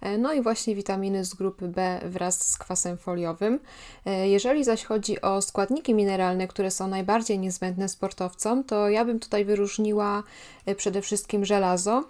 e, 0.00 0.18
no 0.18 0.32
i 0.32 0.42
właśnie 0.42 0.74
witaminy 0.74 1.24
z 1.24 1.34
grupy 1.34 1.68
B 1.68 2.00
wraz 2.04 2.50
z 2.50 2.58
kwasem 2.58 2.98
foliowym. 2.98 3.60
E, 4.04 4.28
jeżeli 4.28 4.64
zaś 4.64 4.84
chodzi 4.84 5.20
o 5.20 5.42
składniki 5.42 5.94
mineralne, 5.94 6.48
które 6.48 6.70
są 6.70 6.88
najbardziej 6.88 7.38
niezbędne 7.38 7.88
sportowcom, 7.88 8.64
to 8.64 8.88
ja 8.88 9.04
bym 9.04 9.20
tutaj 9.20 9.44
wyróżniła 9.44 10.22
e, 10.66 10.74
przede 10.74 11.02
wszystkim 11.02 11.44
żelazo. 11.44 12.04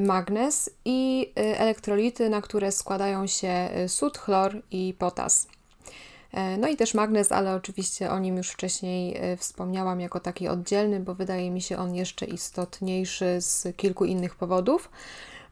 Magnez 0.00 0.70
i 0.84 1.32
elektrolity, 1.34 2.28
na 2.28 2.42
które 2.42 2.72
składają 2.72 3.26
się 3.26 3.70
sód, 3.88 4.18
chlor 4.18 4.62
i 4.70 4.94
potas. 4.98 5.48
E, 6.32 6.56
no 6.56 6.68
i 6.68 6.76
też 6.76 6.94
magnez, 6.94 7.32
ale 7.32 7.54
oczywiście 7.54 8.10
o 8.10 8.18
nim 8.18 8.36
już 8.36 8.50
wcześniej 8.50 9.16
e, 9.16 9.36
wspomniałam 9.36 10.00
jako 10.00 10.20
taki 10.20 10.48
oddzielny, 10.48 11.00
bo 11.00 11.14
wydaje 11.14 11.50
mi 11.50 11.60
się 11.60 11.78
on 11.78 11.94
jeszcze 11.94 12.26
istotniejszy 12.26 13.40
z 13.40 13.76
kilku 13.76 14.04
innych 14.04 14.34
powodów. 14.34 14.90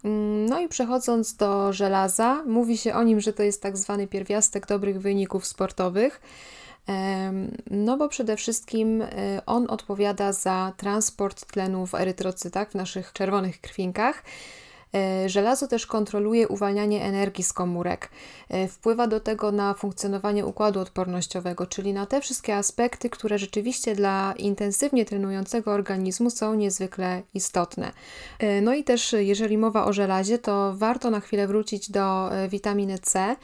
Mm, 0.04 0.46
no 0.46 0.60
i 0.60 0.68
przechodząc 0.68 1.36
do 1.36 1.72
żelaza, 1.72 2.42
mówi 2.46 2.78
się 2.78 2.94
o 2.94 3.02
nim, 3.02 3.20
że 3.20 3.32
to 3.32 3.42
jest 3.42 3.62
tak 3.62 3.76
zwany 3.76 4.06
pierwiastek 4.06 4.66
dobrych 4.66 5.00
wyników 5.00 5.46
sportowych. 5.46 6.20
No 7.70 7.96
bo 7.96 8.08
przede 8.08 8.36
wszystkim 8.36 9.02
e, 9.02 9.08
on 9.46 9.66
odpowiada 9.70 10.32
za 10.32 10.72
transport 10.76 11.46
tlenu 11.46 11.86
w 11.86 11.94
erytrocytach, 11.94 12.70
w 12.70 12.74
naszych 12.74 13.12
czerwonych 13.12 13.60
krwinkach. 13.60 14.22
E, 14.94 15.28
żelazo 15.28 15.68
też 15.68 15.86
kontroluje 15.86 16.48
uwalnianie 16.48 17.04
energii 17.04 17.44
z 17.44 17.52
komórek. 17.52 18.10
E, 18.48 18.68
wpływa 18.68 19.06
do 19.06 19.20
tego 19.20 19.52
na 19.52 19.74
funkcjonowanie 19.74 20.46
układu 20.46 20.80
odpornościowego, 20.80 21.66
czyli 21.66 21.92
na 21.92 22.06
te 22.06 22.20
wszystkie 22.20 22.56
aspekty, 22.56 23.10
które 23.10 23.38
rzeczywiście 23.38 23.94
dla 23.94 24.34
intensywnie 24.38 25.04
trenującego 25.04 25.72
organizmu 25.72 26.30
są 26.30 26.54
niezwykle 26.54 27.22
istotne. 27.34 27.92
E, 28.38 28.60
no 28.60 28.74
i 28.74 28.84
też, 28.84 29.14
jeżeli 29.18 29.58
mowa 29.58 29.84
o 29.84 29.92
żelazie, 29.92 30.38
to 30.38 30.74
warto 30.76 31.10
na 31.10 31.20
chwilę 31.20 31.46
wrócić 31.46 31.90
do 31.90 32.30
witaminy 32.48 32.98
C 32.98 33.36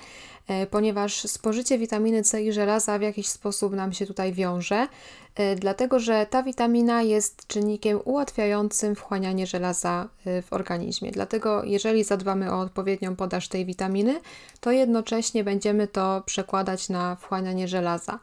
ponieważ 0.70 1.20
spożycie 1.20 1.78
witaminy 1.78 2.22
C 2.22 2.42
i 2.42 2.52
żelaza 2.52 2.98
w 2.98 3.02
jakiś 3.02 3.28
sposób 3.28 3.72
nam 3.72 3.92
się 3.92 4.06
tutaj 4.06 4.32
wiąże. 4.32 4.88
E, 5.36 5.56
dlatego 5.56 6.00
że 6.00 6.26
ta 6.30 6.42
witamina 6.42 7.02
jest 7.02 7.46
czynnikiem 7.46 8.00
ułatwiającym 8.04 8.94
wchłanianie 8.94 9.46
żelaza 9.46 10.08
e, 10.26 10.42
w 10.42 10.52
organizmie. 10.52 11.10
Dlatego, 11.10 11.64
jeżeli 11.64 12.04
zadbamy 12.04 12.52
o 12.52 12.60
odpowiednią 12.60 13.16
podaż 13.16 13.48
tej 13.48 13.64
witaminy, 13.64 14.20
to 14.60 14.70
jednocześnie 14.70 15.44
będziemy 15.44 15.88
to 15.88 16.22
przekładać 16.26 16.88
na 16.88 17.16
wchłanianie 17.16 17.68
żelaza. 17.68 18.18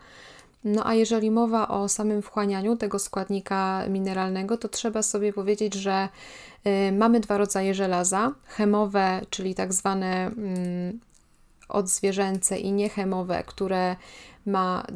No 0.64 0.88
a 0.88 0.94
jeżeli 0.94 1.32
mowa 1.32 1.68
o 1.68 1.90
samym 1.90 2.22
wchłanianiu 2.22 2.76
tego 2.76 3.00
składnika 3.00 3.84
mineralnego, 3.90 4.58
to 4.58 4.70
trzeba 4.70 5.02
sobie 5.02 5.34
powiedzieć, 5.34 5.74
że 5.74 6.10
mamy 6.92 7.20
dwa 7.20 7.38
rodzaje 7.38 7.74
żelaza: 7.74 8.32
chemowe, 8.48 9.22
czyli 9.30 9.56
tak 9.56 9.74
zwane 9.74 10.26
mm, 10.26 11.00
odzwierzęce 11.70 12.58
i 12.58 12.72
niechemowe, 12.72 13.44
które 13.48 13.96
ma, 14.46 14.88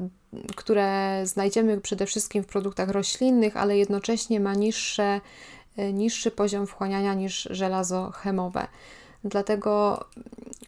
które 0.55 1.21
znajdziemy 1.23 1.81
przede 1.81 2.05
wszystkim 2.05 2.43
w 2.43 2.47
produktach 2.47 2.89
roślinnych, 2.89 3.57
ale 3.57 3.77
jednocześnie 3.77 4.39
ma 4.39 4.53
niższe, 4.53 5.21
niższy 5.93 6.31
poziom 6.31 6.67
wchłaniania 6.67 7.13
niż 7.13 7.47
żelazo 7.51 8.11
chemowe. 8.11 8.67
Dlatego 9.23 10.05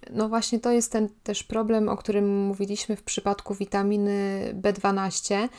no 0.10 0.30
właśnie 0.30 0.60
to 0.60 0.72
jest 0.72 0.91
ten 0.91 1.10
też 1.24 1.43
problem, 1.43 1.89
o 1.89 1.97
którym 1.97 2.45
mówiliśmy 2.45 2.95
w 2.95 3.04
przypadku 3.04 3.56
witaminy 3.56 4.41
B12, 4.62 5.50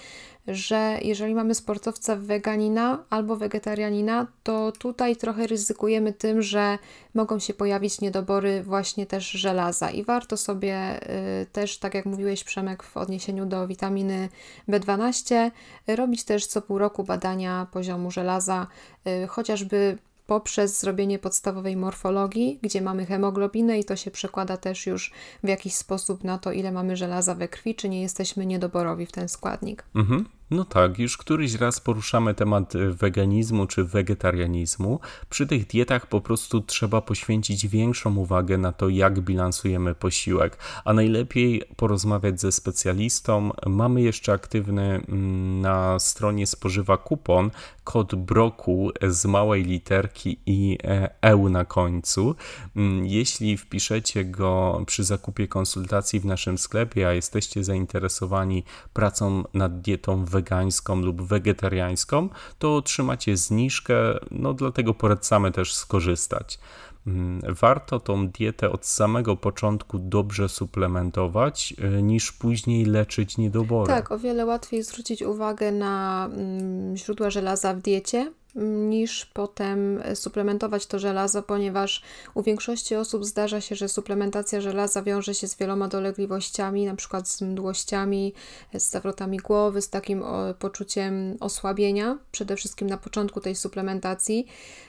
że 0.48 0.98
jeżeli 1.02 1.34
mamy 1.34 1.54
sportowca 1.54 2.16
weganina 2.16 3.04
albo 3.10 3.36
wegetarianina, 3.36 4.26
to 4.42 4.72
tutaj 4.72 5.16
trochę 5.16 5.46
ryzykujemy 5.46 6.12
tym, 6.12 6.42
że 6.42 6.78
mogą 7.14 7.38
się 7.38 7.54
pojawić 7.54 8.00
niedobory 8.00 8.62
właśnie 8.62 9.06
też 9.06 9.30
żelaza. 9.30 9.90
I 9.90 10.04
warto 10.04 10.36
sobie 10.36 11.00
y, 11.42 11.46
też, 11.46 11.78
tak 11.78 11.94
jak 11.94 12.06
mówiłeś 12.06 12.44
Przemek 12.44 12.82
w 12.82 12.96
odniesieniu 12.96 13.46
do 13.46 13.66
witaminy 13.66 14.28
B12, 14.68 15.50
robić 15.86 16.24
też 16.24 16.46
co 16.46 16.62
pół 16.62 16.78
roku 16.78 17.04
badania 17.04 17.66
poziomu 17.72 18.10
żelaza, 18.10 18.66
y, 19.06 19.26
chociażby 19.26 19.98
poprzez 20.30 20.80
zrobienie 20.80 21.18
podstawowej 21.18 21.76
morfologii, 21.76 22.58
gdzie 22.62 22.82
mamy 22.82 23.06
hemoglobinę 23.06 23.78
i 23.78 23.84
to 23.84 23.96
się 23.96 24.10
przekłada 24.10 24.56
też 24.56 24.86
już 24.86 25.12
w 25.44 25.48
jakiś 25.48 25.74
sposób 25.74 26.24
na 26.24 26.38
to, 26.38 26.52
ile 26.52 26.72
mamy 26.72 26.96
żelaza 26.96 27.34
we 27.34 27.48
krwi, 27.48 27.74
czy 27.74 27.88
nie 27.88 28.02
jesteśmy 28.02 28.46
niedoborowi 28.46 29.06
w 29.06 29.12
ten 29.12 29.28
składnik. 29.28 29.84
Mhm. 29.94 30.39
No 30.50 30.64
tak, 30.64 30.98
już 30.98 31.16
któryś 31.16 31.54
raz 31.54 31.80
poruszamy 31.80 32.34
temat 32.34 32.74
y, 32.74 32.92
weganizmu 32.94 33.66
czy 33.66 33.84
wegetarianizmu. 33.84 35.00
Przy 35.30 35.46
tych 35.46 35.66
dietach 35.66 36.06
po 36.06 36.20
prostu 36.20 36.60
trzeba 36.60 37.00
poświęcić 37.00 37.68
większą 37.68 38.16
uwagę 38.16 38.58
na 38.58 38.72
to, 38.72 38.88
jak 38.88 39.20
bilansujemy 39.20 39.94
posiłek, 39.94 40.58
a 40.84 40.92
najlepiej 40.92 41.62
porozmawiać 41.76 42.40
ze 42.40 42.52
specjalistą. 42.52 43.50
Mamy 43.66 44.02
jeszcze 44.02 44.32
aktywny 44.32 44.82
mm, 45.08 45.60
na 45.60 45.98
stronie 45.98 46.46
spożywa 46.46 46.96
kupon 46.96 47.50
kod 47.84 48.14
broku 48.14 48.90
z 49.02 49.26
małej 49.26 49.64
literki 49.64 50.38
i 50.46 50.78
EU 51.22 51.48
na 51.48 51.64
końcu. 51.64 52.34
Mm, 52.76 53.06
jeśli 53.06 53.56
wpiszecie 53.56 54.24
go 54.24 54.82
przy 54.86 55.04
zakupie 55.04 55.48
konsultacji 55.48 56.20
w 56.20 56.26
naszym 56.26 56.58
sklepie, 56.58 57.08
a 57.08 57.12
jesteście 57.12 57.64
zainteresowani 57.64 58.64
pracą 58.92 59.44
nad 59.54 59.80
dietą 59.80 60.24
wegetariańską, 60.24 60.39
wegańską 60.40 61.00
lub 61.00 61.22
wegetariańską, 61.22 62.28
to 62.58 62.76
otrzymacie 62.76 63.36
zniżkę, 63.36 63.94
no 64.30 64.54
dlatego 64.54 64.94
polecamy 64.94 65.52
też 65.52 65.74
skorzystać. 65.74 66.58
Mm, 67.06 67.40
warto 67.54 68.00
tą 68.00 68.28
dietę 68.28 68.70
od 68.70 68.86
samego 68.86 69.36
początku 69.36 69.98
dobrze 69.98 70.48
suplementować, 70.48 71.74
y, 71.98 72.02
niż 72.02 72.32
później 72.32 72.84
leczyć 72.84 73.38
niedobory. 73.38 73.92
Tak, 73.92 74.12
o 74.12 74.18
wiele 74.18 74.46
łatwiej 74.46 74.82
zwrócić 74.82 75.22
uwagę 75.22 75.72
na 75.72 76.28
mm, 76.32 76.96
źródła 76.96 77.30
żelaza 77.30 77.74
w 77.74 77.80
diecie, 77.80 78.32
niż 78.54 79.26
potem 79.26 80.02
suplementować 80.14 80.86
to 80.86 80.98
żelazo, 80.98 81.42
ponieważ 81.42 82.02
u 82.34 82.42
większości 82.42 82.96
osób 82.96 83.24
zdarza 83.24 83.60
się, 83.60 83.74
że 83.74 83.88
suplementacja 83.88 84.60
żelaza 84.60 85.02
wiąże 85.02 85.34
się 85.34 85.48
z 85.48 85.56
wieloma 85.56 85.88
dolegliwościami, 85.88 86.86
na 86.86 86.96
przykład 86.96 87.28
z 87.28 87.40
mdłościami, 87.40 88.32
z 88.74 88.90
zawrotami 88.90 89.38
głowy, 89.38 89.82
z 89.82 89.90
takim 89.90 90.24
poczuciem 90.58 91.36
osłabienia, 91.40 92.18
przede 92.32 92.56
wszystkim 92.56 92.88
na 92.88 92.96
początku 92.96 93.40
tej 93.40 93.54
suplementacji. 93.54 94.46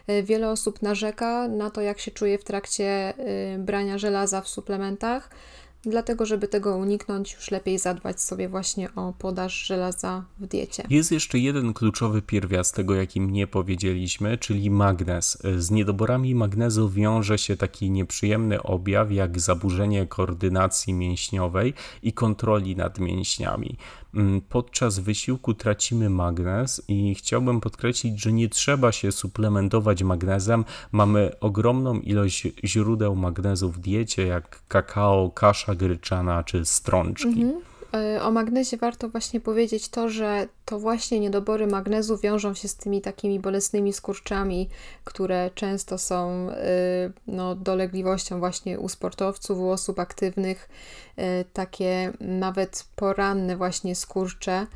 E, 0.08 0.24
wiele 0.24 0.50
osób 0.50 0.82
narzeka 0.82 1.48
na 1.48 1.70
to, 1.70 1.82
jak 1.82 2.00
się 2.00 2.12
czuje 2.12 2.38
w 2.38 2.44
trakcie 2.44 2.86
e, 2.86 3.14
brania 3.58 3.98
żelaza 3.98 4.42
w 4.42 4.48
suplementach. 4.48 5.30
Dlatego, 5.86 6.26
żeby 6.26 6.48
tego 6.48 6.78
uniknąć, 6.78 7.34
już 7.34 7.52
lepiej 7.52 7.80
zadbać 7.80 8.22
sobie 8.22 8.50
właśnie 8.50 8.96
o 8.96 9.14
podaż 9.20 9.66
żelaza 9.66 10.26
w 10.40 10.48
diecie. 10.48 10.84
Jest 10.90 11.12
jeszcze 11.12 11.40
jeden 11.40 11.74
kluczowy 11.74 12.22
pierwiastek, 12.22 12.92
o 12.92 12.94
jakim 12.94 13.30
nie 13.30 13.48
powiedzieliśmy, 13.48 14.38
czyli 14.38 14.70
magnez. 14.70 15.38
Z 15.58 15.72
niedoborami 15.72 16.36
magnezu 16.36 16.90
wiąże 16.90 17.38
się 17.38 17.58
taki 17.58 17.92
nieprzyjemny 17.92 18.64
objaw, 18.64 19.12
jak 19.12 19.40
zaburzenie 19.40 20.08
koordynacji 20.08 20.94
mięśniowej 20.94 21.74
i 22.04 22.14
kontroli 22.14 22.76
nad 22.76 23.00
mięśniami. 23.00 23.78
Mm, 24.16 24.42
podczas 24.42 25.00
wysiłku 25.00 25.54
tracimy 25.54 26.10
magnez 26.10 26.82
i 26.88 27.16
chciałbym 27.16 27.62
podkreślić, 27.62 28.22
że 28.22 28.32
nie 28.32 28.50
trzeba 28.50 28.92
się 28.92 29.12
suplementować 29.12 30.04
magnezem. 30.04 30.66
Mamy 30.92 31.32
ogromną 31.40 32.00
ilość 32.00 32.48
źródeł 32.64 33.16
magnezu 33.16 33.72
w 33.72 33.80
diecie, 33.80 34.28
jak 34.28 34.68
kakao, 34.68 35.30
kasza 35.30 35.71
gryczana 35.76 36.44
czy 36.44 36.66
strączki. 36.66 37.42
Mhm. 37.42 37.62
E, 37.94 38.24
o 38.24 38.32
magnezie 38.32 38.78
warto 38.78 39.10
właśnie 39.10 39.40
powiedzieć 39.40 39.90
to, 39.90 40.10
że 40.10 40.48
to 40.66 40.80
właśnie 40.80 41.20
niedobory 41.20 41.68
magnezu 41.68 42.18
wiążą 42.18 42.54
się 42.54 42.68
z 42.68 42.76
tymi 42.76 43.02
takimi 43.02 43.40
bolesnymi 43.40 43.94
skurczami, 43.94 44.70
które 45.04 45.50
często 45.56 45.98
są 45.98 46.50
e, 46.50 46.64
no, 47.28 47.56
dolegliwością 47.56 48.40
właśnie 48.40 48.80
u 48.80 48.90
sportowców, 48.90 49.60
u 49.60 49.70
osób 49.70 50.00
aktywnych, 50.00 50.70
e, 51.18 51.44
takie 51.44 52.14
nawet 52.20 52.86
poranne 52.96 53.58
właśnie 53.58 53.96
skurcze 53.96 54.68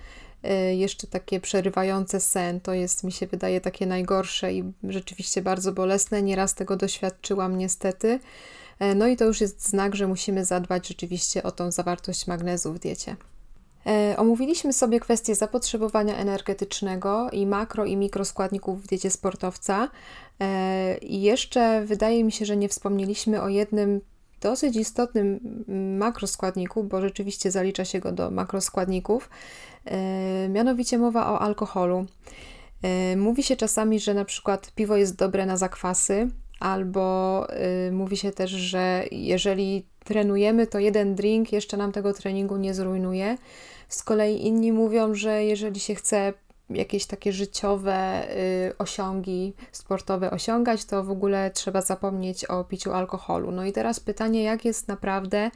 jeszcze 0.71 1.07
takie 1.07 1.39
przerywające 1.39 2.19
sen. 2.19 2.59
To 2.59 2.73
jest, 2.73 3.03
mi 3.03 3.11
się 3.11 3.27
wydaje, 3.27 3.61
takie 3.61 3.85
najgorsze 3.85 4.53
i 4.53 4.73
rzeczywiście 4.83 5.41
bardzo 5.41 5.71
bolesne. 5.71 6.21
Nieraz 6.21 6.53
tego 6.53 6.75
doświadczyłam 6.75 7.57
niestety. 7.57 8.19
E, 8.79 8.95
no 8.95 9.07
i 9.07 9.17
to 9.17 9.25
już 9.25 9.41
jest 9.41 9.69
znak, 9.69 9.95
że 9.95 10.07
musimy 10.07 10.45
zadbać 10.45 10.87
rzeczywiście 10.87 11.43
o 11.43 11.51
tą 11.51 11.71
zawartość 11.71 12.27
magnezu 12.27 12.73
w 12.73 12.79
diecie. 12.79 13.15
E, 13.87 14.15
omówiliśmy 14.17 14.73
sobie 14.73 14.99
kwestię 14.99 15.35
zapotrzebowania 15.35 16.17
energetycznego 16.17 17.29
i 17.31 17.45
makro 17.45 17.85
i 17.85 17.97
mikroskładników 17.97 18.83
w 18.83 18.87
diecie 18.87 19.09
sportowca. 19.09 19.89
E, 20.41 20.97
I 20.97 21.21
jeszcze 21.21 21.85
wydaje 21.85 22.23
mi 22.23 22.31
się, 22.31 22.45
że 22.45 22.57
nie 22.57 22.69
wspomnieliśmy 22.69 23.41
o 23.41 23.49
jednym 23.49 24.01
dosyć 24.41 24.75
istotnym 24.75 25.39
makroskładniku, 25.97 26.83
bo 26.83 27.01
rzeczywiście 27.01 27.51
zalicza 27.51 27.85
się 27.85 27.99
go 27.99 28.11
do 28.11 28.31
makroskładników. 28.31 29.29
Mianowicie 30.49 30.97
mowa 30.97 31.31
o 31.31 31.41
alkoholu. 31.41 32.05
Mówi 33.17 33.43
się 33.43 33.55
czasami, 33.55 33.99
że 33.99 34.13
na 34.13 34.25
przykład 34.25 34.71
piwo 34.71 34.95
jest 34.95 35.15
dobre 35.15 35.45
na 35.45 35.57
zakwasy, 35.57 36.29
albo 36.59 37.47
y, 37.87 37.91
mówi 37.91 38.17
się 38.17 38.31
też, 38.31 38.51
że 38.51 39.03
jeżeli 39.11 39.85
trenujemy, 40.03 40.67
to 40.67 40.79
jeden 40.79 41.15
drink 41.15 41.53
jeszcze 41.53 41.77
nam 41.77 41.91
tego 41.91 42.13
treningu 42.13 42.57
nie 42.57 42.73
zrujnuje. 42.73 43.37
Z 43.87 44.03
kolei 44.03 44.45
inni 44.45 44.71
mówią, 44.71 45.15
że 45.15 45.43
jeżeli 45.43 45.79
się 45.79 45.95
chce 45.95 46.33
jakieś 46.69 47.05
takie 47.05 47.33
życiowe 47.33 48.27
y, 48.69 48.77
osiągi 48.77 49.53
sportowe 49.71 50.31
osiągać, 50.31 50.85
to 50.85 51.03
w 51.03 51.11
ogóle 51.11 51.51
trzeba 51.51 51.81
zapomnieć 51.81 52.45
o 52.45 52.63
piciu 52.63 52.93
alkoholu. 52.93 53.51
No 53.51 53.65
i 53.65 53.71
teraz 53.71 53.99
pytanie, 53.99 54.43
jak 54.43 54.65
jest 54.65 54.87
naprawdę 54.87 55.51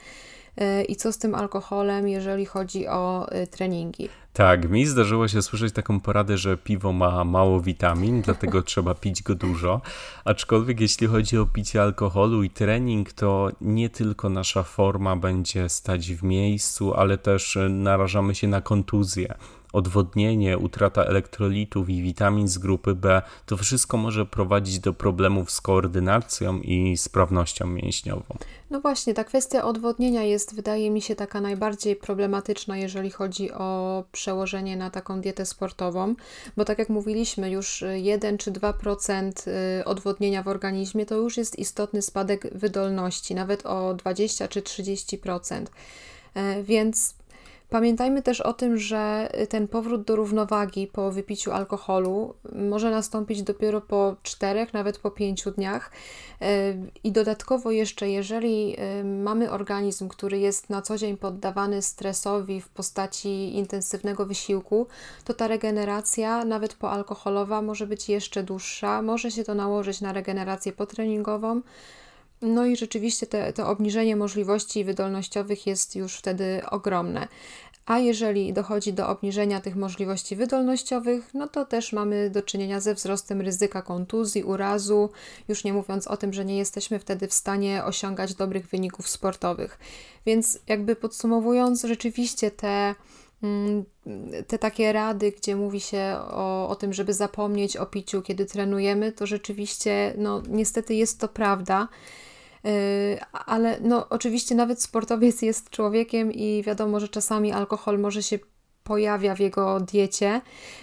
y, 0.61 0.83
i 0.83 0.95
co 0.95 1.11
z 1.11 1.17
tym 1.17 1.35
alkoholem, 1.35 2.07
jeżeli 2.07 2.45
chodzi 2.45 2.87
o 2.87 3.33
y, 3.35 3.47
treningi? 3.47 4.09
Tak, 4.39 4.69
mi 4.69 4.85
zdarzyło 4.85 5.27
się 5.27 5.41
słyszeć 5.41 5.73
taką 5.73 5.99
poradę, 5.99 6.37
że 6.37 6.57
piwo 6.57 6.93
ma 6.93 7.23
mało 7.23 7.61
witamin, 7.61 8.21
dlatego 8.25 8.61
trzeba 8.61 8.95
pić 8.95 9.23
go 9.23 9.35
dużo. 9.35 9.81
Aczkolwiek 10.25 10.81
jeśli 10.81 11.07
chodzi 11.07 11.37
o 11.37 11.45
picie 11.45 11.81
alkoholu 11.81 12.43
i 12.43 12.49
trening, 12.49 13.13
to 13.13 13.49
nie 13.61 13.89
tylko 13.89 14.29
nasza 14.29 14.63
forma 14.63 15.15
będzie 15.15 15.69
stać 15.69 16.11
w 16.11 16.23
miejscu, 16.23 16.93
ale 16.93 17.17
też 17.17 17.57
narażamy 17.69 18.35
się 18.35 18.47
na 18.47 18.61
kontuzję 18.61 19.35
odwodnienie, 19.73 20.57
utrata 20.57 21.03
elektrolitów 21.03 21.89
i 21.89 22.01
witamin 22.01 22.47
z 22.47 22.57
grupy 22.57 22.95
B, 22.95 23.21
to 23.45 23.57
wszystko 23.57 23.97
może 23.97 24.25
prowadzić 24.25 24.79
do 24.79 24.93
problemów 24.93 25.51
z 25.51 25.61
koordynacją 25.61 26.59
i 26.59 26.97
sprawnością 26.97 27.67
mięśniową. 27.67 28.23
No 28.69 28.81
właśnie, 28.81 29.13
ta 29.13 29.23
kwestia 29.23 29.63
odwodnienia 29.63 30.23
jest, 30.23 30.55
wydaje 30.55 30.91
mi 30.91 31.01
się, 31.01 31.15
taka 31.15 31.41
najbardziej 31.41 31.95
problematyczna, 31.95 32.77
jeżeli 32.77 33.11
chodzi 33.11 33.51
o 33.51 34.03
przełożenie 34.11 34.77
na 34.77 34.89
taką 34.89 35.21
dietę 35.21 35.45
sportową, 35.45 36.15
bo 36.57 36.65
tak 36.65 36.79
jak 36.79 36.89
mówiliśmy, 36.89 37.51
już 37.51 37.83
1 37.95 38.37
czy 38.37 38.51
2% 38.51 39.31
y, 39.79 39.85
odwodnienia 39.85 40.43
w 40.43 40.47
organizmie 40.47 41.05
to 41.05 41.15
już 41.15 41.37
jest 41.37 41.59
istotny 41.59 42.01
spadek 42.01 42.47
wydolności, 42.57 43.35
nawet 43.35 43.65
o 43.65 43.93
20 43.93 44.47
czy 44.47 44.61
30%. 44.61 45.65
E, 46.33 46.63
więc 46.63 47.18
Pamiętajmy 47.69 48.21
też 48.21 48.41
o 48.41 48.53
tym, 48.53 48.77
że 48.77 49.29
ten 49.49 49.67
powrót 49.67 50.03
do 50.03 50.15
równowagi 50.15 50.87
po 50.87 51.11
wypiciu 51.11 51.51
alkoholu 51.51 52.33
może 52.55 52.91
nastąpić 52.91 53.43
dopiero 53.43 53.81
po 53.81 54.15
czterech, 54.23 54.73
nawet 54.73 54.99
po 54.99 55.11
pięciu 55.11 55.51
dniach. 55.51 55.91
E, 56.41 56.73
I 57.03 57.11
dodatkowo 57.11 57.71
jeszcze, 57.71 58.09
jeżeli 58.09 58.77
mamy 59.03 59.51
organizm, 59.51 60.07
który 60.07 60.39
jest 60.39 60.69
na 60.69 60.81
co 60.81 60.97
dzień 60.97 61.17
poddawany 61.17 61.81
stresowi 61.81 62.61
w 62.61 62.69
postaci 62.69 63.55
intensywnego 63.55 64.25
wysiłku, 64.25 64.87
to 65.25 65.33
ta 65.33 65.47
regeneracja, 65.47 66.45
nawet 66.45 66.73
poalkoholowa, 66.73 67.61
może 67.61 67.87
być 67.87 68.09
jeszcze 68.09 68.43
dłuższa. 68.43 69.01
Może 69.01 69.31
się 69.31 69.43
to 69.43 69.55
nałożyć 69.55 70.01
na 70.01 70.13
regenerację 70.13 70.71
potreningową. 70.71 71.61
No 72.41 72.65
i 72.65 72.75
rzeczywiście 72.75 73.27
te, 73.27 73.53
to 73.53 73.69
obniżenie 73.69 74.15
możliwości 74.15 74.83
wydolnościowych 74.83 75.67
jest 75.67 75.95
już 75.95 76.15
wtedy 76.15 76.61
ogromne. 76.69 77.27
A 77.89 77.99
jeżeli 77.99 78.53
dochodzi 78.53 78.93
do 78.93 79.07
obniżenia 79.07 79.61
tych 79.61 79.75
możliwości 79.75 80.35
wydolnościowych, 80.35 81.33
no 81.33 81.47
to 81.47 81.65
też 81.65 81.93
mamy 81.93 82.29
do 82.29 82.41
czynienia 82.41 82.79
ze 82.79 82.93
wzrostem 82.93 83.41
ryzyka 83.41 83.81
kontuzji, 83.81 84.43
urazu, 84.43 85.09
już 85.47 85.63
nie 85.63 85.73
mówiąc 85.73 86.07
o 86.07 86.17
tym, 86.17 86.33
że 86.33 86.45
nie 86.45 86.57
jesteśmy 86.57 86.99
wtedy 86.99 87.27
w 87.27 87.33
stanie 87.33 87.83
osiągać 87.83 88.35
dobrych 88.35 88.67
wyników 88.67 89.09
sportowych. 89.09 89.79
Więc 90.25 90.59
jakby 90.67 90.95
podsumowując, 90.95 91.83
rzeczywiście 91.83 92.51
te 92.51 92.95
mm, 93.43 93.85
te 94.47 94.59
takie 94.59 94.93
rady, 94.93 95.31
gdzie 95.31 95.55
mówi 95.55 95.79
się 95.79 96.15
o, 96.31 96.69
o 96.69 96.75
tym, 96.75 96.93
żeby 96.93 97.13
zapomnieć 97.13 97.77
o 97.77 97.85
piciu, 97.85 98.21
kiedy 98.21 98.45
trenujemy, 98.45 99.11
to 99.11 99.25
rzeczywiście, 99.25 100.13
no 100.17 100.41
niestety 100.47 100.95
jest 100.95 101.19
to 101.19 101.27
prawda. 101.27 101.87
Yy, 102.63 102.71
ale 103.45 103.79
no, 103.81 104.09
oczywiście 104.09 104.55
nawet 104.55 104.81
sportowiec 104.81 105.41
jest 105.41 105.69
człowiekiem 105.69 106.31
i 106.31 106.63
wiadomo, 106.65 106.99
że 106.99 107.07
czasami 107.07 107.51
alkohol 107.51 107.99
może 107.99 108.23
się 108.23 108.39
pojawia 108.83 109.35
w 109.35 109.39
jego 109.39 109.79
diecie. 109.79 110.41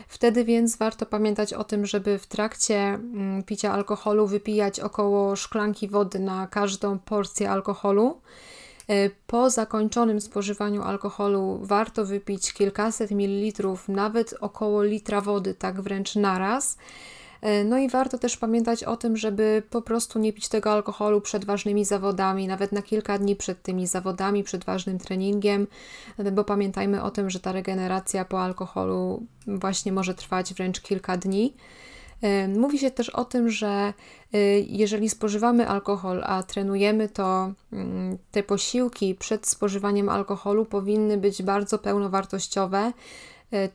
Wtedy 0.09 0.45
więc 0.45 0.77
warto 0.77 1.07
pamiętać 1.07 1.53
o 1.53 1.64
tym, 1.64 1.87
żeby 1.87 2.18
w 2.18 2.27
trakcie 2.27 2.77
mm, 2.79 3.43
picia 3.43 3.72
alkoholu 3.72 4.27
wypijać 4.27 4.81
około 4.81 5.37
szklanki 5.37 5.89
wody 5.89 6.18
na 6.18 6.47
każdą 6.47 6.99
porcję 6.99 7.51
alkoholu. 7.51 8.20
Yy, 8.89 9.11
po 9.27 9.51
zakończonym 9.51 10.20
spożywaniu 10.20 10.83
alkoholu 10.83 11.59
warto 11.62 12.05
wypić 12.05 12.53
kilkaset 12.53 13.11
mililitrów, 13.11 13.89
nawet 13.89 14.35
około 14.41 14.83
litra 14.83 15.20
wody, 15.20 15.55
tak 15.55 15.81
wręcz 15.81 16.14
naraz. 16.14 16.77
E, 16.77 16.79
no 17.64 17.78
i 17.78 17.88
warto 17.88 18.18
też 18.18 18.36
pamiętać 18.36 18.84
o 18.84 18.97
tym, 18.97 19.16
żeby 19.16 19.62
po 19.70 19.82
prostu 19.82 20.18
nie 20.18 20.32
pić 20.32 20.49
tego 20.49 20.72
alkoholu 20.72 21.20
przed 21.20 21.44
ważnymi 21.44 21.84
zawodami, 21.84 22.47
nawet 22.47 22.72
na 22.72 22.82
kilka 22.82 23.18
dni 23.18 23.36
przed 23.36 23.62
tymi 23.62 23.86
zawodami, 23.86 24.44
przed 24.44 24.64
ważnym 24.64 24.99
treningiem, 24.99 25.66
bo 26.32 26.44
pamiętajmy 26.44 27.03
o 27.03 27.11
tym, 27.11 27.30
że 27.30 27.40
ta 27.40 27.53
regeneracja 27.53 28.24
po 28.24 28.42
alkoholu 28.42 29.26
właśnie 29.47 29.92
może 29.92 30.14
trwać 30.14 30.55
wręcz 30.55 30.80
kilka 30.80 31.16
dni. 31.16 31.55
E, 32.22 32.49
mówi 32.49 32.78
się 32.78 32.90
też 32.90 33.09
o 33.09 33.24
tym, 33.24 33.51
że 33.51 33.68
e, 34.32 34.38
jeżeli 34.61 35.09
spożywamy 35.09 35.68
alkohol, 35.68 36.22
a 36.24 36.42
trenujemy, 36.42 37.09
to 37.09 37.53
mm, 37.72 38.18
te 38.30 38.42
posiłki 38.42 39.14
przed 39.14 39.47
spożywaniem 39.47 40.09
alkoholu 40.09 40.64
powinny 40.64 41.16
być 41.16 41.42
bardzo 41.42 41.78
pełnowartościowe, 41.78 42.92
E, 42.92 42.92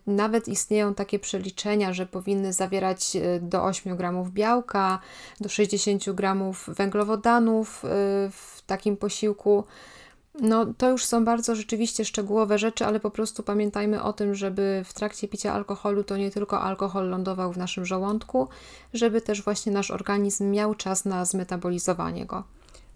nawet 0.07 0.47
istnieją 0.47 0.93
takie 0.93 1.19
przeliczenia, 1.19 1.93
że 1.93 2.05
powinny 2.05 2.53
zawierać 2.53 3.15
e, 3.15 3.39
do 3.39 3.63
8 3.63 3.97
gramów 3.97 4.31
białka, 4.31 4.99
do 5.39 5.49
60 5.49 6.11
gramów 6.11 6.69
węglowodanów 6.77 7.85
e, 7.85 7.87
w 8.31 8.61
takim 8.65 8.97
posiłku. 8.97 9.63
No, 10.41 10.65
to 10.77 10.89
już 10.89 11.05
są 11.05 11.25
bardzo 11.25 11.55
rzeczywiście 11.55 12.05
szczegółowe 12.05 12.57
rzeczy, 12.57 12.85
ale 12.85 12.99
po 12.99 13.11
prostu 13.11 13.43
pamiętajmy 13.43 14.03
o 14.03 14.13
tym, 14.13 14.35
żeby 14.35 14.81
w 14.85 14.93
trakcie 14.93 15.27
picia 15.27 15.53
alkoholu 15.53 16.03
to 16.03 16.17
nie 16.17 16.31
tylko 16.31 16.61
alkohol 16.61 17.09
lądował 17.09 17.53
w 17.53 17.57
naszym 17.57 17.85
żołądku, 17.85 18.47
żeby 18.93 19.21
też 19.21 19.41
właśnie 19.41 19.71
nasz 19.71 19.91
organizm 19.91 20.51
miał 20.51 20.75
czas 20.75 21.05
na 21.05 21.25
zmetabolizowanie 21.25 22.25
go. 22.25 22.43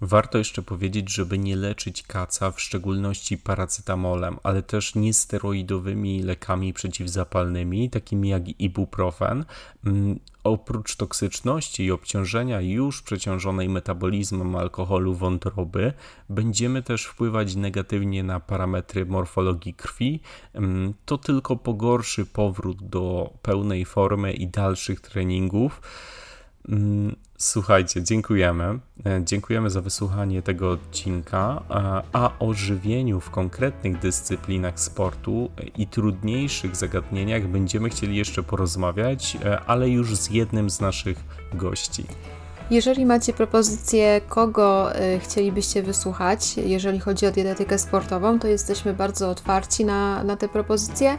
Warto 0.02 0.38
jeszcze 0.38 0.62
powiedzieć, 0.62 1.12
żeby 1.12 1.38
nie 1.38 1.56
leczyć 1.56 2.04
kaca, 2.04 2.52
w 2.52 2.62
szczególności 2.62 3.38
paracetamolem, 3.38 4.38
ale 4.44 4.64
też 4.64 4.96
niesteroidowymi 4.96 6.24
lekami 6.24 6.74
przeciwzapalnymi, 6.74 7.90
takimi 7.90 8.30
jak 8.30 8.60
ibuprofen. 8.60 9.46
Mm, 9.86 10.20
oprócz 10.44 10.96
toksyczności 10.96 11.84
i 11.84 11.92
obciążenia 11.92 12.62
już 12.62 13.02
przeciążonej 13.02 13.70
metabolizmem 13.70 14.56
alkoholu 14.56 15.14
wątroby, 15.14 15.94
będziemy 16.30 16.84
też 16.84 17.06
wpływać 17.06 17.56
negatywnie 17.56 18.24
na 18.24 18.40
parametry 18.40 19.06
morfologii 19.06 19.74
krwi. 19.74 20.20
Mm, 20.54 20.94
to 21.06 21.18
tylko 21.18 21.56
pogorszy 21.56 22.26
powrót 22.26 22.90
do 22.90 23.34
pełnej 23.42 23.86
formy 23.86 24.34
i 24.34 24.48
dalszych 24.48 25.02
treningów. 25.02 25.82
Słuchajcie, 27.38 28.04
dziękujemy. 28.04 28.80
E, 29.06 29.22
dziękujemy 29.24 29.70
za 29.70 29.82
wysłuchanie 29.82 30.42
tego 30.42 30.72
odcinka. 30.72 31.64
A 32.14 32.32
o 32.40 32.54
żywieniu 32.54 33.20
w 33.20 33.30
konkretnych 33.30 34.00
dyscyplinach 34.00 34.80
sportu 34.80 35.50
i 35.78 35.88
trudniejszych 35.88 36.76
zagadnieniach 36.76 37.48
będziemy 37.48 37.90
chcieli 37.90 38.16
jeszcze 38.16 38.44
porozmawiać, 38.44 39.38
e, 39.46 39.60
ale 39.60 39.90
już 39.90 40.16
z 40.16 40.30
jednym 40.30 40.70
z 40.70 40.80
naszych 40.82 41.24
gości. 41.54 42.06
Jeżeli 42.72 43.06
macie 43.06 43.34
propozycję, 43.34 44.22
kogo 44.30 44.96
y, 45.00 45.20
chcielibyście 45.20 45.84
wysłuchać, 45.84 46.58
jeżeli 46.58 47.00
chodzi 47.00 47.28
o 47.28 47.32
dietetykę 47.32 47.78
sportową, 47.80 48.40
to 48.40 48.48
jesteśmy 48.48 48.94
bardzo 48.94 49.30
otwarci 49.30 49.86
na, 49.86 50.24
na 50.24 50.38
te 50.38 50.48
propozycje. 50.48 51.18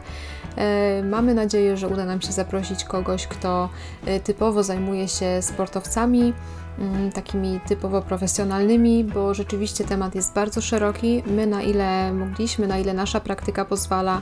Y, 0.99 1.03
mamy 1.03 1.33
nadzieję, 1.33 1.77
że 1.77 1.87
uda 1.87 2.05
nam 2.05 2.21
się 2.21 2.31
zaprosić 2.31 2.83
kogoś, 2.83 3.27
kto 3.27 3.69
y, 4.07 4.19
typowo 4.19 4.63
zajmuje 4.63 5.07
się 5.07 5.41
sportowcami, 5.41 6.33
mm, 6.79 7.11
takimi 7.11 7.59
typowo 7.67 8.01
profesjonalnymi, 8.01 9.03
bo 9.03 9.33
rzeczywiście 9.33 9.83
temat 9.83 10.15
jest 10.15 10.33
bardzo 10.33 10.61
szeroki. 10.61 11.23
My, 11.27 11.47
na 11.47 11.61
ile 11.61 12.13
mogliśmy, 12.13 12.67
na 12.67 12.77
ile 12.77 12.93
nasza 12.93 13.19
praktyka 13.19 13.65
pozwala, 13.65 14.21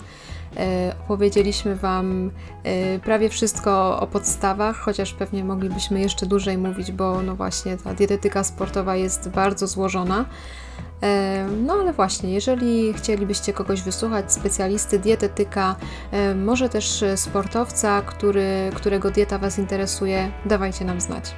opowiedzieliśmy 1.04 1.76
Wam 1.76 2.32
e, 2.64 3.00
prawie 3.00 3.30
wszystko 3.30 4.00
o 4.00 4.08
podstawach, 4.08 4.78
chociaż 4.78 5.14
pewnie 5.14 5.44
moglibyśmy 5.44 6.00
jeszcze 6.00 6.26
dłużej 6.26 6.58
mówić, 6.58 6.92
bo 6.92 7.22
no 7.22 7.36
właśnie 7.36 7.78
ta 7.78 7.94
dietetyka 7.94 8.44
sportowa 8.44 8.96
jest 8.96 9.30
bardzo 9.30 9.68
złożona. 9.68 10.26
E, 11.04 11.48
no 11.66 11.74
ale 11.74 11.94
właśnie, 11.94 12.34
jeżeli 12.34 12.94
chcielibyście 12.94 13.54
kogoś 13.54 13.82
wysłuchać, 13.82 14.34
specjalisty, 14.34 15.00
dietetyka, 15.00 15.76
może 16.36 16.70
też 16.70 17.04
sportowca, 17.16 18.02
który, 18.02 18.72
którego 18.76 19.12
dieta 19.12 19.38
Was 19.38 19.60
interesuje, 19.60 20.32
dawajcie 20.46 20.86
nam 20.86 21.02
znać. 21.02 21.36